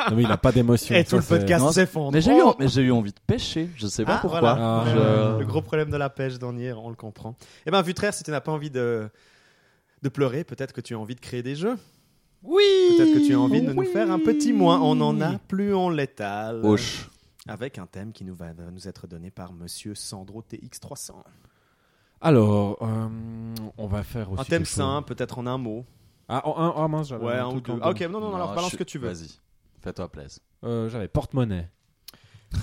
[0.09, 0.95] Non, mais il a pas d'émotion.
[0.95, 2.11] Et tout le podcast s'effondre.
[2.11, 3.69] Mais j'ai eu, Oh mais j'ai eu envie de pêcher.
[3.75, 4.39] Je sais pas Ah, pourquoi.
[4.39, 4.81] voilà.
[4.81, 4.85] Ah,
[5.35, 5.39] Je-.
[5.39, 7.35] Le gros problème de la pêche dans Nier, on le comprend.
[7.67, 9.07] Eh bien, Vutraire, si tu n'as pas envie de,
[10.01, 11.77] de pleurer, peut-être que tu as envie de créer des jeux.
[12.43, 12.63] Oui.
[12.97, 14.81] Peut-être que tu as envie de nous faire un petit moins.
[14.81, 16.61] On en a, plus on l'étale.
[16.65, 17.07] Hoche.
[17.47, 21.11] Avec un thème qui nous va va nous être donné par Monsieur Sandro TX300.
[22.21, 23.07] Alors, euh,
[23.77, 25.85] on va faire aussi Un thème simple, peut-être en un mot.
[26.33, 27.73] Ah, en un, ah mince, j'avais Ouais, un un ou deux.
[27.81, 29.09] Ah, ok, non, non, non, alors balance je ce que tu veux.
[29.09, 29.27] Vas-y.
[29.81, 30.41] Fais-toi plaisir.
[30.63, 31.67] Euh, j'avais porte-monnaie.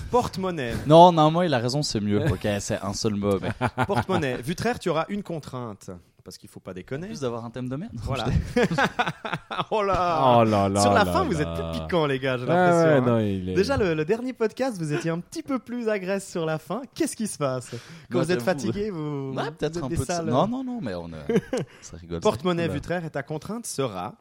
[0.09, 0.73] Porte-monnaie.
[0.87, 2.25] Non, non, moi, il a raison, c'est mieux.
[2.31, 3.39] Ok, c'est un seul mot.
[3.39, 3.51] Mais...
[3.85, 4.41] Porte-monnaie.
[4.41, 5.91] Vutraire, tu auras une contrainte.
[6.29, 7.07] Parce qu'il faut pas déconner.
[7.07, 7.91] Plus d'avoir un thème de merde.
[8.03, 8.25] Voilà.
[9.71, 10.79] oh là Oh là là.
[10.79, 13.05] Sur la là fin, vous êtes plus piquant, les gars, j'ai Ouais, l'impression.
[13.05, 13.47] ouais, hein.
[13.49, 16.59] est- Déjà, le, le dernier podcast, vous étiez un petit peu plus agressif sur la
[16.59, 16.83] fin.
[16.93, 17.71] Qu'est-ce qui se passe
[18.11, 19.33] Quand Moi, vous êtes fatigué, vous.
[19.35, 21.17] Ouais, vous peut-être un peu de sales- Non, non, non, mais on a...
[21.81, 22.19] ça rigole.
[22.19, 22.67] Porte-monnaie.
[22.67, 24.13] Vutraire et ta contrainte sera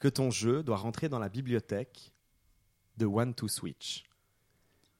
[0.00, 2.12] que ton jeu doit rentrer dans la bibliothèque
[2.96, 4.02] de One to Switch.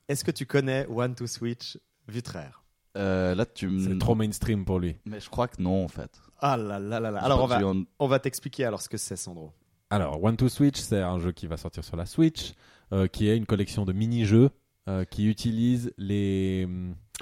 [0.09, 1.77] Est-ce que tu connais One to Switch
[2.07, 2.63] Vutraire
[2.97, 3.79] Euh, là, tu me.
[3.81, 4.97] C'est trop mainstream pour lui.
[5.05, 6.11] Mais je crois que non, en fait.
[6.41, 7.21] Ah là là là là.
[7.23, 9.53] Alors on va, en- on va t'expliquer alors ce que c'est, Sandro.
[9.91, 12.53] Alors, One to Switch, c'est un jeu qui va sortir sur la Switch,
[12.93, 14.51] euh, qui est une collection de mini-jeux
[14.89, 16.67] euh, qui utilisent les,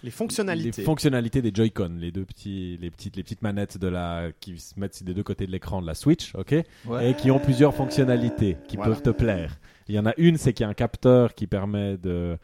[0.03, 0.81] Les fonctionnalités.
[0.83, 4.59] les fonctionnalités des Joy-Con, les deux petits, les petites, les petites manettes de la, qui
[4.59, 6.55] se mettent des deux côtés de l'écran de la Switch, ok,
[6.87, 7.11] Ouais.
[7.11, 8.93] et qui ont plusieurs fonctionnalités qui Voilà.
[8.93, 9.59] peuvent te plaire.
[9.89, 12.39] Il y en a une, c'est qu'il y a un capteur qui permet de,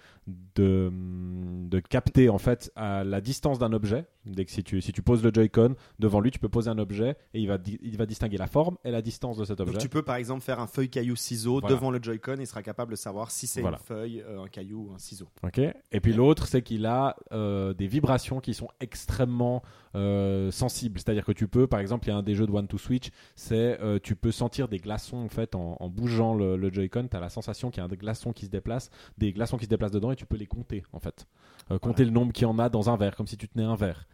[0.55, 4.07] de, de capter en fait à la distance d'un objet.
[4.27, 6.77] Dès que si tu, si tu poses le Joy-Con devant lui, tu peux poser un
[6.79, 9.61] objet et il va, di- il va distinguer la forme et la distance de cet
[9.61, 9.73] objet.
[9.73, 11.75] Donc tu peux par exemple faire un feuille caillou ciseau Voilà.
[11.75, 13.79] devant le Joy-Con, il sera capable de savoir si c'est Voilà.
[13.79, 15.27] une feuille, euh, un caillou ou un ciseau.
[15.43, 15.59] Ok.
[15.59, 19.63] Et puis l'autre, c'est qu'il a euh, des vibrations qui sont extrêmement
[19.95, 20.99] euh, sensibles.
[21.01, 22.77] C'est-à-dire que tu peux, par exemple, il y a un des jeux de One to
[22.79, 27.09] Switch, c'est tu peux sentir des glaçons en fait en, en bougeant le, le Joy-Con.
[27.11, 29.65] Tu as la sensation qu'il y a des glaçons qui se déplacent, des glaçons qui
[29.65, 31.27] se déplacent dedans et tu peux les compter en fait.
[31.71, 33.65] Euh, compter le nombre qu'il y en a dans un verre, comme si tu tenais
[33.65, 34.07] un verre.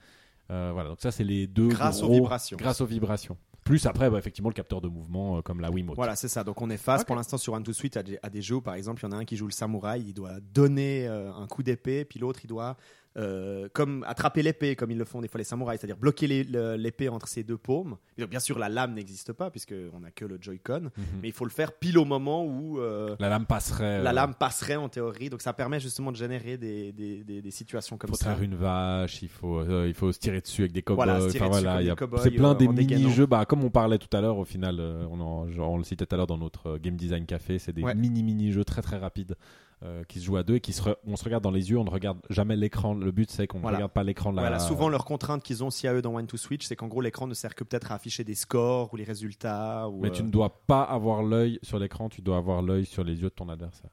[0.50, 0.90] Euh, voilà.
[0.90, 1.68] Donc ça, c'est les deux.
[1.68, 2.56] Grâce aux vibrations.
[2.56, 3.36] Grâce aux vibrations.
[3.64, 5.96] Plus après, bah, effectivement, le capteur de mouvement euh, comme la Wiimote.
[5.96, 6.44] Voilà, c'est ça.
[6.44, 8.56] Donc on est face pour l'instant sur One to Switch à des, à des jeux
[8.56, 11.08] où par exemple il y en a un qui joue le samouraï, il doit donner
[11.08, 12.76] euh, un coup d'épée, puis l'autre il doit
[13.16, 17.08] euh, comme attraper l'épée comme ils le font des fois les samouraïs, c'est-à-dire bloquer l'épée
[17.08, 17.96] entre ses deux paumes.
[18.18, 21.04] Bien sûr la lame n'existe pas puisque on n'a que le Joy-Con, Mhm.
[21.22, 24.02] mais il faut le faire pile au moment où euh, La lame passerait.
[24.02, 25.30] la euh, lame passerait en théorie.
[25.30, 28.26] Donc ça permet justement de générer des, des, des- des situations comme faut ça.
[28.26, 31.04] traire une vache, il faut, il faut se tirer dessus avec des cow-boys.
[31.04, 33.26] Voilà, Enfin, il c'est plein des mini-jeux.
[33.26, 34.78] Bah, comme on parlait tout à l'heure, au final,
[35.10, 37.72] on, en- genre, on le citait tout à l'heure dans notre Game Design Café, c'est
[37.72, 37.94] des Ouais.
[37.94, 39.36] mini-mini-jeux très très rapides
[39.82, 41.70] euh, qui se jouent à deux et qui se re- on se regarde dans les
[41.70, 42.94] yeux, on ne regarde jamais l'écran.
[42.94, 43.76] Le but, c'est qu'on ne Voilà.
[43.76, 44.42] regarde pas l'écran de la.
[44.42, 46.88] Voilà, souvent leur contrainte qu'ils ont aussi à eux dans One to Switch, c'est qu'en
[46.88, 49.88] gros l'écran ne sert que peut-être à afficher des scores ou les résultats.
[49.88, 52.86] Ou, Mais tu euh, ne dois pas avoir l'œil sur l'écran, tu dois avoir l'œil
[52.86, 53.90] sur les yeux de ton adversaire.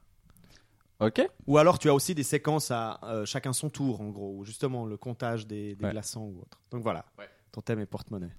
[1.00, 1.28] Ok.
[1.46, 4.44] Ou alors tu as aussi des séquences à euh, chacun son tour, en gros, ou
[4.44, 5.90] justement le comptage des, des Ouais.
[5.90, 6.60] glaçons ou autre.
[6.70, 7.04] Donc voilà,
[7.52, 8.30] ton thème est porte-monnaie.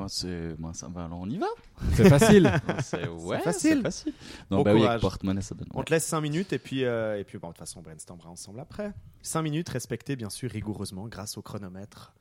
[0.00, 0.58] Moi, c'est.
[0.58, 1.04] Moi, ça va.
[1.04, 1.46] Alors, on y va.
[1.94, 2.52] C'est facile.
[2.82, 3.76] C'est ouais, facile.
[3.78, 4.12] c'est facile.
[4.50, 4.90] Non, Bon bah oui, courage.
[4.92, 5.68] avec porte-monnaie, ça donne.
[5.74, 7.82] On te laisse 5 minutes et puis, euh, et puis bon, de toute façon on
[7.82, 8.92] brainstormera ensemble après.
[9.22, 12.12] 5 minutes respectées bien sûr rigoureusement grâce au chronomètre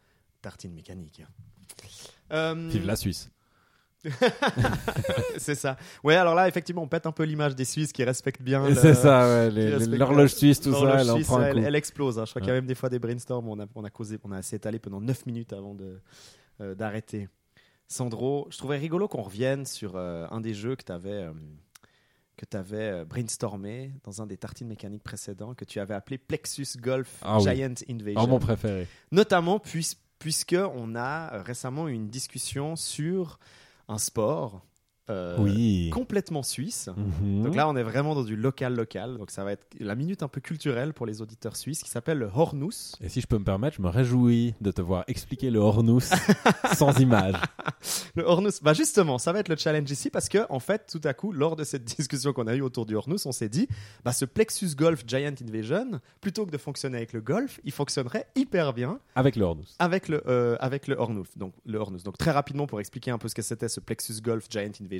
[0.41, 1.23] tartine mécanique.
[2.31, 3.29] Euh, Vive la Suisse.
[5.37, 5.75] c'est ça.
[6.05, 8.67] Ouais, alors là effectivement on pète un peu l'image des Suisses qui respectent bien.
[8.69, 9.49] le- C'est ça, ouais,
[9.87, 11.59] l'horloge suisse, tout ça, elle en prend un coup.
[11.59, 12.17] elle explose.
[12.17, 12.23] hein.
[12.25, 12.61] Je crois qu'il y a Ouais.
[12.61, 14.79] même des fois des brainstorms où on a, on a causé, on a assez étalé
[14.79, 15.99] pendant 9 minutes avant de
[16.61, 17.27] euh, d'arrêter.
[17.89, 21.27] Sandro, je trouvais rigolo qu'on revienne sur euh, un des jeux que tu avais,
[22.37, 26.77] que tu avais brainstormé dans un des tartines mécaniques précédents, que tu avais appelé Plexus
[26.77, 27.43] Golf Ah oui.
[27.43, 28.21] Giant Invasion.
[28.23, 28.87] Oh, mon préféré.
[29.11, 33.39] Notamment puis, puisque on a euh, récemment eu une discussion sur
[33.87, 34.61] un sport
[35.09, 35.89] euh, oui.
[35.91, 36.89] complètement suisse.
[37.21, 37.43] Mhm.
[37.43, 39.17] Donc là, on est vraiment dans du local local.
[39.17, 42.17] Donc ça va être la minute un peu culturelle pour les auditeurs suisses qui s'appelle
[42.19, 42.95] le Hornus.
[43.01, 46.09] Et si je peux me permettre, je me réjouis de te voir expliquer le Hornus
[46.75, 47.35] sans image.
[48.15, 51.01] Le Hornus, bah justement, ça va être le challenge ici parce que en fait, tout
[51.07, 53.67] à coup, lors de cette discussion qu'on a eue autour du Hornus, on s'est dit,
[54.03, 58.27] bah ce Plexus Golf Giant Invasion, plutôt que de fonctionner avec le Golf, il fonctionnerait
[58.35, 59.75] hyper bien Avec le Hornus.
[59.79, 61.27] avec le euh, avec le Hornus.
[61.37, 62.03] Donc le Hornus.
[62.03, 64.98] Donc très rapidement pour expliquer un peu ce que c'était ce Plexus Golf Giant Invasion.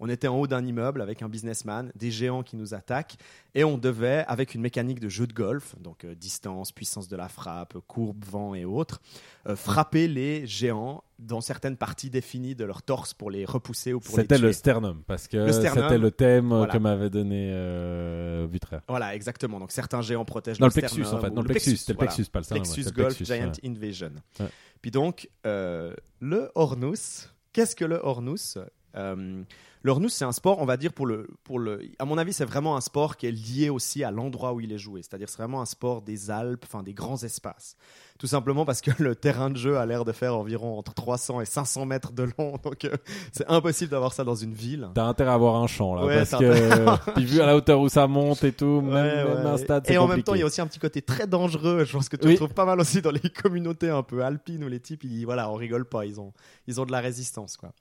[0.00, 3.16] On était en haut d'un immeuble avec un businessman, des géants qui nous attaquent,
[3.54, 7.16] et on devait, avec une mécanique de jeu de golf, donc euh, distance, puissance de
[7.16, 9.00] la frappe, courbe, vent et autres,
[9.46, 14.00] euh, frapper les géants dans certaines parties définies de leur torse pour les repousser ou
[14.00, 14.46] pour les C'était tuer.
[14.46, 16.72] le sternum, parce que c'était le thème euh, voilà.
[16.72, 18.46] que m'avait donné euh.
[18.88, 19.58] Voilà, exactement.
[19.58, 21.34] Donc certains géants protègent Non, le le plexus sternum en fait.
[21.34, 22.12] le plexus, c'était le voilà.
[22.12, 22.62] plexus, pas le sternum.
[22.64, 23.70] Plexus c'était le Golf plexus, Giant ouais.
[23.70, 24.12] Invasion.
[24.40, 24.46] Ouais.
[24.80, 28.58] Puis donc, euh, le Hornus, qu'est-ce que le Hornus?
[28.96, 29.42] Euh,
[29.84, 31.80] Le Hornus, c'est un sport, on va dire, pour le, pour le.
[31.98, 34.70] À mon avis, c'est vraiment un sport qui est lié aussi à l'endroit où il
[34.72, 35.02] est joué.
[35.02, 37.76] C'est-à-dire, c'est vraiment un sport des Alpes, enfin des grands espaces.
[38.18, 41.40] Tout simplement parce que le terrain de jeu a l'air de faire environ entre 300
[41.40, 42.58] et 500 mètres de long.
[42.62, 42.94] Donc, euh,
[43.32, 44.88] c'est impossible d'avoir ça dans une ville.
[44.94, 47.80] T'as intérêt à avoir un champ là, Ouais, parce que puis vu à la hauteur
[47.80, 49.50] où ça monte et tout, même, Ouais, même ouais.
[49.50, 50.16] un stade, Et en compliqué.
[50.16, 51.84] même temps, il y a aussi un petit côté très dangereux.
[51.86, 52.34] Je pense que tu Oui.
[52.34, 55.50] retrouves pas mal aussi dans les communautés un peu alpines où les types, ils, voilà,
[55.50, 56.06] on rigole pas.
[56.06, 56.32] Ils ont,
[56.68, 57.72] ils ont de la résistance, quoi.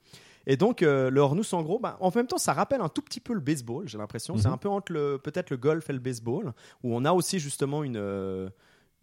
[0.47, 3.01] Et donc, euh, le Hornus, en gros, bah, en même temps, ça rappelle un tout
[3.01, 4.37] petit peu le baseball, j'ai l'impression.
[4.37, 4.53] C'est Mhm.
[4.53, 7.83] un peu entre le, peut-être le golf et le baseball, où on a aussi justement
[7.83, 8.49] une, euh,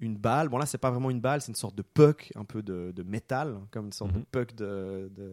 [0.00, 0.48] une balle.
[0.48, 2.92] Bon, là, c'est pas vraiment une balle, c'est une sorte de puck, un peu de,
[2.94, 4.24] de métal, comme une sorte de Mhm.
[4.30, 5.32] puck de, de,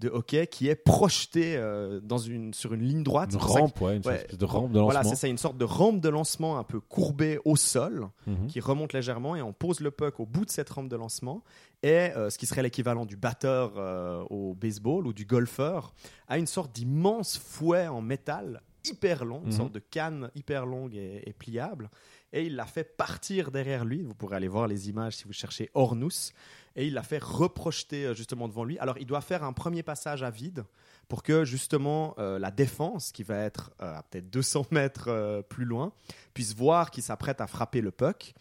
[0.00, 3.30] de hockey, qui est projeté euh, dans une, sur une ligne droite.
[3.32, 4.26] Une rampe, ouais, une Ouais.
[4.32, 4.84] de rampe de lancement.
[4.92, 8.46] voilà, c'est ça, une sorte de rampe de lancement un peu courbée au sol Mhm.
[8.48, 11.42] qui remonte légèrement et on pose le puck au bout de cette rampe de lancement
[11.82, 15.94] et euh, ce qui serait l'équivalent du batteur euh, au baseball ou du golfeur
[16.28, 19.52] a une sorte d'immense fouet en métal hyper long, une Mhm.
[19.52, 21.90] sorte de canne hyper longue et, et pliable
[22.32, 24.02] et il l'a fait partir derrière lui.
[24.02, 26.32] Vous pourrez aller voir les images si vous cherchez Ornus
[26.76, 28.78] et il l'a fait reprojeter euh, justement devant lui.
[28.78, 30.64] Alors il doit faire un premier passage à vide
[31.08, 35.42] pour que justement euh, la défense, qui va être euh, à peut-être 200 mètres euh,
[35.42, 35.92] plus loin,
[36.34, 38.34] puisse voir qu'il s'apprête à frapper le puck.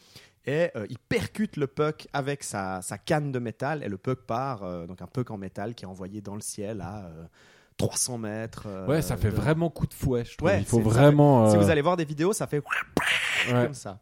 [0.48, 4.60] Et il percute le puck avec sa, sa canne de métal et le puck part,
[4.86, 7.24] donc un puck en métal qui est envoyé dans le ciel à euh,
[7.78, 8.68] 300 mètres.
[8.88, 10.48] Ouais, ça fait de- vraiment coup de fouet, je trouve.
[10.50, 11.50] Ouais, Il faut vraiment.
[11.50, 13.52] Si vous allez voir des vidéos, ça fait ouais.
[13.66, 13.98] comme ça.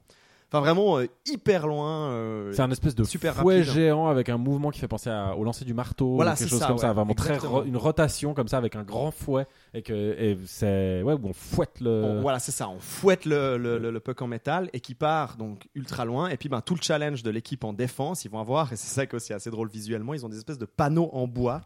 [0.53, 2.11] Enfin, vraiment euh, hyper loin.
[2.11, 3.73] euh, C'est un espèce de super fouet rapide.
[3.73, 6.47] géant avec un mouvement qui fait penser à- au lancer du marteau, Voilà, quelque c'est
[6.49, 6.89] chose ça, comme ça.
[6.89, 7.53] ouais, Vraiment très exactement.
[7.59, 11.21] ro- une rotation comme ça avec un grand fouet et que et c'est ouais où
[11.23, 12.19] on fouette le.
[12.21, 12.69] Voilà, c'est ça.
[12.69, 16.29] On fouette le, le, le- le puck en métal et qui part donc ultra loin.
[16.29, 18.93] Et puis, ben, tout le challenge de l'équipe en défense, ils vont avoir, et c'est
[18.93, 21.61] ça qui est aussi assez drôle visuellement, ils ont des espèces de panneaux en bois.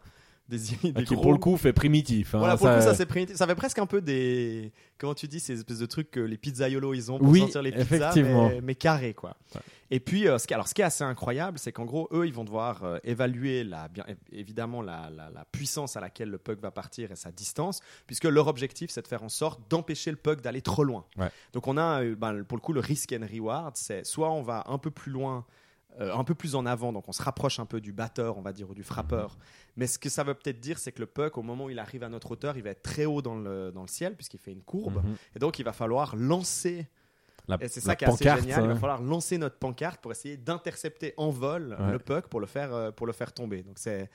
[0.49, 2.33] Des, des Ah, qui gros- pour le coup fait primitif.
[2.33, 3.35] hein, Voilà, pour le coup, ça, c'est primitif.
[3.35, 4.71] ça fait presque un peu des.
[4.97, 7.61] Comment tu dis, ces espèces de trucs que les pizzaiolos ils ont pour Oui, sortir
[7.61, 8.47] les pizzas, effectivement.
[8.49, 9.35] mais, mais carrés, quoi.
[9.53, 9.61] Ouais.
[9.91, 12.25] Et puis, euh, ce qui, alors, ce qui est assez incroyable, c'est qu'en gros, eux,
[12.25, 16.37] ils vont devoir euh, évaluer la, bien, évidemment la, la- la puissance à laquelle le
[16.37, 20.11] puck va partir et sa distance, puisque leur objectif, c'est de faire en sorte d'empêcher
[20.11, 21.03] le puck d'aller trop loin.
[21.17, 21.29] Ouais.
[21.51, 24.43] Donc, on a, euh, ben, pour le coup, le risk and reward, c'est soit on
[24.43, 25.45] va un peu plus loin.
[25.99, 28.41] Euh, un peu plus en avant, donc on se rapproche un peu du batteur, on
[28.41, 29.37] va dire, ou du frappeur.
[29.75, 31.79] Mais ce que ça veut peut-être dire, c'est que le puck, au moment où il
[31.79, 34.39] arrive à notre hauteur, il va être très haut dans le, dans le ciel, puisqu'il
[34.39, 34.97] fait une courbe.
[35.03, 35.15] Mhm.
[35.35, 36.87] Et donc, il va falloir lancer
[37.47, 38.63] La, et c'est ça qui est assez génial.
[38.63, 41.91] Il va falloir lancer notre pancarte pour essayer d'intercepter en vol Ouais.
[41.93, 43.63] le puck pour le faire, euh, pour le faire tomber.
[43.63, 44.09] Donc c'est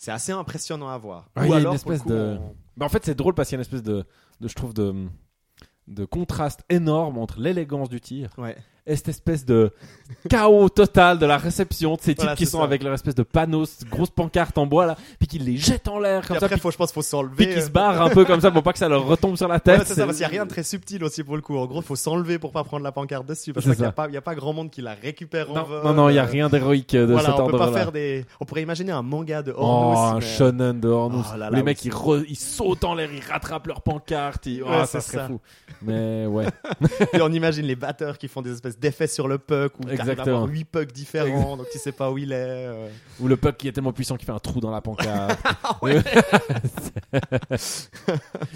[0.00, 1.28] c'est assez impressionnant à voir.
[1.36, 3.16] Ouais, il y a une pour le espèce coup, de- on- Bah, en fait, c'est
[3.16, 4.04] drôle parce qu'il y a une espèce de,
[4.40, 5.08] de je trouve, de,
[5.88, 8.56] de contraste énorme entre l'élégance du tir Ouais.
[8.88, 9.70] Et cette espèce de
[10.28, 12.64] chaos total de la réception de ces types Voilà, qui sont ça.
[12.64, 15.88] avec leur espèce de panneaux, cette grosse pancarte en bois là, puis qu'ils les jettent
[15.88, 17.48] en l'air Puis comme après, ça, puis, faut, je pense, faut puis s'enlever.
[17.48, 19.46] qu'ils euh, se barrent un peu comme ça pour pas que ça leur retombe sur
[19.48, 19.82] la tête.
[19.86, 21.56] c'est ça, parce qu'il n'y a rien de très subtil aussi pour le coup.
[21.58, 23.52] En gros, il faut s'enlever pour pas prendre la pancarte dessus.
[23.52, 25.54] Parce qu'il n'y a, pas- il y a pas grand monde qui la récupère en
[25.54, 25.80] Non, vol.
[25.84, 28.24] non, non, il y a rien d'héroïque de Voilà, cet on peut pas faire des.
[28.40, 29.98] On pourrait imaginer un manga de Oh, Hornus.
[29.98, 31.26] un mais- shonen de Hornus.
[31.34, 34.46] Oh là les mecs, ils, re- ils sautent en l'air, ils rattrapent leur pancarte.
[34.46, 34.62] Ils...
[34.62, 35.26] Oh, Ouais, ça serait ça.
[35.26, 35.40] fou.
[35.82, 36.46] Mais ouais.
[37.12, 40.00] Et on imagine les batteurs qui font des espèces d'effets sur le puck ou t'arrives
[40.00, 40.36] à Exactement.
[40.38, 42.36] avoir huit pucks différents, donc tu sais pas où il est.
[42.36, 42.88] euh.
[43.20, 45.38] Ou le puck qui est tellement puissant qu'il fait un trou dans la pancarte.
[45.82, 46.02] Ouais.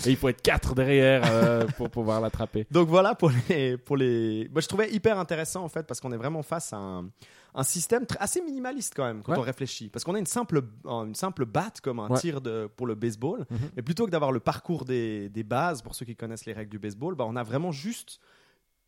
[0.06, 2.66] Et il faut être quatre derrière euh, pour pouvoir l'attraper.
[2.70, 4.48] Donc voilà pour les pour les.
[4.52, 7.08] Moi je trouvais hyper intéressant en fait parce qu'on est vraiment face à un,
[7.54, 9.38] un système assez minimaliste quand même quand Ouais.
[9.38, 12.18] on réfléchit parce qu'on a une simple une simple batte comme un Ouais.
[12.18, 13.58] tir de pour le baseball, Mhm.
[13.76, 16.70] mais plutôt que d'avoir le parcours des, des bases pour ceux qui connaissent les règles
[16.70, 18.18] du baseball, bah on a vraiment juste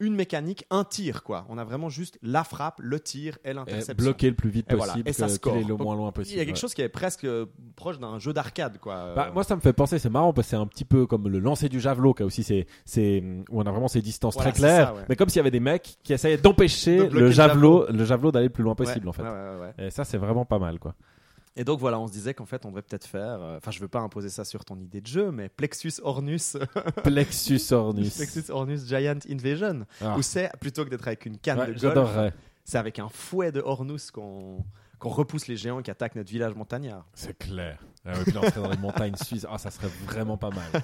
[0.00, 1.46] une mécanique, un tir quoi.
[1.48, 3.94] On a vraiment juste la frappe, le tir et Et l'interception.
[4.04, 5.54] bloquer le plus vite Et voilà, possible, et ça score.
[5.56, 6.38] le moins loin Il possible.
[6.38, 6.60] y a quelque ouais.
[6.60, 9.14] chose qui est presque euh, proche d'un jeu d'arcade quoi.
[9.14, 11.28] Bah, moi, ça me fait penser, c'est marrant parce que c'est un petit peu comme
[11.28, 14.34] le lancer du javelot, qui a aussi c'est c'est où on a vraiment ces distances
[14.34, 15.02] Voilà, très claires, ça, ouais.
[15.08, 18.32] mais comme s'il y avait des mecs qui essayaient d'empêcher De le javelot, le javelot
[18.32, 19.22] d'aller le plus loin ouais, possible en fait.
[19.78, 20.94] Et ça, c'est vraiment pas mal quoi.
[21.56, 23.38] Et donc voilà, on se disait qu'en fait, on devrait peut-être faire.
[23.40, 26.56] euh, Enfin, je veux pas imposer ça sur ton idée de jeu, mais Plexus Ornus,
[27.04, 28.16] Plexus Ornus.
[28.16, 30.16] Plexus Ornus Giant Invasion, Ah.
[30.18, 32.32] où c'est plutôt que d'être avec une canne Ouais, de golf,
[32.64, 34.64] c'est avec un fouet de Ornus qu'on
[35.04, 37.06] qu'on repousse les géants qui attaquent notre village montagnard.
[37.14, 37.78] C'est clair.
[38.06, 39.46] Ah ouais, puis là, on serait dans les montagnes suisses.
[39.50, 40.82] Ah, ça serait vraiment pas mal.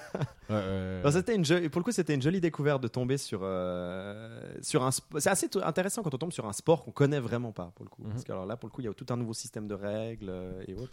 [0.49, 4.41] Ouais, c'était une jo- pour le coup, c'était une jolie découverte de tomber sur, euh,
[4.63, 4.91] sur un.
[4.91, 7.73] sp- C'est assez t- intéressant quand on tombe sur un sport qu'on connaît vraiment pas,
[7.75, 8.03] pour le coup.
[8.03, 8.11] Mhm.
[8.11, 9.75] Parce que alors là, pour le coup, il y a tout un nouveau système de
[9.75, 10.93] règles euh, et autres.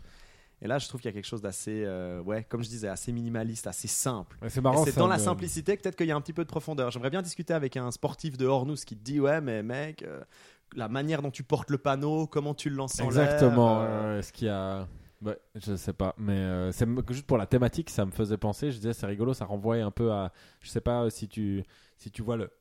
[0.59, 2.87] Et là, je trouve qu'il y a quelque chose d'assez, euh, ouais, comme je disais,
[2.87, 4.37] assez minimaliste, assez simple.
[4.41, 4.83] Ouais, c'est Et marrant.
[4.85, 6.89] c'est ça dans la simplicité peut-être qu'il y a un petit peu de profondeur.
[6.89, 10.19] J'aimerais bien discuter avec un sportif de Hornous qui te dit ouais mais mec euh,
[10.75, 13.23] la manière dont tu portes le panneau, comment tu le lances en l'air.
[13.23, 13.81] Exactement.
[13.81, 14.87] euh, ouais, ce qu'il y a.
[15.23, 18.69] Ouais, je sais pas, mais euh, c'est juste pour la thématique, ça me faisait penser.
[18.71, 20.31] Je disais, c'est rigolo, ça renvoie un peu à.
[20.61, 21.63] Je sais pas si tu
[21.97, 22.51] si tu vois le.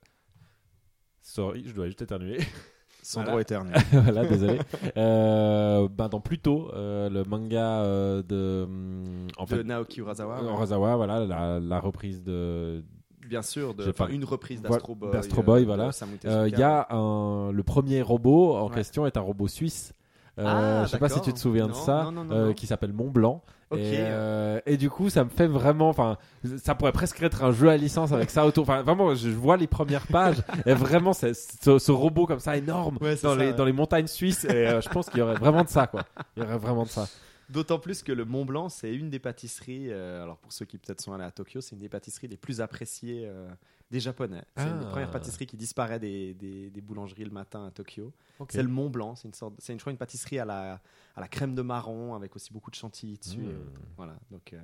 [1.21, 2.39] Sorry, je dois juste éternuer.
[3.03, 3.43] Sandro Voilà.
[3.43, 3.81] éternel.
[3.93, 4.59] voilà, désolé.
[4.97, 8.65] Euh, ben, dans Pluto, euh, le manga euh, de.
[8.65, 10.43] hum, En de fait, Naoki Urasawa.
[10.43, 10.49] ouais.
[10.51, 12.83] Urasawa, voilà, la, la reprise de.
[13.29, 15.11] Bien sûr, de, pas- une reprise d'Astro Boy.
[15.13, 15.89] d'Astro Boy, de voilà.
[15.89, 16.49] Osamu Euh.
[16.51, 18.75] Il y a un, le premier robot en Ouais.
[18.75, 19.93] question est un robot suisse.
[20.39, 22.93] Euh, Ah, je sais pas si tu te souviens de ça, non, euh, qui s'appelle
[22.93, 23.43] Mont Blanc.
[23.75, 26.19] Et, euh, et du coup, ça me fait vraiment, enfin,
[26.63, 28.63] ça pourrait presque être un jeu à licence avec ça autour.
[28.63, 32.57] Enfin, vraiment, je vois les premières pages et vraiment, c'est ce, ce robot comme ça
[32.57, 33.53] énorme Ouais, dans ça, les ouais.
[33.55, 34.45] dans les montagnes suisses.
[34.45, 36.03] Et euh, je pense qu'il y aurait vraiment de ça, quoi.
[36.37, 37.09] Il y aurait vraiment de ça.
[37.49, 39.91] D'autant plus que le Mont Blanc, c'est une des pâtisseries.
[39.93, 42.37] euh, alors pour ceux qui peut-être sont allés à Tokyo, c'est une des pâtisseries les
[42.37, 43.49] plus appréciées euh,
[43.91, 44.43] des Japonais.
[44.57, 44.91] C'est une des Ah.
[44.91, 48.13] premières pâtisseries qui disparaît des, des- des boulangeries le matin à Tokyo.
[48.49, 49.15] C'est le Mont Blanc.
[49.15, 50.81] C'est une sorte, c'est une, je crois une pâtisserie à la,
[51.15, 53.39] à la crème de marron avec aussi beaucoup de chantilly dessus.
[53.39, 53.51] Mmh.
[53.51, 53.81] et autres.
[53.97, 54.17] Voilà.
[54.31, 54.53] Donc.
[54.53, 54.61] euh,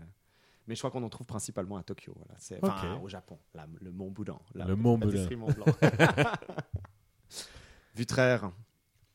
[0.69, 2.15] mais je crois qu'on en trouve principalement à Tokyo.
[2.17, 2.35] Voilà.
[2.39, 2.61] C'est,
[3.03, 4.41] au Japon, la- le Mont Blanc.
[4.55, 5.67] la Le Mont pâtisserie Mont Blanc.
[7.95, 8.51] Vutraire.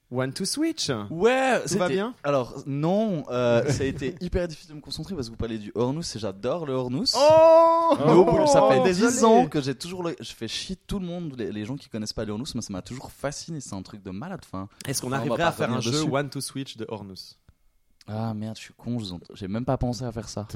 [0.10, 0.90] One to switch.
[1.10, 5.16] Ouais, Tout va bien Alors non, euh, ça a été hyper difficile de me concentrer
[5.16, 7.08] parce que vous parlez du Hornous et j'adore le Hornous.
[7.18, 9.12] Oh, Mais au bout, ça fait désolé.
[9.12, 10.16] 10 ans que j'ai toujours le...
[10.20, 12.62] je fais chier tout le monde les, les gens qui connaissent pas le Hornous mais
[12.62, 15.72] ça m'a toujours fasciné c'est un truc de malade fin Est-ce qu'on arriverait à faire
[15.72, 16.04] un jeu.
[16.10, 17.38] One to Switch de Hornus?
[18.08, 18.98] Ah merde je suis con
[19.34, 20.48] j'ai même pas pensé à faire ça.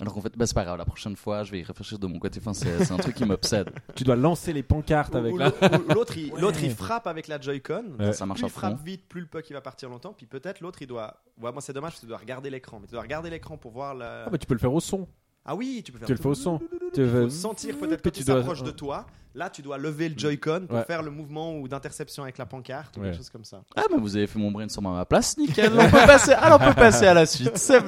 [0.00, 2.06] Alors qu'en fait bah, c'est pas grave la prochaine fois je vais y réfléchir de
[2.06, 5.38] mon côté enfin c'est un truc qui m'obsède Tu dois lancer les pancartes avec ou
[5.38, 5.50] la.
[5.94, 6.40] l'autre- il, Ouais.
[6.40, 7.84] l'autre, il frappe avec la Joy-Con.
[7.98, 8.12] Ouais.
[8.12, 10.12] ça marche Plus à il frappe vite, plus le puck il va partir longtemps.
[10.12, 11.22] Puis peut-être l'autre, il doit.
[11.40, 12.78] Ouais, moi, c'est dommage parce que tu dois regarder l'écran.
[12.80, 14.24] Mais tu dois regarder l'écran pour voir la.
[14.26, 15.08] Ah, bah, tu peux le faire au son.
[15.46, 16.06] Ah oui, tu peux faire.
[16.06, 16.60] Tu le fais au son.
[16.92, 19.06] Tu veux- sentir peut-être Puis que tu s'approches de toi.
[19.34, 20.84] Là, tu dois lever le Joy-Con pour Ouais.
[20.84, 23.06] faire le mouvement ou d'interception avec la pancarte ou Ouais.
[23.08, 23.62] quelque chose comme ça.
[23.76, 26.58] ah bah vous avez fait mon brainstorm à ma place nickel on peut passer alors
[26.62, 27.82] on peut passer à la suite c'est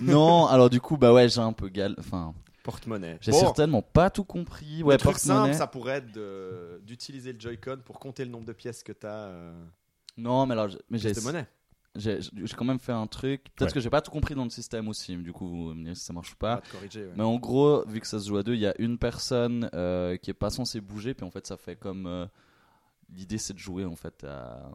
[0.00, 3.18] non alors du coup bah ouais j'ai un peu gal enfin Porte-monnaie.
[3.20, 7.32] j'ai Bon, certainement pas tout compris ouais le truc simple, ça pourrait être de- d'utiliser
[7.32, 9.10] le Joy-Con pour compter le nombre de pièces que tu as.
[9.26, 9.52] Euh,
[10.16, 11.46] non mais alors mais j'ai de monnaie.
[11.94, 13.74] J'ai j'ai quand même fait un truc peut-être Ouais.
[13.74, 16.04] que j'ai pas tout compris dans le système aussi du coup vous me direz si
[16.04, 17.04] ça marche ou pas Pas de corriger.
[17.04, 17.12] ouais.
[17.16, 19.68] Mais en gros, vu que ça se joue à deux, il y a une personne
[19.74, 22.06] euh, qui est pas censée bouger, puis en fait, ça fait comme.
[22.06, 22.26] euh,
[23.14, 24.70] L'idée, c'est de jouer en fait à,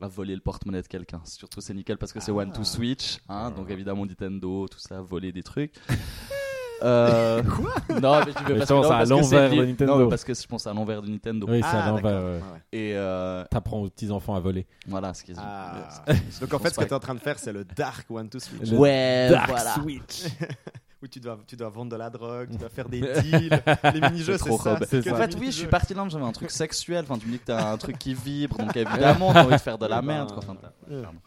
[0.00, 1.20] à voler le porte-monnaie de quelqu'un.
[1.26, 2.36] Surtout, c'est nickel parce que c'est Ah.
[2.36, 5.74] One to Switch, hein, donc évidemment Nintendo, tout ça, voler des trucs.
[6.84, 7.42] Euh...
[7.56, 9.98] Quoi Non, mais je parce je pense à l'envers de Nintendo.
[9.98, 11.46] Non, parce que je pense à l'envers de Nintendo.
[11.48, 12.02] Oui, c'est Ah, à l'envers.
[12.12, 12.24] d'accord.
[12.52, 12.60] ouais.
[12.72, 14.66] Et euh, T'apprends aux petits enfants à voler.
[14.86, 15.36] voilà, ce qui est.
[15.38, 15.88] Ah.
[16.40, 18.06] Donc en fait, ce que pense tu es en train de faire, c'est le Dark
[18.10, 18.70] One to Switch.
[18.70, 19.74] Le Ouais, Dark voilà.
[19.74, 20.24] Switch.
[21.02, 23.50] Où tu dois, tu dois vendre de la drogue, tu dois faire des deals.
[23.92, 24.72] les mini-jeux, C'est ça.
[24.72, 24.76] En
[25.16, 27.04] fait, oui, je suis parti là, j'avais un truc sexuel.
[27.06, 29.60] Enfin, tu me dis que t'as un truc qui vibre, donc évidemment, t'as envie de
[29.60, 30.28] faire de la Eh ben, merde.
[30.32, 30.38] quoi.
[30.42, 30.72] Enfin, t'as-
[31.02, 31.18] pardon.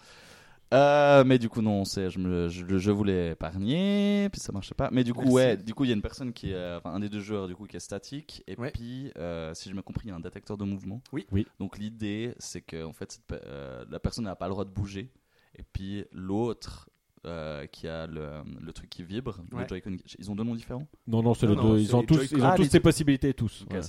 [0.74, 4.90] Euh, mais du coup, non, c'est, je, me, je, voulais épargner, puis ça marchait pas.
[4.92, 5.34] Mais du coup, Merci.
[5.36, 7.48] ouais, du coup, il y a une personne qui est, enfin, un des deux joueurs,
[7.48, 8.44] du coup, qui est statique.
[8.48, 8.72] Et Ouais.
[8.72, 11.02] puis, euh, si je me compris, il y a un détecteur de mouvement.
[11.14, 11.26] Oui.
[11.32, 11.48] Oui.
[11.60, 14.70] Donc, l'idée, c'est que, en fait, cette euh, la personne n'a pas le droit de
[14.72, 15.10] bouger.
[15.58, 16.90] Et puis, l'autre,
[17.26, 18.30] euh, qui a le,
[18.62, 19.68] le truc qui vibre, le.
[19.68, 20.88] Joy-Con, ils ont deux noms différents?
[21.08, 21.80] Non, non, c'est Non, le non, deux.
[21.80, 23.66] Ils ont tous, ils ont Ah, tous ces possibilités, tous.
[23.72, 23.80] Ouais.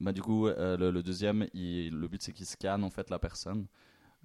[0.00, 3.08] Bah, du coup, euh, le, le deuxième, il- le but c'est qu'il scanne en fait
[3.08, 3.66] la personne.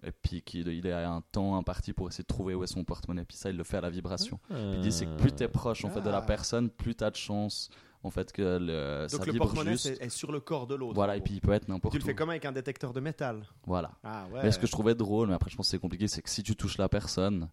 [0.04, 2.84] Et puis qu'il il a un temps imparti pour essayer de trouver où est son
[2.84, 3.26] porte-monnaie.
[3.26, 4.39] Puis ça, il le fait à la vibration.
[4.48, 6.12] Puis L'idée c'est que plus t'es proche en fait de Ah.
[6.14, 7.70] la personne, plus t'as de chance
[8.04, 9.95] en fait que le, ça Donc le vibre porte-monnaie juste.
[9.98, 10.93] c'est- est sur le corps de l'autre.
[10.93, 12.08] Voilà, et puis il peut être n'importe tu le où.
[12.08, 13.43] fais comme avec un détecteur de métal.
[13.66, 13.91] Voilà.
[14.04, 14.41] Ah ouais.
[14.43, 16.30] Mais ce que je trouvais drôle, mais après je pense que c'est compliqué, c'est que
[16.30, 17.50] si tu touches la personne,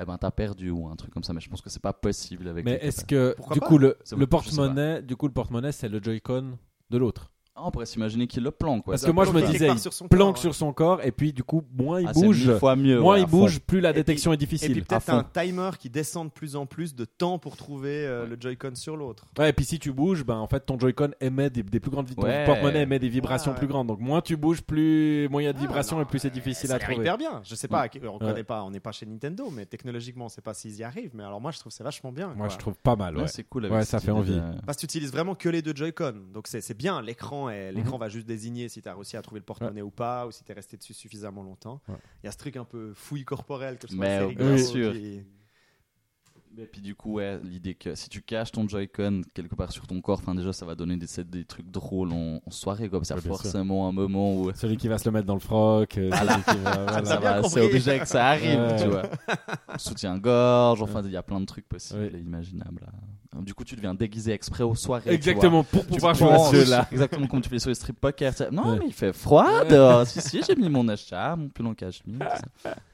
[0.00, 1.32] eh ben t'as perdu ou un truc comme ça.
[1.32, 2.64] Mais je pense que c'est pas possible avec.
[2.64, 5.32] Mais est-ce que du coup le, C'est le bon, je sais porte-monnaie, du coup le
[5.34, 6.58] porte-monnaie c'est le Joy-Con
[6.90, 7.32] de l'autre?
[7.60, 8.86] Ah, on pourrait s'imaginer qu'il le planque.
[8.86, 11.00] Ouais, Parce que moi je me disais, il sur son planque corps, sur son corps
[11.02, 13.00] et puis du coup moins il Ah, bouge, mille fois mieux.
[13.00, 14.84] moins ouais, il bouge, plus la puis- détection est Et puis difficile.
[14.84, 18.36] peut-être un timer qui descend de plus en plus de temps pour trouver euh, le
[18.40, 19.26] Joy-Con sur l'autre.
[19.38, 21.90] Ouais, et puis si tu bouges, ben en fait ton Joy-Con émet des, des plus
[21.90, 22.44] grandes Ouais.
[22.46, 23.58] porte-monnaie émet des vibrations Ouais, ouais.
[23.58, 23.88] plus grandes.
[23.88, 26.20] Donc moins tu bouges, plus moins il y a de Ah, vibrations non, et plus
[26.20, 26.98] c'est difficile à trouver.
[26.98, 27.40] hyper bien.
[27.44, 28.18] Je sais pas, on Ouais.
[28.18, 31.10] connaît pas, on n'est pas chez Nintendo, mais technologiquement, on sait pas s'ils y arrivent.
[31.14, 32.32] Mais alors moi, je trouve que c'est vachement bien.
[32.36, 33.16] Moi je trouve pas mal.
[33.16, 33.64] Ouais, c'est cool.
[33.66, 34.40] Avec Ouais, ça fait envie.
[34.64, 36.14] Parce que tu utilises vraiment que les deux Joy-Con.
[36.32, 39.16] Donc c'est c'est bien, l'écran l'écran et l'écran va juste désigner si tu as réussi
[39.16, 41.80] à trouver le porte-monnaie ou pas, ou si tu es resté dessus suffisamment longtemps.
[41.88, 41.98] Il Ouais.
[42.24, 44.92] y a ce truc un peu fouille corporelle que je Mais rigolo, bien sûr.
[44.92, 45.24] puis-
[46.56, 49.86] Et puis du coup, ouais, l'idée que si tu caches ton Joy-Con quelque part sur
[49.86, 52.98] ton corps, enfin déjà ça va donner des, des trucs drôles en, en soirée, quoi.
[52.98, 53.42] parce qu'il y a Ouais, bien sûr.
[53.44, 55.96] forcément un moment où Celui qui va se le mettre dans le froc.
[55.98, 57.04] euh, qui voilà.
[57.04, 58.82] ça c'est obligé que ça arrive, Ouais.
[58.82, 59.02] tu vois.
[59.76, 62.12] Soutien-gorge, enfin il y a plein de trucs possibles Ouais.
[62.14, 62.86] et imaginables.
[63.36, 65.12] Du coup, tu deviens déguisé exprès aux soirées.
[65.12, 66.30] Exactement, pour pouvoir jouer
[66.72, 66.88] à.
[66.92, 68.32] Exactement comme tu fais sur les strip poker.
[68.50, 68.78] Non, Ouais.
[68.78, 70.06] mais il fait froid dehors.
[70.06, 72.18] si, si, j'ai mis mon achat, mon pull en cachemire.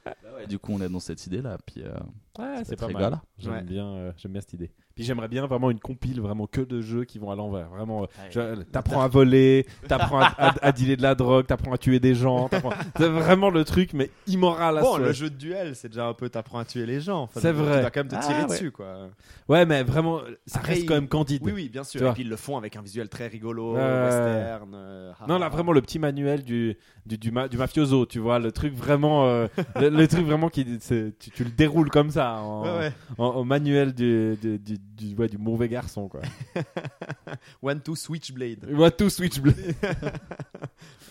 [0.05, 1.56] Bah ouais, du coup, on est dans cette idée-là.
[1.65, 1.94] Puis, euh,
[2.39, 3.20] Ouais, c'est pas mal.
[3.39, 3.62] J'aime Ouais.
[3.62, 4.70] bien, euh, j'aime bien cette idée.
[4.94, 7.69] Puis j'aimerais bien vraiment une compile, vraiment que de jeux qui vont à l'envers.
[7.69, 11.73] Vraiment, euh, je- t'apprends à voler, t'apprends à, à, à dealer de la drogue, t'apprends
[11.73, 12.48] à tuer des gens.
[12.97, 15.06] C'est vraiment le truc, mais immoral à Bon, souhait.
[15.06, 17.23] le jeu de duel, c'est déjà un peu t'apprends à tuer les gens.
[17.23, 17.81] Enfin, C'est tu vrai.
[17.81, 18.47] dois quand même te Ah, tirer ouais.
[18.47, 19.09] dessus, quoi.
[19.48, 21.43] Ouais, mais vraiment, ça Après, reste quand même candide.
[21.44, 22.01] Oui, oui, bien sûr.
[22.01, 22.06] Tu.
[22.06, 24.70] Et puis ils le font avec un visuel très rigolo, western.
[24.74, 28.39] euh, Non, là, vraiment, le petit manuel du, du, du, ma- du mafioso, tu vois,
[28.39, 32.24] le truc vraiment, euh, le, le truc vraiment qui, tu, tu le déroules comme ça,
[32.33, 32.93] en, Ouais, ouais.
[33.19, 36.21] en- au manuel du, du, du, du- ouais, du mauvais garçon, quoi.
[37.63, 38.67] One to Switchblade.
[38.71, 39.75] Moi, tout Switchblade.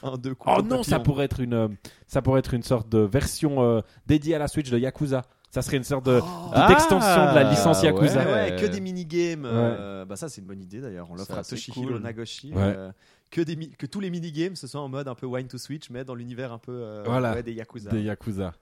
[0.02, 0.56] En deux coups.
[0.58, 1.68] Oh non, ça pourrait être une, euh,
[2.08, 5.22] ça pourrait être une sorte de version euh, dédiée à la Switch de Yakuza.
[5.50, 6.20] Ça serait une sorte de
[6.52, 8.26] Ah, d'extension de la licence Yakuza.
[8.26, 9.46] Ouais, que des minigames.
[9.46, 11.08] euh, bah ça, c'est une bonne idée d'ailleurs.
[11.10, 12.02] On l'offre à Toshihiro cool.
[12.02, 12.52] Nagoshi.
[12.52, 12.62] Ouais.
[12.62, 12.92] euh,
[13.32, 15.90] que, des que tous les minigames ce soit en mode un peu wine to switch,
[15.90, 17.34] mais dans l'univers un peu euh, Voilà.
[17.34, 17.90] ouais, des Yakuza.
[17.90, 18.54] Des Yakuza.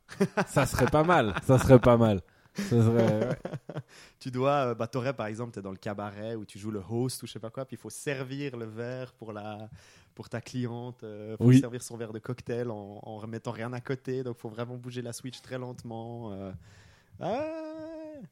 [0.47, 1.33] ça serait pas mal.
[1.47, 2.21] Ça serait pas mal.
[2.55, 3.27] Ça serait.
[3.29, 3.37] ouais.
[4.19, 6.81] Tu dois, euh, bah, t'aurais par exemple, t'es dans le cabaret où tu joues le
[6.87, 9.69] host ou je sais pas quoi, puis il faut servir le verre pour la
[10.13, 11.59] pour ta cliente, euh, faut Oui.
[11.59, 15.01] servir son verre de cocktail en, en remettant rien à côté, donc faut vraiment bouger
[15.01, 16.33] la switch très lentement.
[16.33, 16.51] euh.
[17.19, 17.45] Ah,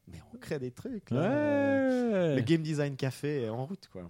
[0.07, 1.09] mais on crée des trucs.
[1.11, 2.35] Là.
[2.35, 4.09] Le game design café est en route quoi.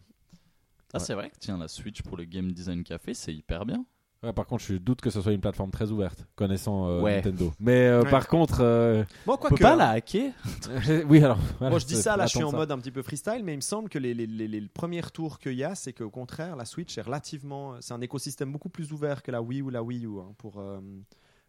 [0.94, 3.86] Ah, c'est vrai que tiens, la Switch pour le Game Design Café, c'est hyper bien.
[4.22, 7.16] Ouais, par contre, je doute que ce soit une plateforme très ouverte, connaissant euh, Ouais.
[7.16, 7.54] Nintendo.
[7.60, 8.10] Mais euh, Ouais.
[8.12, 9.78] par contre, euh, Moi, On quoi peut que, pas hein.
[9.78, 10.34] la hacker
[11.08, 11.38] oui alors.
[11.58, 12.58] voilà, Moi, je dis ça, là, je suis en ça.
[12.58, 15.00] mode un petit peu freestyle, mais il me semble que les, les, les, les premiers
[15.00, 17.76] retours qu'il y a, c'est qu'au contraire, la Switch est relativement.
[17.80, 20.60] C'est un écosystème beaucoup plus ouvert que la Wii ou la Wii U hein, pour,
[20.60, 20.82] euh,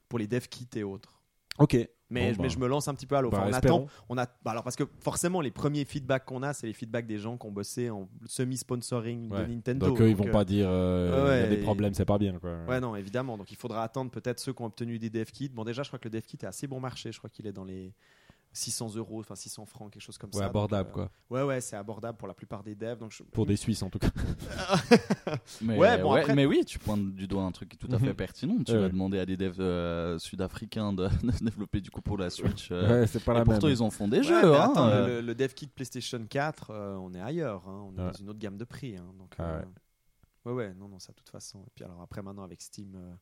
[0.09, 1.21] pour les dev kits et autres.
[1.59, 1.77] Ok.
[2.11, 2.43] Mais, Bon, bah.
[2.43, 3.29] mais je me lance un petit peu à l'eau.
[3.29, 3.85] Enfin, Bah, on espérons.
[3.87, 3.93] attend.
[4.09, 7.07] On a, bah, alors parce que forcément, les premiers feedbacks qu'on a, c'est les feedbacks
[7.07, 9.47] des gens qui ont bossé en semi-sponsoring Ouais.
[9.47, 9.87] de Nintendo.
[9.89, 11.95] Donc eux, ils Donc, vont euh, pas dire euh, ouais, il y a des problèmes,
[11.95, 12.57] c'est pas bien quoi.
[12.69, 13.39] Ouais, non, évidemment.
[13.39, 15.49] Donc il faudra attendre peut-être ceux qui ont obtenu des dev kits.
[15.49, 17.13] Bon, déjà, je crois que le dev kit est assez bon marché.
[17.13, 17.95] Je crois qu'il est dans les
[18.53, 20.47] 600 euros, enfin 600 francs, quelque chose comme Ouais, ça.
[20.47, 21.39] abordable Donc, euh, quoi.
[21.39, 22.99] Ouais, ouais, c'est abordable pour la plupart des devs.
[22.99, 24.09] Donc je- Pour des Suisses en tout cas.
[25.63, 28.09] Mais, Ouais, bon, après- mais oui, tu pointes du doigt un truc tout à fait
[28.09, 28.15] Mhm.
[28.15, 28.57] pertinent.
[28.65, 32.19] Tu Ouais, vas demander à des devs euh, sud-africains de, de développer du coup pour
[32.19, 32.69] la Switch.
[32.73, 33.77] euh, Ouais, c'est pas et la pourtant, même.
[33.77, 34.55] ils en font des Ouais, jeux.
[34.55, 35.07] hein, attends, euh.
[35.07, 37.63] le, le dev kit PlayStation 4, euh, on est ailleurs.
[37.69, 37.87] hein.
[37.89, 38.11] On est Ouais.
[38.11, 38.97] dans une autre gamme de prix.
[38.97, 39.07] hein.
[39.19, 39.63] Donc, Ah euh,
[40.47, 40.53] ouais.
[40.53, 41.61] ouais, non, non, ça de toute façon.
[41.67, 43.15] Et puis alors après, maintenant avec Steam, euh,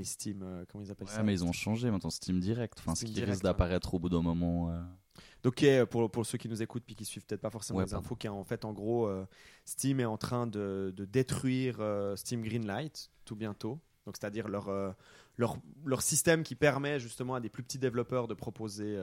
[0.00, 2.78] les Steam, euh, comment ils appellent Ouais, ça mais ils ont changé maintenant Steam Direct.
[2.80, 4.70] Enfin, ce qui Direct, risque d'apparaître au bout d'un moment.
[4.70, 4.80] euh.
[5.42, 7.84] Donc, euh, pour, pour ceux qui nous écoutent puis qui suivent peut-être pas forcément Ouais,
[7.86, 8.04] les pardon.
[8.04, 9.24] infos, qui en fait, en gros, euh,
[9.64, 11.78] Steam est en train de, de détruire
[12.16, 13.78] Steam Greenlight tout bientôt.
[14.06, 14.70] Donc, c'est-à-dire leur,
[15.36, 18.96] leur, leur système qui permet justement à des plus petits développeurs de proposer,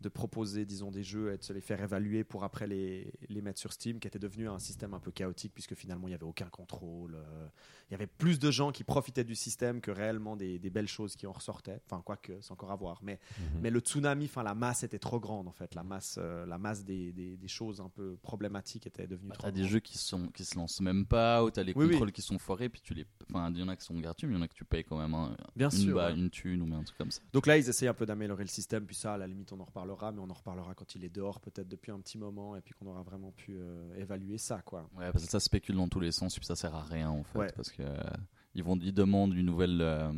[0.00, 3.42] de proposer disons, des jeux et de se les faire évaluer pour après les, les
[3.42, 6.14] mettre sur Steam, qui était devenu un système un peu chaotique puisque finalement, il n'y
[6.14, 7.14] avait aucun contrôle.
[7.16, 7.48] euh,
[7.88, 10.86] il y avait plus de gens qui profitaient du système que réellement des, des belles
[10.88, 11.80] choses qui en ressortaient.
[11.86, 13.00] Enfin, quoique, c'est encore à voir.
[13.02, 13.60] Mais Mhm.
[13.62, 15.74] mais le tsunami, enfin la masse était trop grande en fait.
[15.74, 19.34] La masse, euh, la masse des, des, des choses un peu problématiques était devenue Bah,
[19.34, 19.72] trop T'as des grande.
[19.72, 21.90] jeux qui sont qui se lancent même pas, ou t'as les Oui, oui.
[21.92, 23.04] contrôles qui sont foirés, puis tu les.
[23.28, 24.64] Enfin, il y en a qui sont gratuits, mais il y en a que tu
[24.64, 25.96] payes quand même un- Bien une, sûr.
[25.96, 26.14] ouais.
[26.14, 27.20] une thune ou un truc comme ça.
[27.32, 28.86] Donc là, ils essayent un peu d'améliorer le système.
[28.86, 31.08] Puis ça, à la limite, on en reparlera, mais on en reparlera quand il est
[31.10, 34.62] dehors, peut-être depuis un petit moment, et puis qu'on aura vraiment pu euh, évaluer ça,
[34.62, 34.88] quoi.
[34.96, 37.22] Ouais, parce que ça spécule dans tous les sens, puis ça sert à rien en
[37.24, 37.52] fait, Ouais.
[37.54, 37.96] parce que euh,
[38.54, 40.12] ils vont, ils demandent une nouvelle, euh,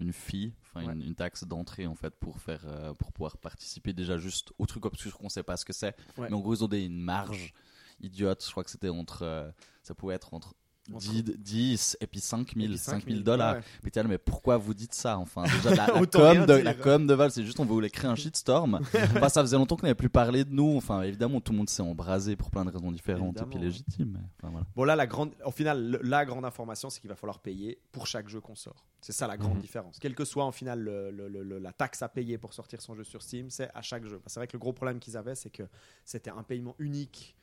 [0.00, 0.92] une fee, enfin Ouais.
[0.94, 4.66] une, une taxe d'entrée en fait pour faire, euh, pour pouvoir participer déjà juste au
[4.66, 6.28] truc obscur qu'on sait pas ce que c'est, Ouais.
[6.28, 7.52] mais en gros ils ont des, une marge
[8.00, 8.44] idiote.
[8.44, 10.54] Je crois que c'était entre, ça pouvait être Entre-
[10.88, 13.56] 10, 10 et puis 5000 Et puis 5000 dollars.
[13.84, 17.06] Mais t'es là, mais pourquoi vous dites ça Enfin, déjà, la, com, de, la com
[17.06, 18.80] de Valve, c'est juste on voulait créer un shitstorm.
[18.94, 20.76] enfin, ça faisait longtemps qu'on n'avait plus parlé de nous.
[20.76, 24.18] Enfin, évidemment, tout le monde s'est embrasé pour plein de raisons différentes et puis légitimes.
[24.38, 24.66] Enfin, voilà.
[24.74, 28.06] Bon là, la grande, au final, la grande information, c'est qu'il va falloir payer pour
[28.06, 28.84] chaque jeu qu'on sort.
[29.00, 29.60] C'est ça la grande Mhm.
[29.62, 29.98] différence.
[29.98, 32.80] Quelle que soit en final le- le- le- le- la taxe à payer pour sortir
[32.80, 34.20] son jeu sur Steam, c'est à chaque jeu.
[34.26, 35.64] C'est vrai que le gros problème qu'ils avaient, c'est que
[36.04, 37.34] c'était un paiement unique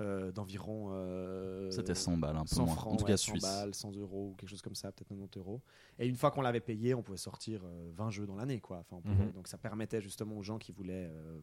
[0.00, 0.88] euh, d'environ.
[0.92, 2.74] euh, C'était 100 balles, un peu 100 moins.
[2.74, 3.42] francs, en tout ouais, cas, 100 suisse.
[3.42, 5.60] balles, 100 euros ou quelque chose comme ça, peut-être 90 euros.
[5.98, 8.78] Et une fois qu'on l'avait payé, on pouvait sortir euh, 20 jeux dans l'année, quoi.
[8.78, 9.32] Enfin, on pouvait- Mhm.
[9.32, 11.38] Donc ça permettait justement aux gens qui voulaient, euh,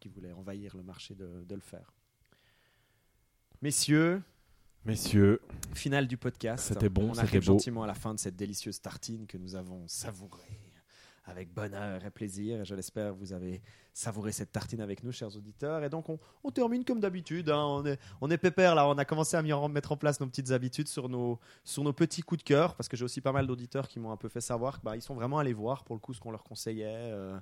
[0.00, 1.92] qui voulaient envahir le marché de, de le faire.
[3.62, 4.22] Messieurs,
[4.84, 5.40] Messieurs,
[5.74, 6.68] Finale du podcast.
[6.68, 7.54] C'était bon, On c'était arrive beau.
[7.54, 10.60] gentiment à la fin de cette délicieuse tartine que nous avons savourée
[11.26, 12.60] avec bonheur et plaisir.
[12.60, 13.60] Et je l'espère vous avez
[13.92, 15.82] savouré cette tartine avec nous, chers auditeurs.
[15.84, 17.50] Et donc on, on termine comme d'habitude.
[17.50, 17.64] hein.
[17.64, 18.88] On est on est pépère là.
[18.88, 22.22] On a commencé à mettre en place nos petites habitudes sur nos sur nos petits
[22.22, 24.40] coups de cœur parce que j'ai aussi pas mal d'auditeurs qui m'ont un peu fait
[24.40, 26.84] savoir que bah, ils sont vraiment allés voir pour le coup ce qu'on leur conseillait.
[26.88, 27.38] euh,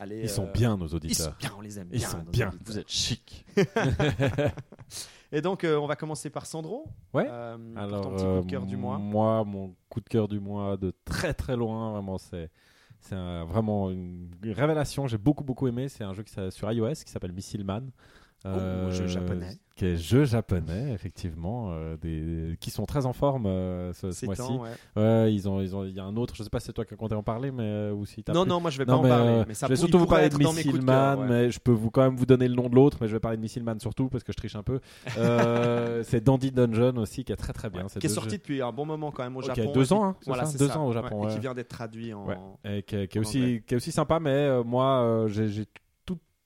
[0.00, 1.36] aller, ils sont euh, bien nos Ils sont auditeurs.
[1.40, 2.08] bien, on les aime Ils bien.
[2.08, 2.48] sont nos bien.
[2.48, 2.66] auditeurs.
[2.66, 3.44] Vous êtes chic.
[5.32, 6.86] Et donc euh, on va commencer par Sandro.
[7.12, 7.26] Ouais.
[7.28, 8.98] Euh, pour Alors, ton petit coup de cœur euh, du mois.
[8.98, 12.50] Moi, mon coup de cœur du mois de très très loin, vraiment, c'est
[13.00, 15.06] c'est vraiment une révélation.
[15.06, 15.88] J'ai beaucoup beaucoup aimé.
[15.88, 17.90] C'est un jeu qui sur iOS qui s'appelle Missile Man.
[18.44, 19.58] Oh, jeu japonais.
[19.74, 24.42] Qui est jeu japonais, effectivement, euh, des, qui sont très en forme euh, ce, mois-ci.
[24.42, 24.70] temps, ouais.
[24.96, 26.34] Ouais, ils ont, ils ont, il y a un autre.
[26.36, 28.24] Je sais pas si c'est toi qui as compté en parler, mais euh, ou si
[28.24, 29.30] t'as Non, non, moi je vais Non, pas en mais, parler.
[29.30, 31.26] euh, Mais ça je vais surtout vous parler de Missile Man, ouais.
[31.28, 33.20] mais je peux vous quand même vous donner le nom de l'autre, mais je vais
[33.20, 34.80] parler de Missile Man surtout parce que je triche un peu.
[35.18, 37.86] Euh, c'est Dandy Dungeon aussi qui est très très bien.
[37.86, 39.72] Qui est deux sorti jeux- depuis un bon moment quand même au Japon.
[39.72, 40.78] deux et puis- ans, hein, voilà, ça Deux ça.
[40.78, 42.26] ans au Japon, et qui vient d'être traduit en.
[42.86, 45.64] Qui, est- en aussi, qui est aussi sympa, mais euh, moi euh, j'ai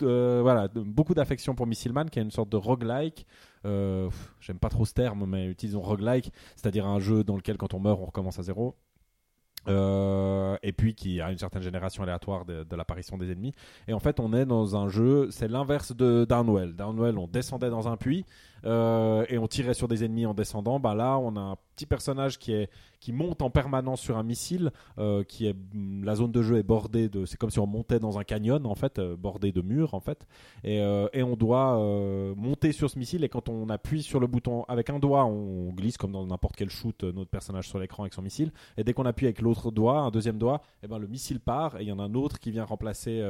[0.03, 3.27] voilà, beaucoup d'affection pour Missile Man qui est une sorte de roguelike.
[3.65, 4.11] Euh,
[4.41, 7.81] J'aime pas trop ce terme, mais utilisons roguelike, c'est-à-dire un jeu dans lequel quand on
[7.81, 8.77] meurt on recommence à zéro.
[9.69, 13.53] Euh, et puis qui a une certaine génération aléatoire de, de l'apparition des ennemis.
[13.87, 16.75] Et en fait, on est dans un jeu, c'est l'inverse de Downwell.
[16.75, 18.25] Downwell, on descendait dans un puits
[18.65, 20.81] euh, et on tirait sur des ennemis en descendant.
[20.81, 22.71] Bah là, on a un petit personnage qui est
[23.01, 24.71] qui monte en permanence sur un missile.
[24.99, 25.57] euh, qui est
[26.05, 28.65] la zone de jeu est bordée de, c'est comme si on montait dans un canyon
[28.65, 30.27] en fait, euh, bordé de murs en fait.
[30.63, 30.77] Et,
[31.13, 31.77] et on doit
[32.37, 35.71] monter sur ce missile et quand on appuie sur le bouton avec un doigt, on
[35.73, 38.53] glisse comme dans n'importe quel shoot notre personnage sur l'écran avec son missile.
[38.77, 41.81] Et dès qu'on appuie avec l'autre doigt, un deuxième doigt, et ben le missile part
[41.81, 43.25] et il y en a un autre qui vient remplacer,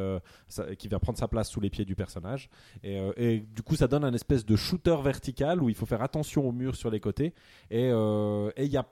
[0.79, 2.51] qui vient prendre sa place sous les pieds du personnage.
[2.83, 5.22] Et, et du coup, ça donne un espèce de shooter vertical
[5.61, 7.35] où il faut faire attention aux murs sur les côtés.
[7.71, 8.87] Et euh, il y a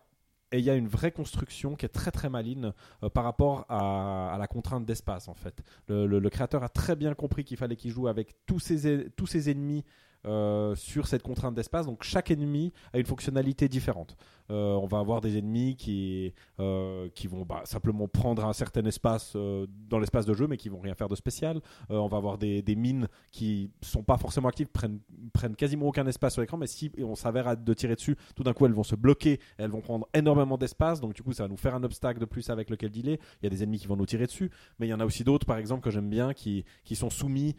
[0.52, 2.72] il y a une vraie construction qui est très très maligne
[3.04, 5.62] euh, par rapport à, la contrainte d'espace en fait.
[5.88, 8.72] Le, créateur a très bien compris qu'il fallait qu'il joue avec tous
[9.16, 9.84] tous ses ennemis
[10.26, 11.86] euh, sur cette contrainte d'espace.
[11.86, 14.16] Donc chaque ennemi a une fonctionnalité différente.
[14.50, 18.84] Euh, on va avoir des ennemis qui, euh, qui vont bah, simplement prendre un certain
[18.84, 21.60] espace dans l'espace de jeu, mais qui vont rien faire de spécial.
[21.88, 25.00] On va avoir des, des mines qui sont pas forcément actives, prennent,
[25.32, 28.52] prennent quasiment aucun espace sur l'écran, mais si on s'avère de tirer dessus, tout d'un
[28.52, 31.48] coup elles vont se bloquer, elles vont prendre énormément d'espace, donc du coup ça va
[31.48, 33.18] nous faire un obstacle de plus avec lequel dealer.
[33.40, 35.04] Il y a des ennemis qui vont nous tirer dessus, mais il y en a
[35.04, 37.56] aussi d'autres, par exemple, que j'aime bien, qui, qui sont soumis,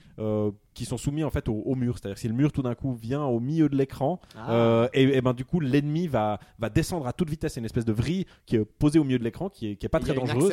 [0.73, 1.97] qui sont soumis en fait au, au mur.
[1.97, 4.51] C'est-à-dire si le mur tout d'un coup vient au milieu de l'écran, Ah.
[4.53, 7.53] euh, et, et ben du coup l'ennemi va, va descendre à toute vitesse.
[7.53, 9.85] C'est une espèce de vrille qui est posée au milieu de l'écran, qui est, qui
[9.85, 10.51] est pas y très dangereuse.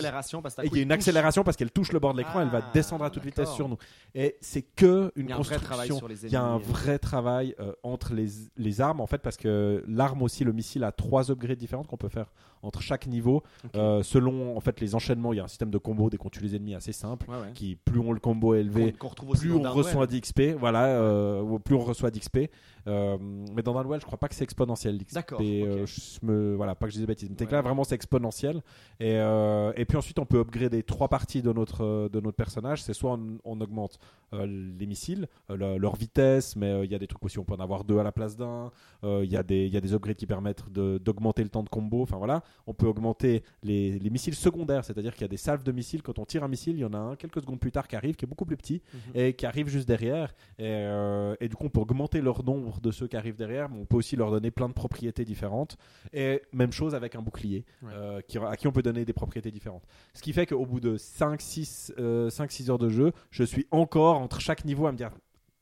[0.65, 2.61] Et il y a une accélération parce qu'elle touche le bord de l'écran, elle va
[2.65, 3.77] Ah, descendre à toute vitesse sur nous.
[4.15, 6.09] Et c'est que une Il y a un vrai travail construction.
[6.23, 6.65] les Il y a un ennemis.
[6.73, 8.27] vrai travail euh, entre les,
[8.57, 11.97] les armes en fait parce que l'arme aussi, le missile a trois upgrades différentes qu'on
[11.97, 12.33] peut faire
[12.63, 13.43] entre chaque niveau
[13.75, 15.33] euh, selon en fait les enchaînements.
[15.33, 17.29] Il y a un système de combo dès qu'on tue les ennemis assez simple.
[17.31, 17.53] Ouais, ouais.
[17.55, 20.55] Qui plus on le combo est élevé, Qu'on- qu'on retrouve aussi plus on reçoit d'XP,
[20.59, 22.51] voilà, euh, plus on reçoit d'XP.
[22.87, 23.19] Euh,
[23.55, 25.15] mais dans Downwell, je crois pas que c'est exponentiel l'XP.
[25.15, 27.29] D'accord, euh, je me, voilà, pas que je dise des bêtises.
[27.29, 28.63] Mais là, vraiment, c'est exponentiel.
[28.99, 32.37] Et, euh, et puis ensuite, on peut upgrader trois parties de notre, euh, de notre
[32.37, 32.83] personnage.
[32.83, 36.91] C'est soit on, on augmente euh, les missiles, euh, le- leur vitesse, mais euh, il
[36.91, 38.71] y a des trucs aussi, on peut en avoir deux à la place d'un.
[39.05, 41.63] Euh, Il y, a des- il y a des upgrades qui permettent d'augmenter le temps
[41.63, 42.03] de combo.
[42.03, 45.63] Enfin voilà, on peut augmenter les, les missiles secondaires, c'est-à-dire qu'il y a des salves
[45.63, 46.03] de missiles.
[46.03, 47.97] Quand on tire un missile, il y en a un quelques secondes plus tard qui
[47.97, 49.01] arrive, qui est beaucoup plus petit Mhm.
[49.21, 50.35] et qui arrive juste derrière.
[50.59, 53.69] Et, euh, et du coup, on peut augmenter leur nombre de ceux qui arrivent derrière,
[53.69, 55.77] mais on peut aussi leur donner plein de propriétés différentes.
[56.13, 57.91] Et même chose avec un bouclier, Ouais.
[57.95, 59.85] euh, qui, à qui on peut donner des propriétés différentes.
[60.15, 64.65] Ce qui fait qu'au bout de 5-6 heures de jeu, je suis encore entre chaque
[64.65, 65.11] niveau à me dire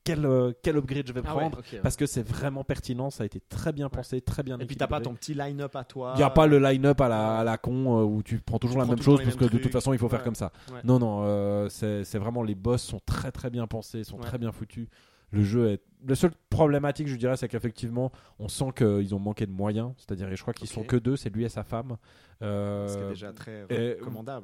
[0.06, 1.62] quel, euh, quel upgrade je vais Ah ouais, prendre.
[1.82, 4.76] Parce que c'est vraiment pertinent, ça a été très bien pensé, très bien Et puis
[4.76, 6.12] t'as pas ton petit line-up à toi.
[6.14, 8.58] Il n'y a pas le line-up à la, à la con euh, où tu prends
[8.58, 10.36] toujours Tu la prends même chose parce que de toute façon il faut faire comme
[10.36, 10.52] ça.
[10.84, 14.38] Non, non, euh, c'est c'est vraiment les boss sont très très bien pensés, sont très
[14.38, 14.86] bien foutus.
[15.32, 15.82] Le jeu est.
[16.08, 19.92] La seule problématique, je dirais, c'est qu'effectivement, on sent qu'ils ont manqué de moyens.
[19.96, 20.72] C'est-à-dire, je crois qu'ils Ok.
[20.74, 21.96] sont que deux, c'est lui et sa femme.
[22.42, 23.96] Euh, Ce qui est déjà très et-.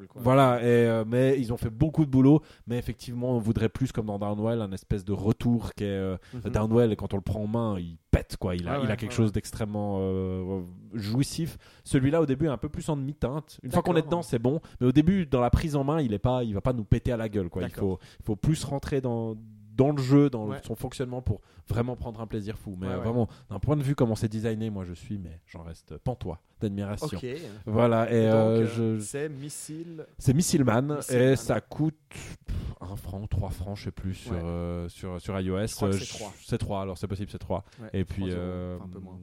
[0.09, 0.23] Quoi.
[0.23, 2.41] voilà, et, euh, mais ils ont fait beaucoup de boulot.
[2.67, 5.89] Mais effectivement, on voudrait plus, comme dans Downwell, un espèce de retour qui est.
[5.89, 6.51] euh, Mhm.
[6.51, 8.57] Downwell, quand on le prend en main, il pète quoi.
[8.57, 10.63] Il a, Ouais, il a quelque ouais, chose d'extrêmement euh,
[10.95, 11.59] jouissif.
[11.85, 13.59] Celui-là, au début, est un peu plus en demi-teinte.
[13.63, 14.61] Une fois qu'on est dedans, c'est bon.
[14.81, 16.85] Mais au début, dans la prise en main, il est pas, il va pas nous
[16.85, 17.63] péter à la gueule quoi.
[17.63, 19.37] Il faut, il faut plus rentrer dans
[19.75, 20.59] dans le jeu, dans Ouais.
[20.67, 22.77] son fonctionnement pour vraiment prendre un plaisir fou.
[22.79, 25.41] Mais Ouais, euh, vraiment, d'un point de vue comment c'est designé, moi je suis, mais
[25.47, 27.19] j'en reste pantois d'admiration.
[27.67, 28.33] Voilà, et euh,
[28.65, 30.07] euh, je, c'est missile.
[30.19, 31.37] c'est Missile Man Missile et Man.
[31.37, 32.37] ça coûte pff,
[32.81, 34.41] un franc, trois francs, je sais plus sur Ouais.
[34.43, 35.67] euh, sur sur iOS.
[35.67, 36.33] C'est trois.
[36.45, 37.65] C'est trois, alors c'est possible, c'est trois.
[37.81, 39.19] Ouais, Et puis 3 euros, euh, un peu moins.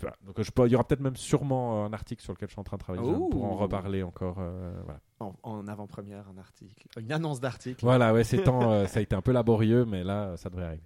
[0.00, 0.16] Voilà.
[0.22, 2.60] Donc je peux- il y aura peut-être même sûrement un article sur lequel je suis
[2.60, 3.28] en train de travailler Ouh.
[3.28, 4.36] pour en reparler encore.
[4.40, 5.00] euh, voilà.
[5.20, 6.86] En, en avant-première, un article.
[6.98, 7.84] Une annonce d'article.
[7.84, 10.66] Voilà, ouais, c'est temps, euh, ça a été un peu laborieux, mais là, ça devrait
[10.66, 10.82] arriver.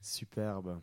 [0.00, 0.80] Superbe.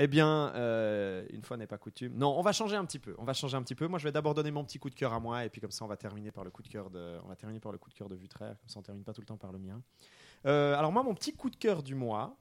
[0.00, 2.14] Eh bien, euh, une fois n'est pas coutume.
[2.16, 3.16] Non, on va changer un petit peu.
[3.18, 3.88] On va changer un petit peu.
[3.88, 5.72] Moi, je vais d'abord donner mon petit coup de cœur à moi, et puis comme
[5.72, 7.78] ça, on va terminer par le coup de cœur de, on va terminer par le
[7.78, 8.56] coup de cœur de Vutraire.
[8.60, 9.82] Comme ça, on termine pas tout le temps par le mien.
[10.46, 12.36] Euh, alors moi, mon petit coup de cœur du mois,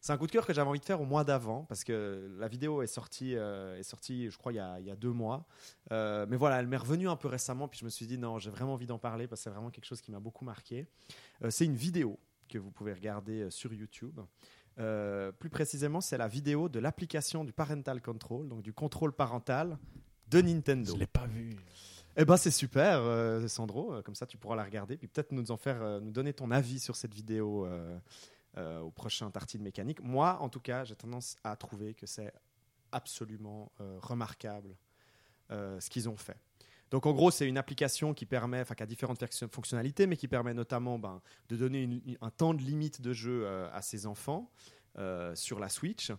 [0.00, 2.34] c'est un coup de cœur que j'avais envie de faire au mois d'avant, parce que
[2.38, 4.96] la vidéo est sortie, euh, est sortie, je crois, il y a, il y a
[4.96, 5.46] deux mois.
[5.92, 8.38] Euh, mais voilà, elle m'est revenue un peu récemment, puis je me suis dit non,
[8.38, 10.86] j'ai vraiment envie d'en parler parce que c'est vraiment quelque chose qui m'a beaucoup marqué.
[11.44, 12.18] Euh, c'est une vidéo
[12.48, 14.20] que vous pouvez regarder sur YouTube.
[15.38, 19.76] Plus précisément, c'est la vidéo de l'application du parental control, donc du contrôle parental
[20.28, 20.94] de Nintendo.
[20.94, 21.58] Je l'ai pas vu.
[22.16, 23.94] Eh ben c'est super, euh, Sandro.
[24.04, 26.50] Comme ça, tu pourras la regarder, puis peut-être nous en faire, euh, nous donner ton
[26.50, 27.98] avis sur cette vidéo euh,
[28.56, 30.02] euh, au prochain Tartine Mécanique.
[30.02, 32.32] Moi, en tout cas, j'ai tendance à trouver que c'est
[32.92, 34.76] absolument euh, remarquable
[35.50, 36.36] euh, ce qu'ils ont fait.
[36.90, 40.16] Donc en gros, c'est une application qui permet, enfin qui a différentes fonction- fonctionnalités, mais
[40.16, 41.88] qui permet notamment ben, de donner
[42.20, 44.50] un temps de limite de jeu à ses enfants
[45.34, 46.10] sur la Switch,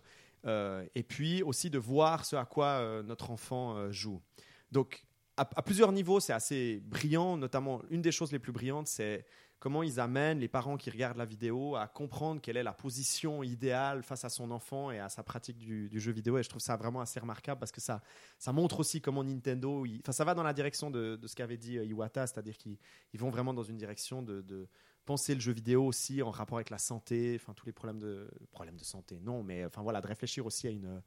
[0.46, 4.22] et puis aussi de voir ce à quoi notre enfant joue.
[4.70, 5.04] Donc
[5.36, 7.36] à plusieurs niveaux, c'est assez brillant.
[7.36, 9.26] Notamment, une des choses les plus brillantes, c'est
[9.62, 13.44] comment ils amènent les parents qui regardent la vidéo à comprendre quelle est la position
[13.44, 16.36] idéale face à son enfant et à sa pratique du, jeu vidéo.
[16.36, 18.02] Et je trouve ça vraiment assez remarquable parce que ça,
[18.48, 21.84] montre aussi comment Nintendo, enfin, ça va dans la direction de, ce qu'avait dit euh,
[21.84, 22.76] Iwata, c'est-à-dire qu'ils
[23.12, 24.66] ils vont vraiment dans une direction de, de
[25.04, 28.28] penser le jeu vidéo aussi en rapport avec la santé, enfin tous les problèmes de
[28.50, 31.00] problèmes de santé, non, mais enfin voilà, de réfléchir aussi à une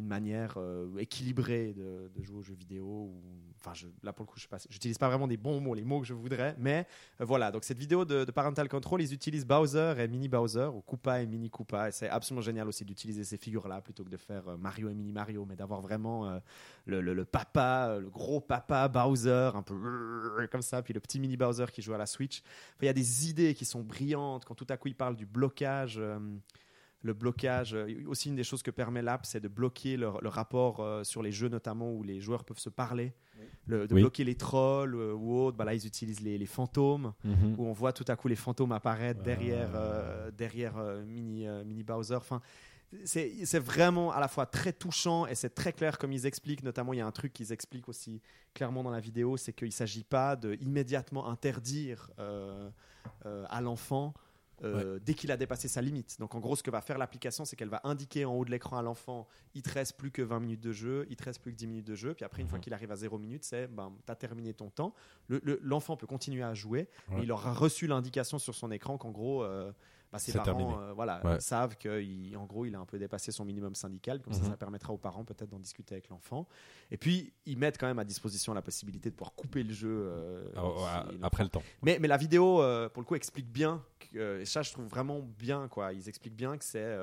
[0.00, 3.14] une manière euh, équilibrée de, jouer aux jeux vidéo.
[3.58, 6.00] Enfin, je, là pour le coup, je n'utilise pas vraiment des bons mots, les mots
[6.00, 6.86] que je voudrais, mais
[7.20, 7.52] euh, voilà.
[7.52, 11.26] Donc cette vidéo de, Parental Control, ils utilisent Bowser et Mini Bowser, ou Koopa et
[11.26, 11.88] Mini Koopa.
[11.88, 14.94] Et c'est absolument génial aussi d'utiliser ces figures-là plutôt que de faire euh, Mario et
[14.94, 16.40] Mini Mario, mais d'avoir vraiment
[16.86, 21.66] le, papa, le gros papa Bowser, un peu comme ça, puis le petit Mini Bowser
[21.72, 22.40] qui joue à la Switch.
[22.40, 25.16] Enfin, Il y a des idées qui sont brillantes quand tout à coup il parle
[25.16, 26.00] du blocage.
[27.02, 30.28] Le blocage, euh, aussi une des choses que permet l'app, c'est de bloquer le, le
[30.28, 33.14] rapport euh, sur les jeux notamment où les joueurs peuvent se parler,
[33.66, 34.00] Le- de Oui.
[34.02, 35.56] bloquer les trolls euh, ou autres.
[35.56, 37.54] Bah là, ils utilisent les, les fantômes, Mhm.
[37.56, 41.64] où on voit tout à coup les fantômes apparaître derrière, euh, derrière euh, mini, euh,
[41.64, 42.16] mini Bowser.
[42.16, 42.40] Enfin,
[43.04, 46.64] c'est c'est vraiment à la fois très touchant et c'est très clair comme ils expliquent.
[46.64, 48.20] Notamment, il y a un truc qu'ils expliquent aussi
[48.52, 52.68] clairement dans la vidéo, c'est qu'il ne s'agit pas de immédiatement interdire euh,
[53.26, 54.12] euh, à l'enfant.
[54.62, 56.18] Euh, dès qu'il a dépassé sa limite.
[56.18, 58.50] Donc en gros, ce que va faire l'application, c'est qu'elle va indiquer en haut de
[58.50, 61.40] l'écran à l'enfant, il te reste plus que 20 minutes de jeu, il te reste
[61.40, 62.64] plus que 10 minutes de jeu, puis après, une fois Mhm.
[62.64, 64.94] qu'il arrive à 0 minutes, c'est, ben, tu as terminé ton temps.
[65.28, 68.98] Le- le- L'enfant peut continuer à jouer, mais il aura reçu l'indication sur son écran
[68.98, 69.72] qu'en gros, euh,
[70.12, 71.40] bah, ses parents euh, voilà, Ouais.
[71.40, 74.20] savent qu'en gros, il a un peu dépassé son minimum syndical.
[74.20, 74.50] Comme ça, Mhm.
[74.50, 76.48] ça permettra aux parents peut-être d'en discuter avec l'enfant.
[76.90, 79.88] Et puis, ils mettent quand même à disposition la possibilité de pouvoir couper le jeu.
[79.88, 81.62] euh, Ah, si après le temps.
[81.82, 84.86] mais, mais la vidéo, euh, pour le coup, explique bien, que, et ça je trouve
[84.86, 85.92] vraiment bien, quoi.
[85.92, 86.98] Ils expliquent bien que c'est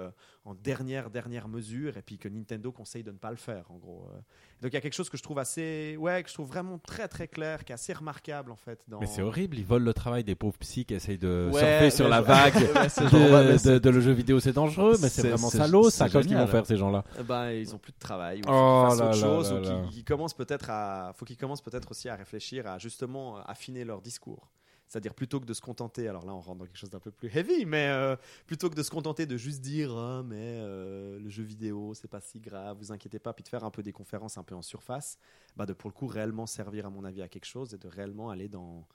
[0.47, 3.75] en dernière, dernière mesure, et puis que Nintendo conseille de ne pas le faire, en
[3.75, 4.07] gros.
[4.13, 4.17] euh.
[4.61, 6.79] Donc il y a quelque chose que je trouve assez, ouais, que je trouve vraiment
[6.79, 8.79] très très clair, qui est assez remarquable, en fait.
[8.87, 8.99] Dans...
[9.01, 11.89] Mais c'est horrible, ils volent le travail des pauvres psys qui essayent de Ouais, surfer
[11.91, 12.53] sur la je- vague
[13.81, 16.47] de, le jeu vidéo, c'est dangereux, mais c'est vraiment salaud, c'est ça, qu'est-ce qu'ils vont
[16.47, 17.03] faire ces gens-là?
[17.19, 18.39] Eh ben, ils ont plus de travail.
[18.39, 21.37] Il faut Oh là autre là chose, là ou qu'ils commencent peut-être à, faut qu'ils
[21.37, 24.49] commencent peut-être aussi à réfléchir à justement affiner leur discours.
[24.87, 27.11] C'est-à-dire plutôt que de se contenter, alors là on rentre dans quelque chose d'un peu
[27.11, 28.15] plus heavy, mais euh,
[28.45, 32.07] plutôt que de se contenter de juste dire ah, mais euh, le jeu vidéo c'est
[32.07, 34.55] pas si grave, vous inquiétez pas, puis de faire un peu des conférences un peu
[34.55, 35.17] en surface,
[35.57, 37.87] bah de pour le coup réellement servir à mon avis à quelque chose et de
[37.87, 38.87] réellement aller dans,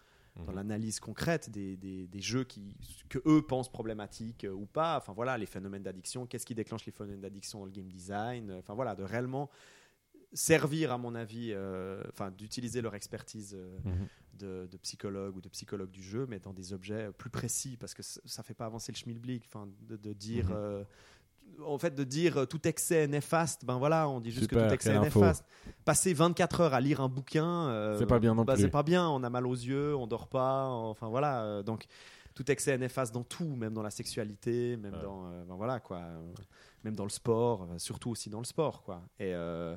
[0.47, 0.56] dans Mhm.
[0.56, 2.74] l'analyse concrète des, des, des jeux qui,
[3.10, 4.97] que eux pensent problématiques euh, ou pas.
[4.97, 8.51] Enfin voilà, les phénomènes d'addiction, qu'est-ce qui déclenche les phénomènes d'addiction dans le game design?
[8.52, 9.51] Enfin voilà, de réellement
[10.34, 14.09] servir à mon avis, euh, enfin d'utiliser leur expertise euh, Mhm.
[14.38, 17.92] de, de psychologue ou de psychologue du jeu, mais dans des objets plus précis, parce
[17.94, 20.46] que ça fait pas avancer le schmilblick, enfin de, de dire.
[20.46, 20.52] Mhm.
[20.54, 20.84] euh,
[21.66, 24.54] en fait, de dire euh, tout excès est néfaste, ben voilà, on dit juste que
[24.54, 25.44] tout excès est néfaste.
[25.84, 28.62] Passer 24 heures à lire un bouquin, euh, C'est pas bien non bah, plus.
[28.62, 31.42] C'est pas bien, on a mal aux yeux, on dort pas, enfin voilà.
[31.44, 31.86] euh, donc
[32.34, 35.02] tout excès est néfaste dans tout, même dans la sexualité, même Ouais.
[35.02, 36.32] dans, euh, ben voilà quoi, euh,
[36.84, 39.02] même dans le sport, euh, surtout aussi dans le sport quoi.
[39.18, 39.76] Et euh,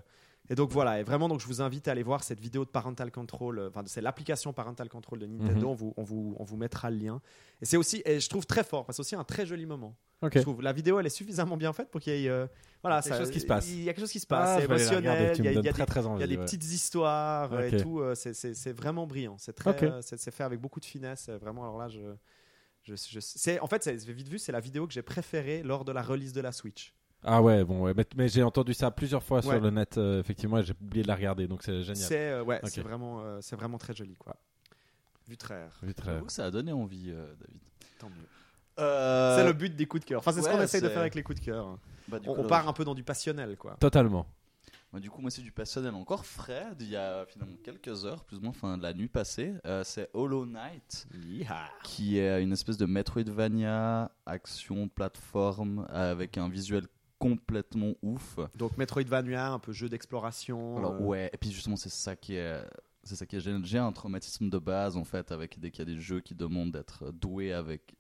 [0.49, 2.69] et donc voilà, et vraiment, donc je vous invite à aller voir cette vidéo de
[2.69, 5.65] Parental Control, euh, enfin c'est l'application Parental Control de Nintendo, Mhm.
[5.71, 7.21] on, vous, on, vous, on vous mettra le lien.
[7.61, 9.65] Et c'est aussi, et je trouve très fort, parce que c'est aussi un très joli
[9.65, 9.95] moment.
[10.21, 10.33] Ok.
[10.35, 12.47] Je trouve la vidéo, elle est suffisamment bien faite pour qu'il y ait, euh,
[12.81, 13.67] voilà, Quelque ça- chose qui se passe.
[13.69, 15.47] Il y a quelque chose qui se Ah, passe, c'est la regarder, émotionnel, il y
[15.47, 16.27] a, y des, très très il y a envie.
[16.27, 16.43] des ouais.
[16.45, 19.37] petites histoires euh, et tout, euh, c'est- c'est c'est vraiment brillant.
[19.37, 21.29] C'est très, euh, c'est c'est fait avec beaucoup de finesse.
[21.29, 21.99] Vraiment, alors là, je,
[22.83, 25.83] je, je- c'est en fait, c'est vite vu, c'est la vidéo que j'ai préférée lors
[25.85, 26.93] de la release de la Switch.
[27.23, 29.43] Ah ouais, bon, ouais, mais, mais j'ai entendu ça plusieurs fois Ouais.
[29.55, 31.95] sur le net, euh, effectivement, et j'ai oublié de la regarder, donc c'est génial.
[31.95, 34.35] C'est euh, ouais, c'est vraiment, euh, c'est vraiment très joli quoi.
[35.27, 37.59] Vutraire, Vu très- J'avoue que ça a donné envie, euh, David.
[37.97, 38.27] tant mieux.
[38.77, 40.19] Euh, C'est le but des coups de cœur.
[40.19, 41.79] Enfin, c'est ce qu'on essaye de faire avec les coups de cœur.
[42.07, 43.75] bah, du On, coup, on là, part un peu dans du passionnel quoi.
[43.79, 44.27] Totalement.
[44.91, 48.23] Moi, du coup, moi, c'est du passionnel encore frais, d'il y a finalement quelques heures,
[48.23, 49.53] plus ou moins, fin de la nuit passée.
[49.65, 51.07] Euh, c'est Hollow Knight,
[51.83, 56.87] qui est une espèce de Metroidvania, action, plateforme, avec un visuel
[57.19, 58.39] complètement ouf.
[58.55, 60.77] Donc Metroidvania, un peu jeu d'exploration.
[60.77, 62.61] Alors, euh, ouais, et puis justement, c'est ça qui est.
[63.03, 63.63] C'est ça qui est.
[63.63, 66.35] J'ai un traumatisme de base, en fait, avec dès qu'il y a des jeux qui
[66.35, 67.95] demandent d'être doué avec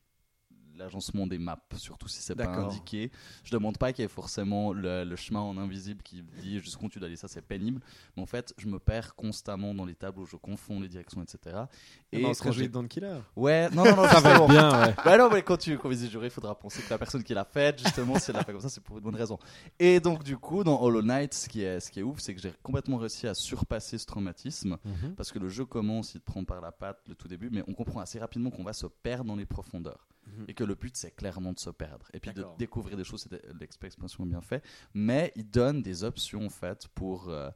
[0.77, 3.11] l'agencement des maps, surtout si c'est pas indiqué.
[3.43, 6.89] Je demande pas qu'il y ait forcément le, le chemin en invisible qui dit jusqu'où
[6.89, 7.81] tu dois aller, ça c'est pénible.
[8.15, 11.21] Mais en fait, je me perds constamment dans les tables où je confonds les directions,
[11.21, 11.63] etc.
[12.11, 13.19] Et ben, on se quand réjouit de Don Killer.
[13.35, 14.95] Ouais, non, non, non, Ça va bien, ouais.
[15.03, 17.33] Bah non, mais quand tu quand visite jury, il faudra penser que la personne qui
[17.33, 19.37] l'a faite, justement, si elle l'a fait comme ça, c'est pour une bonne raison.
[19.79, 22.33] Et donc, du coup, dans Hollow Knight, ce qui est, ce qui est ouf, c'est
[22.33, 24.77] que j'ai complètement réussi à surpasser ce traumatisme.
[24.83, 25.15] Mhm.
[25.15, 27.63] Parce que le jeu commence, il te prend par la patte le tout début, mais
[27.67, 30.07] on comprend assez rapidement qu'on va se perdre dans les profondeurs.
[30.47, 32.07] Et que le but, c'est clairement de se perdre.
[32.13, 34.63] Et puis de découvrir des choses, c'est l'expression bien fait.
[34.93, 37.29] Mais il donne des options, en fait, pour.
[37.29, 37.49] euh,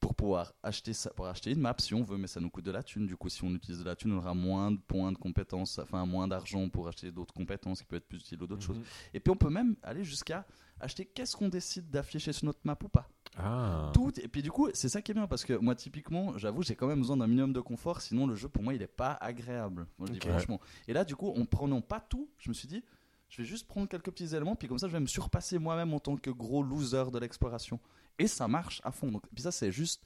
[0.00, 2.66] pour pouvoir acheter ça, pour acheter une map si on veut, mais ça nous coûte
[2.66, 3.06] de la thune.
[3.06, 5.78] Du coup, si on utilise de la thune, on aura moins de points de compétences,
[5.78, 8.76] enfin moins d'argent pour acheter d'autres compétences qui peut être plus utile ou d'autres choses.
[8.76, 8.84] Mhm.
[9.14, 10.44] Et puis on peut même aller jusqu'à
[10.78, 13.08] acheter qu'est-ce qu'on décide d'afficher sur notre map ou pas.
[13.36, 13.90] Ah.
[13.92, 16.62] Tout, et puis du coup, c'est ça qui est bien parce que moi, typiquement, j'avoue,
[16.62, 18.86] j'ai quand même besoin d'un minimum de confort, sinon le jeu pour moi il est
[18.86, 19.86] pas agréable.
[19.98, 20.28] Moi, je dis Ok.
[20.28, 20.60] franchement.
[20.86, 22.84] Et là, du coup, en prenant pas tout, je me suis dit,
[23.28, 25.92] je vais juste prendre quelques petits éléments, puis comme ça, je vais me surpasser moi-même
[25.92, 27.80] en tant que gros loser de l'exploration.
[28.20, 29.10] Et ça marche à fond.
[29.10, 30.04] Donc, puis ça, c'est juste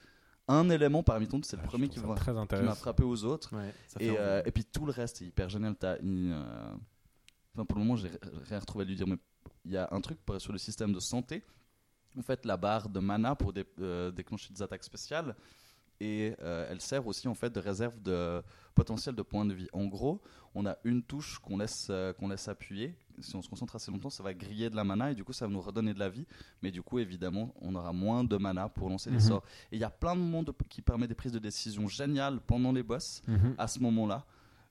[0.50, 2.74] un élément parmi tant, c'est le Ah, premier qui m'a très qui m'a intéressant.
[2.76, 3.54] frappé aux autres.
[3.54, 5.74] Ouais, Et, euh, et puis tout le reste est hyper génial.
[5.76, 6.72] T'as une, euh,
[7.54, 8.10] enfin, pour le moment, j'ai
[8.48, 9.18] rien retrouvé à lui dire, mais
[9.66, 11.44] il y a un truc pour- sur le système de santé.
[12.18, 15.34] En fait, la barre de mana pour dé- euh, déclencher des attaques spéciales.
[16.00, 18.40] Et euh, elle sert aussi en fait de réserve de
[18.74, 19.68] potentiel de points de vie.
[19.72, 20.20] En gros,
[20.54, 22.94] on a une touche qu'on laisse, euh, qu'on laisse appuyer.
[23.20, 25.32] Si on se concentre assez longtemps, ça va griller de la mana et du coup,
[25.32, 26.24] ça va nous redonner de la vie.
[26.62, 29.22] Mais du coup, évidemment, on aura moins de mana pour lancer les Mhm.
[29.22, 29.42] sorts.
[29.72, 32.70] Et il y a plein de monde qui permet des prises de décision géniales pendant
[32.70, 33.56] les boss Mhm.
[33.58, 34.24] à ce moment-là.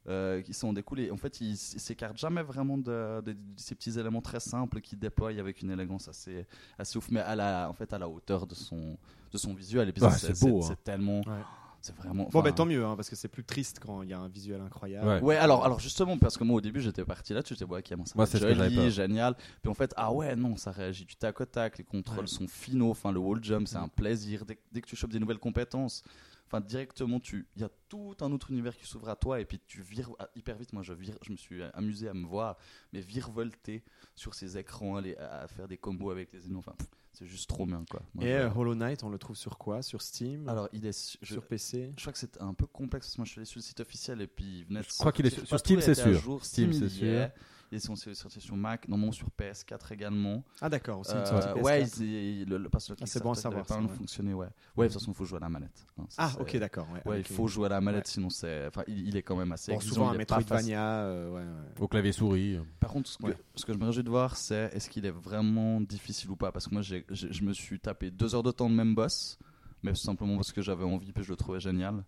[0.09, 1.11] Euh, qui sont découlés.
[1.11, 4.95] En fait, ils s'écartent jamais vraiment de, de- de ces petits éléments très simples qui
[4.95, 6.45] déploient avec une élégance assez,
[6.79, 8.97] assez ouf, mais à la, en fait, à la hauteur de son,
[9.33, 9.89] de son visuel.
[9.89, 10.65] Et puis Ouais, ça, c'est beau, hein.
[10.69, 11.19] C'est tellement.
[11.27, 11.43] Ouais.
[11.81, 12.27] C'est vraiment.
[12.31, 14.27] Bon, ben tant mieux, hein, parce que c'est plus triste quand il y a un
[14.29, 15.07] visuel incroyable.
[15.07, 15.21] Ouais.
[15.21, 17.97] Ouais, alors, alors justement, parce que moi au début j'étais parti là-dessus, j'étais ouais, ok,
[17.97, 19.35] bon, ça c'est joli, génial.
[19.61, 22.27] Puis en fait, ah ouais, non, ça réagit du tac au tac, les contrôles Ouais.
[22.27, 23.83] sont finaux, enfin le wall jump, c'est Mm.
[23.83, 24.45] un plaisir.
[24.45, 26.01] Dès, dès que tu chopes des nouvelles compétences,
[26.47, 29.45] enfin directement, tu, il y a tout un autre univers qui s'ouvre à toi et
[29.45, 30.73] puis tu vires ah, hyper vite.
[30.73, 32.57] Moi, je vire, je me suis amusé à me voir,
[32.93, 33.83] mais virevolter
[34.15, 36.75] sur ces écrans, aller à, faire des combos avec les ennemis, enfin,
[37.13, 38.01] c'est juste trop bien quoi.
[38.13, 39.81] Moi, Et je- euh, Hollow Knight, on le trouve sur quoi?
[39.81, 40.47] Sur Steam?
[40.47, 43.21] Alors il est, je, Sur PC je crois que c'est un peu complexe parce que
[43.21, 45.25] moi je suis allé sur le site officiel et puis il venait Je crois qu'il
[45.25, 46.13] est sur- Steam, c'est sûr.
[46.13, 46.45] jour.
[46.45, 47.29] Steam, c'est sûr.
[47.71, 50.41] Ils sont sortis sur Mac, normalement sur PS4 également.
[50.61, 51.63] Ah, d'accord, aussi Euh, sortie PS4.
[51.63, 53.95] ouais, ils- le, le, parce que le Ah, c'est bon à savoir, ça, mal ouais.
[53.97, 54.47] fonctionné, ouais.
[54.77, 55.85] Ouais, de toute façon, il faut jouer à la manette.
[55.99, 56.87] hein, ça, Ah, ok, d'accord.
[57.05, 58.67] Ouais, il faut jouer à la manette, sinon c'est.
[58.67, 59.71] Enfin, il, il est quand même assez.
[59.73, 60.17] Bon, exigeant, souvent un.
[60.17, 60.81] Metroidvania.
[61.01, 61.81] euh, ouais, ouais.
[61.81, 62.57] Au clavier souris.
[62.79, 63.37] Par contre, ce que, Ouais.
[63.55, 66.53] ce que je me réjouis de voir, c'est est-ce qu'il est vraiment difficile ou pas?
[66.53, 69.37] Parce que moi, je me suis tapé deux heures de temps de même boss,
[69.83, 72.05] mais tout simplement parce que j'avais envie et je le trouvais génial.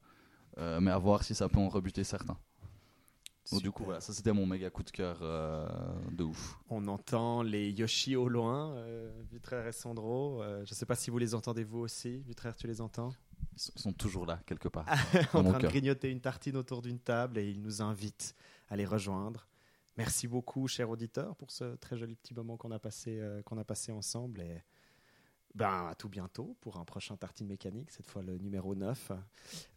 [0.57, 2.37] Euh, mais à voir si ça peut en rebuter certains.
[3.51, 5.67] Donc, du coup, voilà, ça c'était mon méga coup de cœur euh,
[6.11, 6.59] de ouf.
[6.69, 10.41] On entend les Yoshi au loin, euh, Vitraire et Sandro.
[10.41, 12.19] Euh, je ne sais pas si vous les entendez vous aussi.
[12.19, 13.11] Vitraire, tu les entends?
[13.55, 14.85] Ils sont, toujours là, quelque part.
[15.33, 18.35] En train de grignoter une tartine autour d'une table et ils nous invitent
[18.69, 19.47] à les rejoindre.
[19.97, 23.57] Merci beaucoup, cher auditeur, pour ce très joli petit moment qu'on a passé, euh, qu'on
[23.57, 24.39] a passé ensemble.
[24.41, 24.63] Et
[25.55, 29.11] ben, à tout bientôt pour un prochain Tartine Mécanique, cette fois le numéro 9.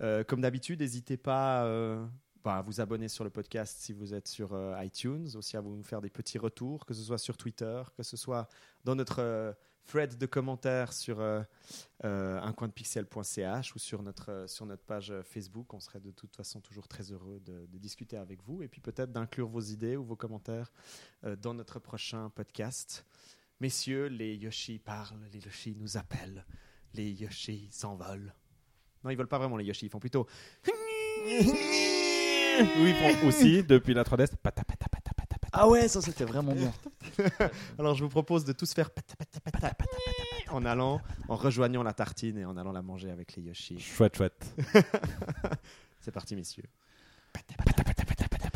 [0.00, 2.06] Euh, comme d'habitude, n'hésitez pas euh,
[2.44, 5.82] à vous abonner sur le podcast si vous êtes sur euh, iTunes, aussi à vous
[5.82, 8.48] faire des petits retours, que ce soit sur Twitter, que ce soit
[8.84, 9.52] dans notre euh,
[9.84, 11.42] thread de commentaires sur euh,
[12.04, 15.72] euh, uncoindepixel.ch ou sur notre, sur notre page Facebook.
[15.74, 19.10] On serait de toute façon toujours très heureux de, discuter avec vous et puis peut-être
[19.10, 20.72] d'inclure vos idées ou vos commentaires
[21.40, 23.04] dans notre prochain podcast.
[23.58, 26.46] Messieurs, les Yoshi parlent, les Yoshi nous appellent,
[26.94, 28.32] les Yoshi s'envolent.
[29.02, 30.28] Non, ils veulent pas vraiment les Yoshi, ils font plutôt.
[32.78, 32.94] Oui,
[33.26, 34.36] aussi depuis la 3DS.
[34.42, 35.02] Pata, pata, pata.
[35.54, 36.72] Ah ouais, ça c'était vraiment bien.
[37.78, 39.96] Alors je vous propose de tous faire pata, pata, pata, pata,
[40.50, 43.78] en allant, en rejoignant la tartine et en allant la manger avec les Yoshi.
[43.78, 44.56] Chouette, chouette.
[46.00, 46.64] C'est parti, messieurs.
[47.34, 48.52] Pata, pata, pata, pata, pata.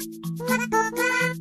[0.00, 1.39] ットが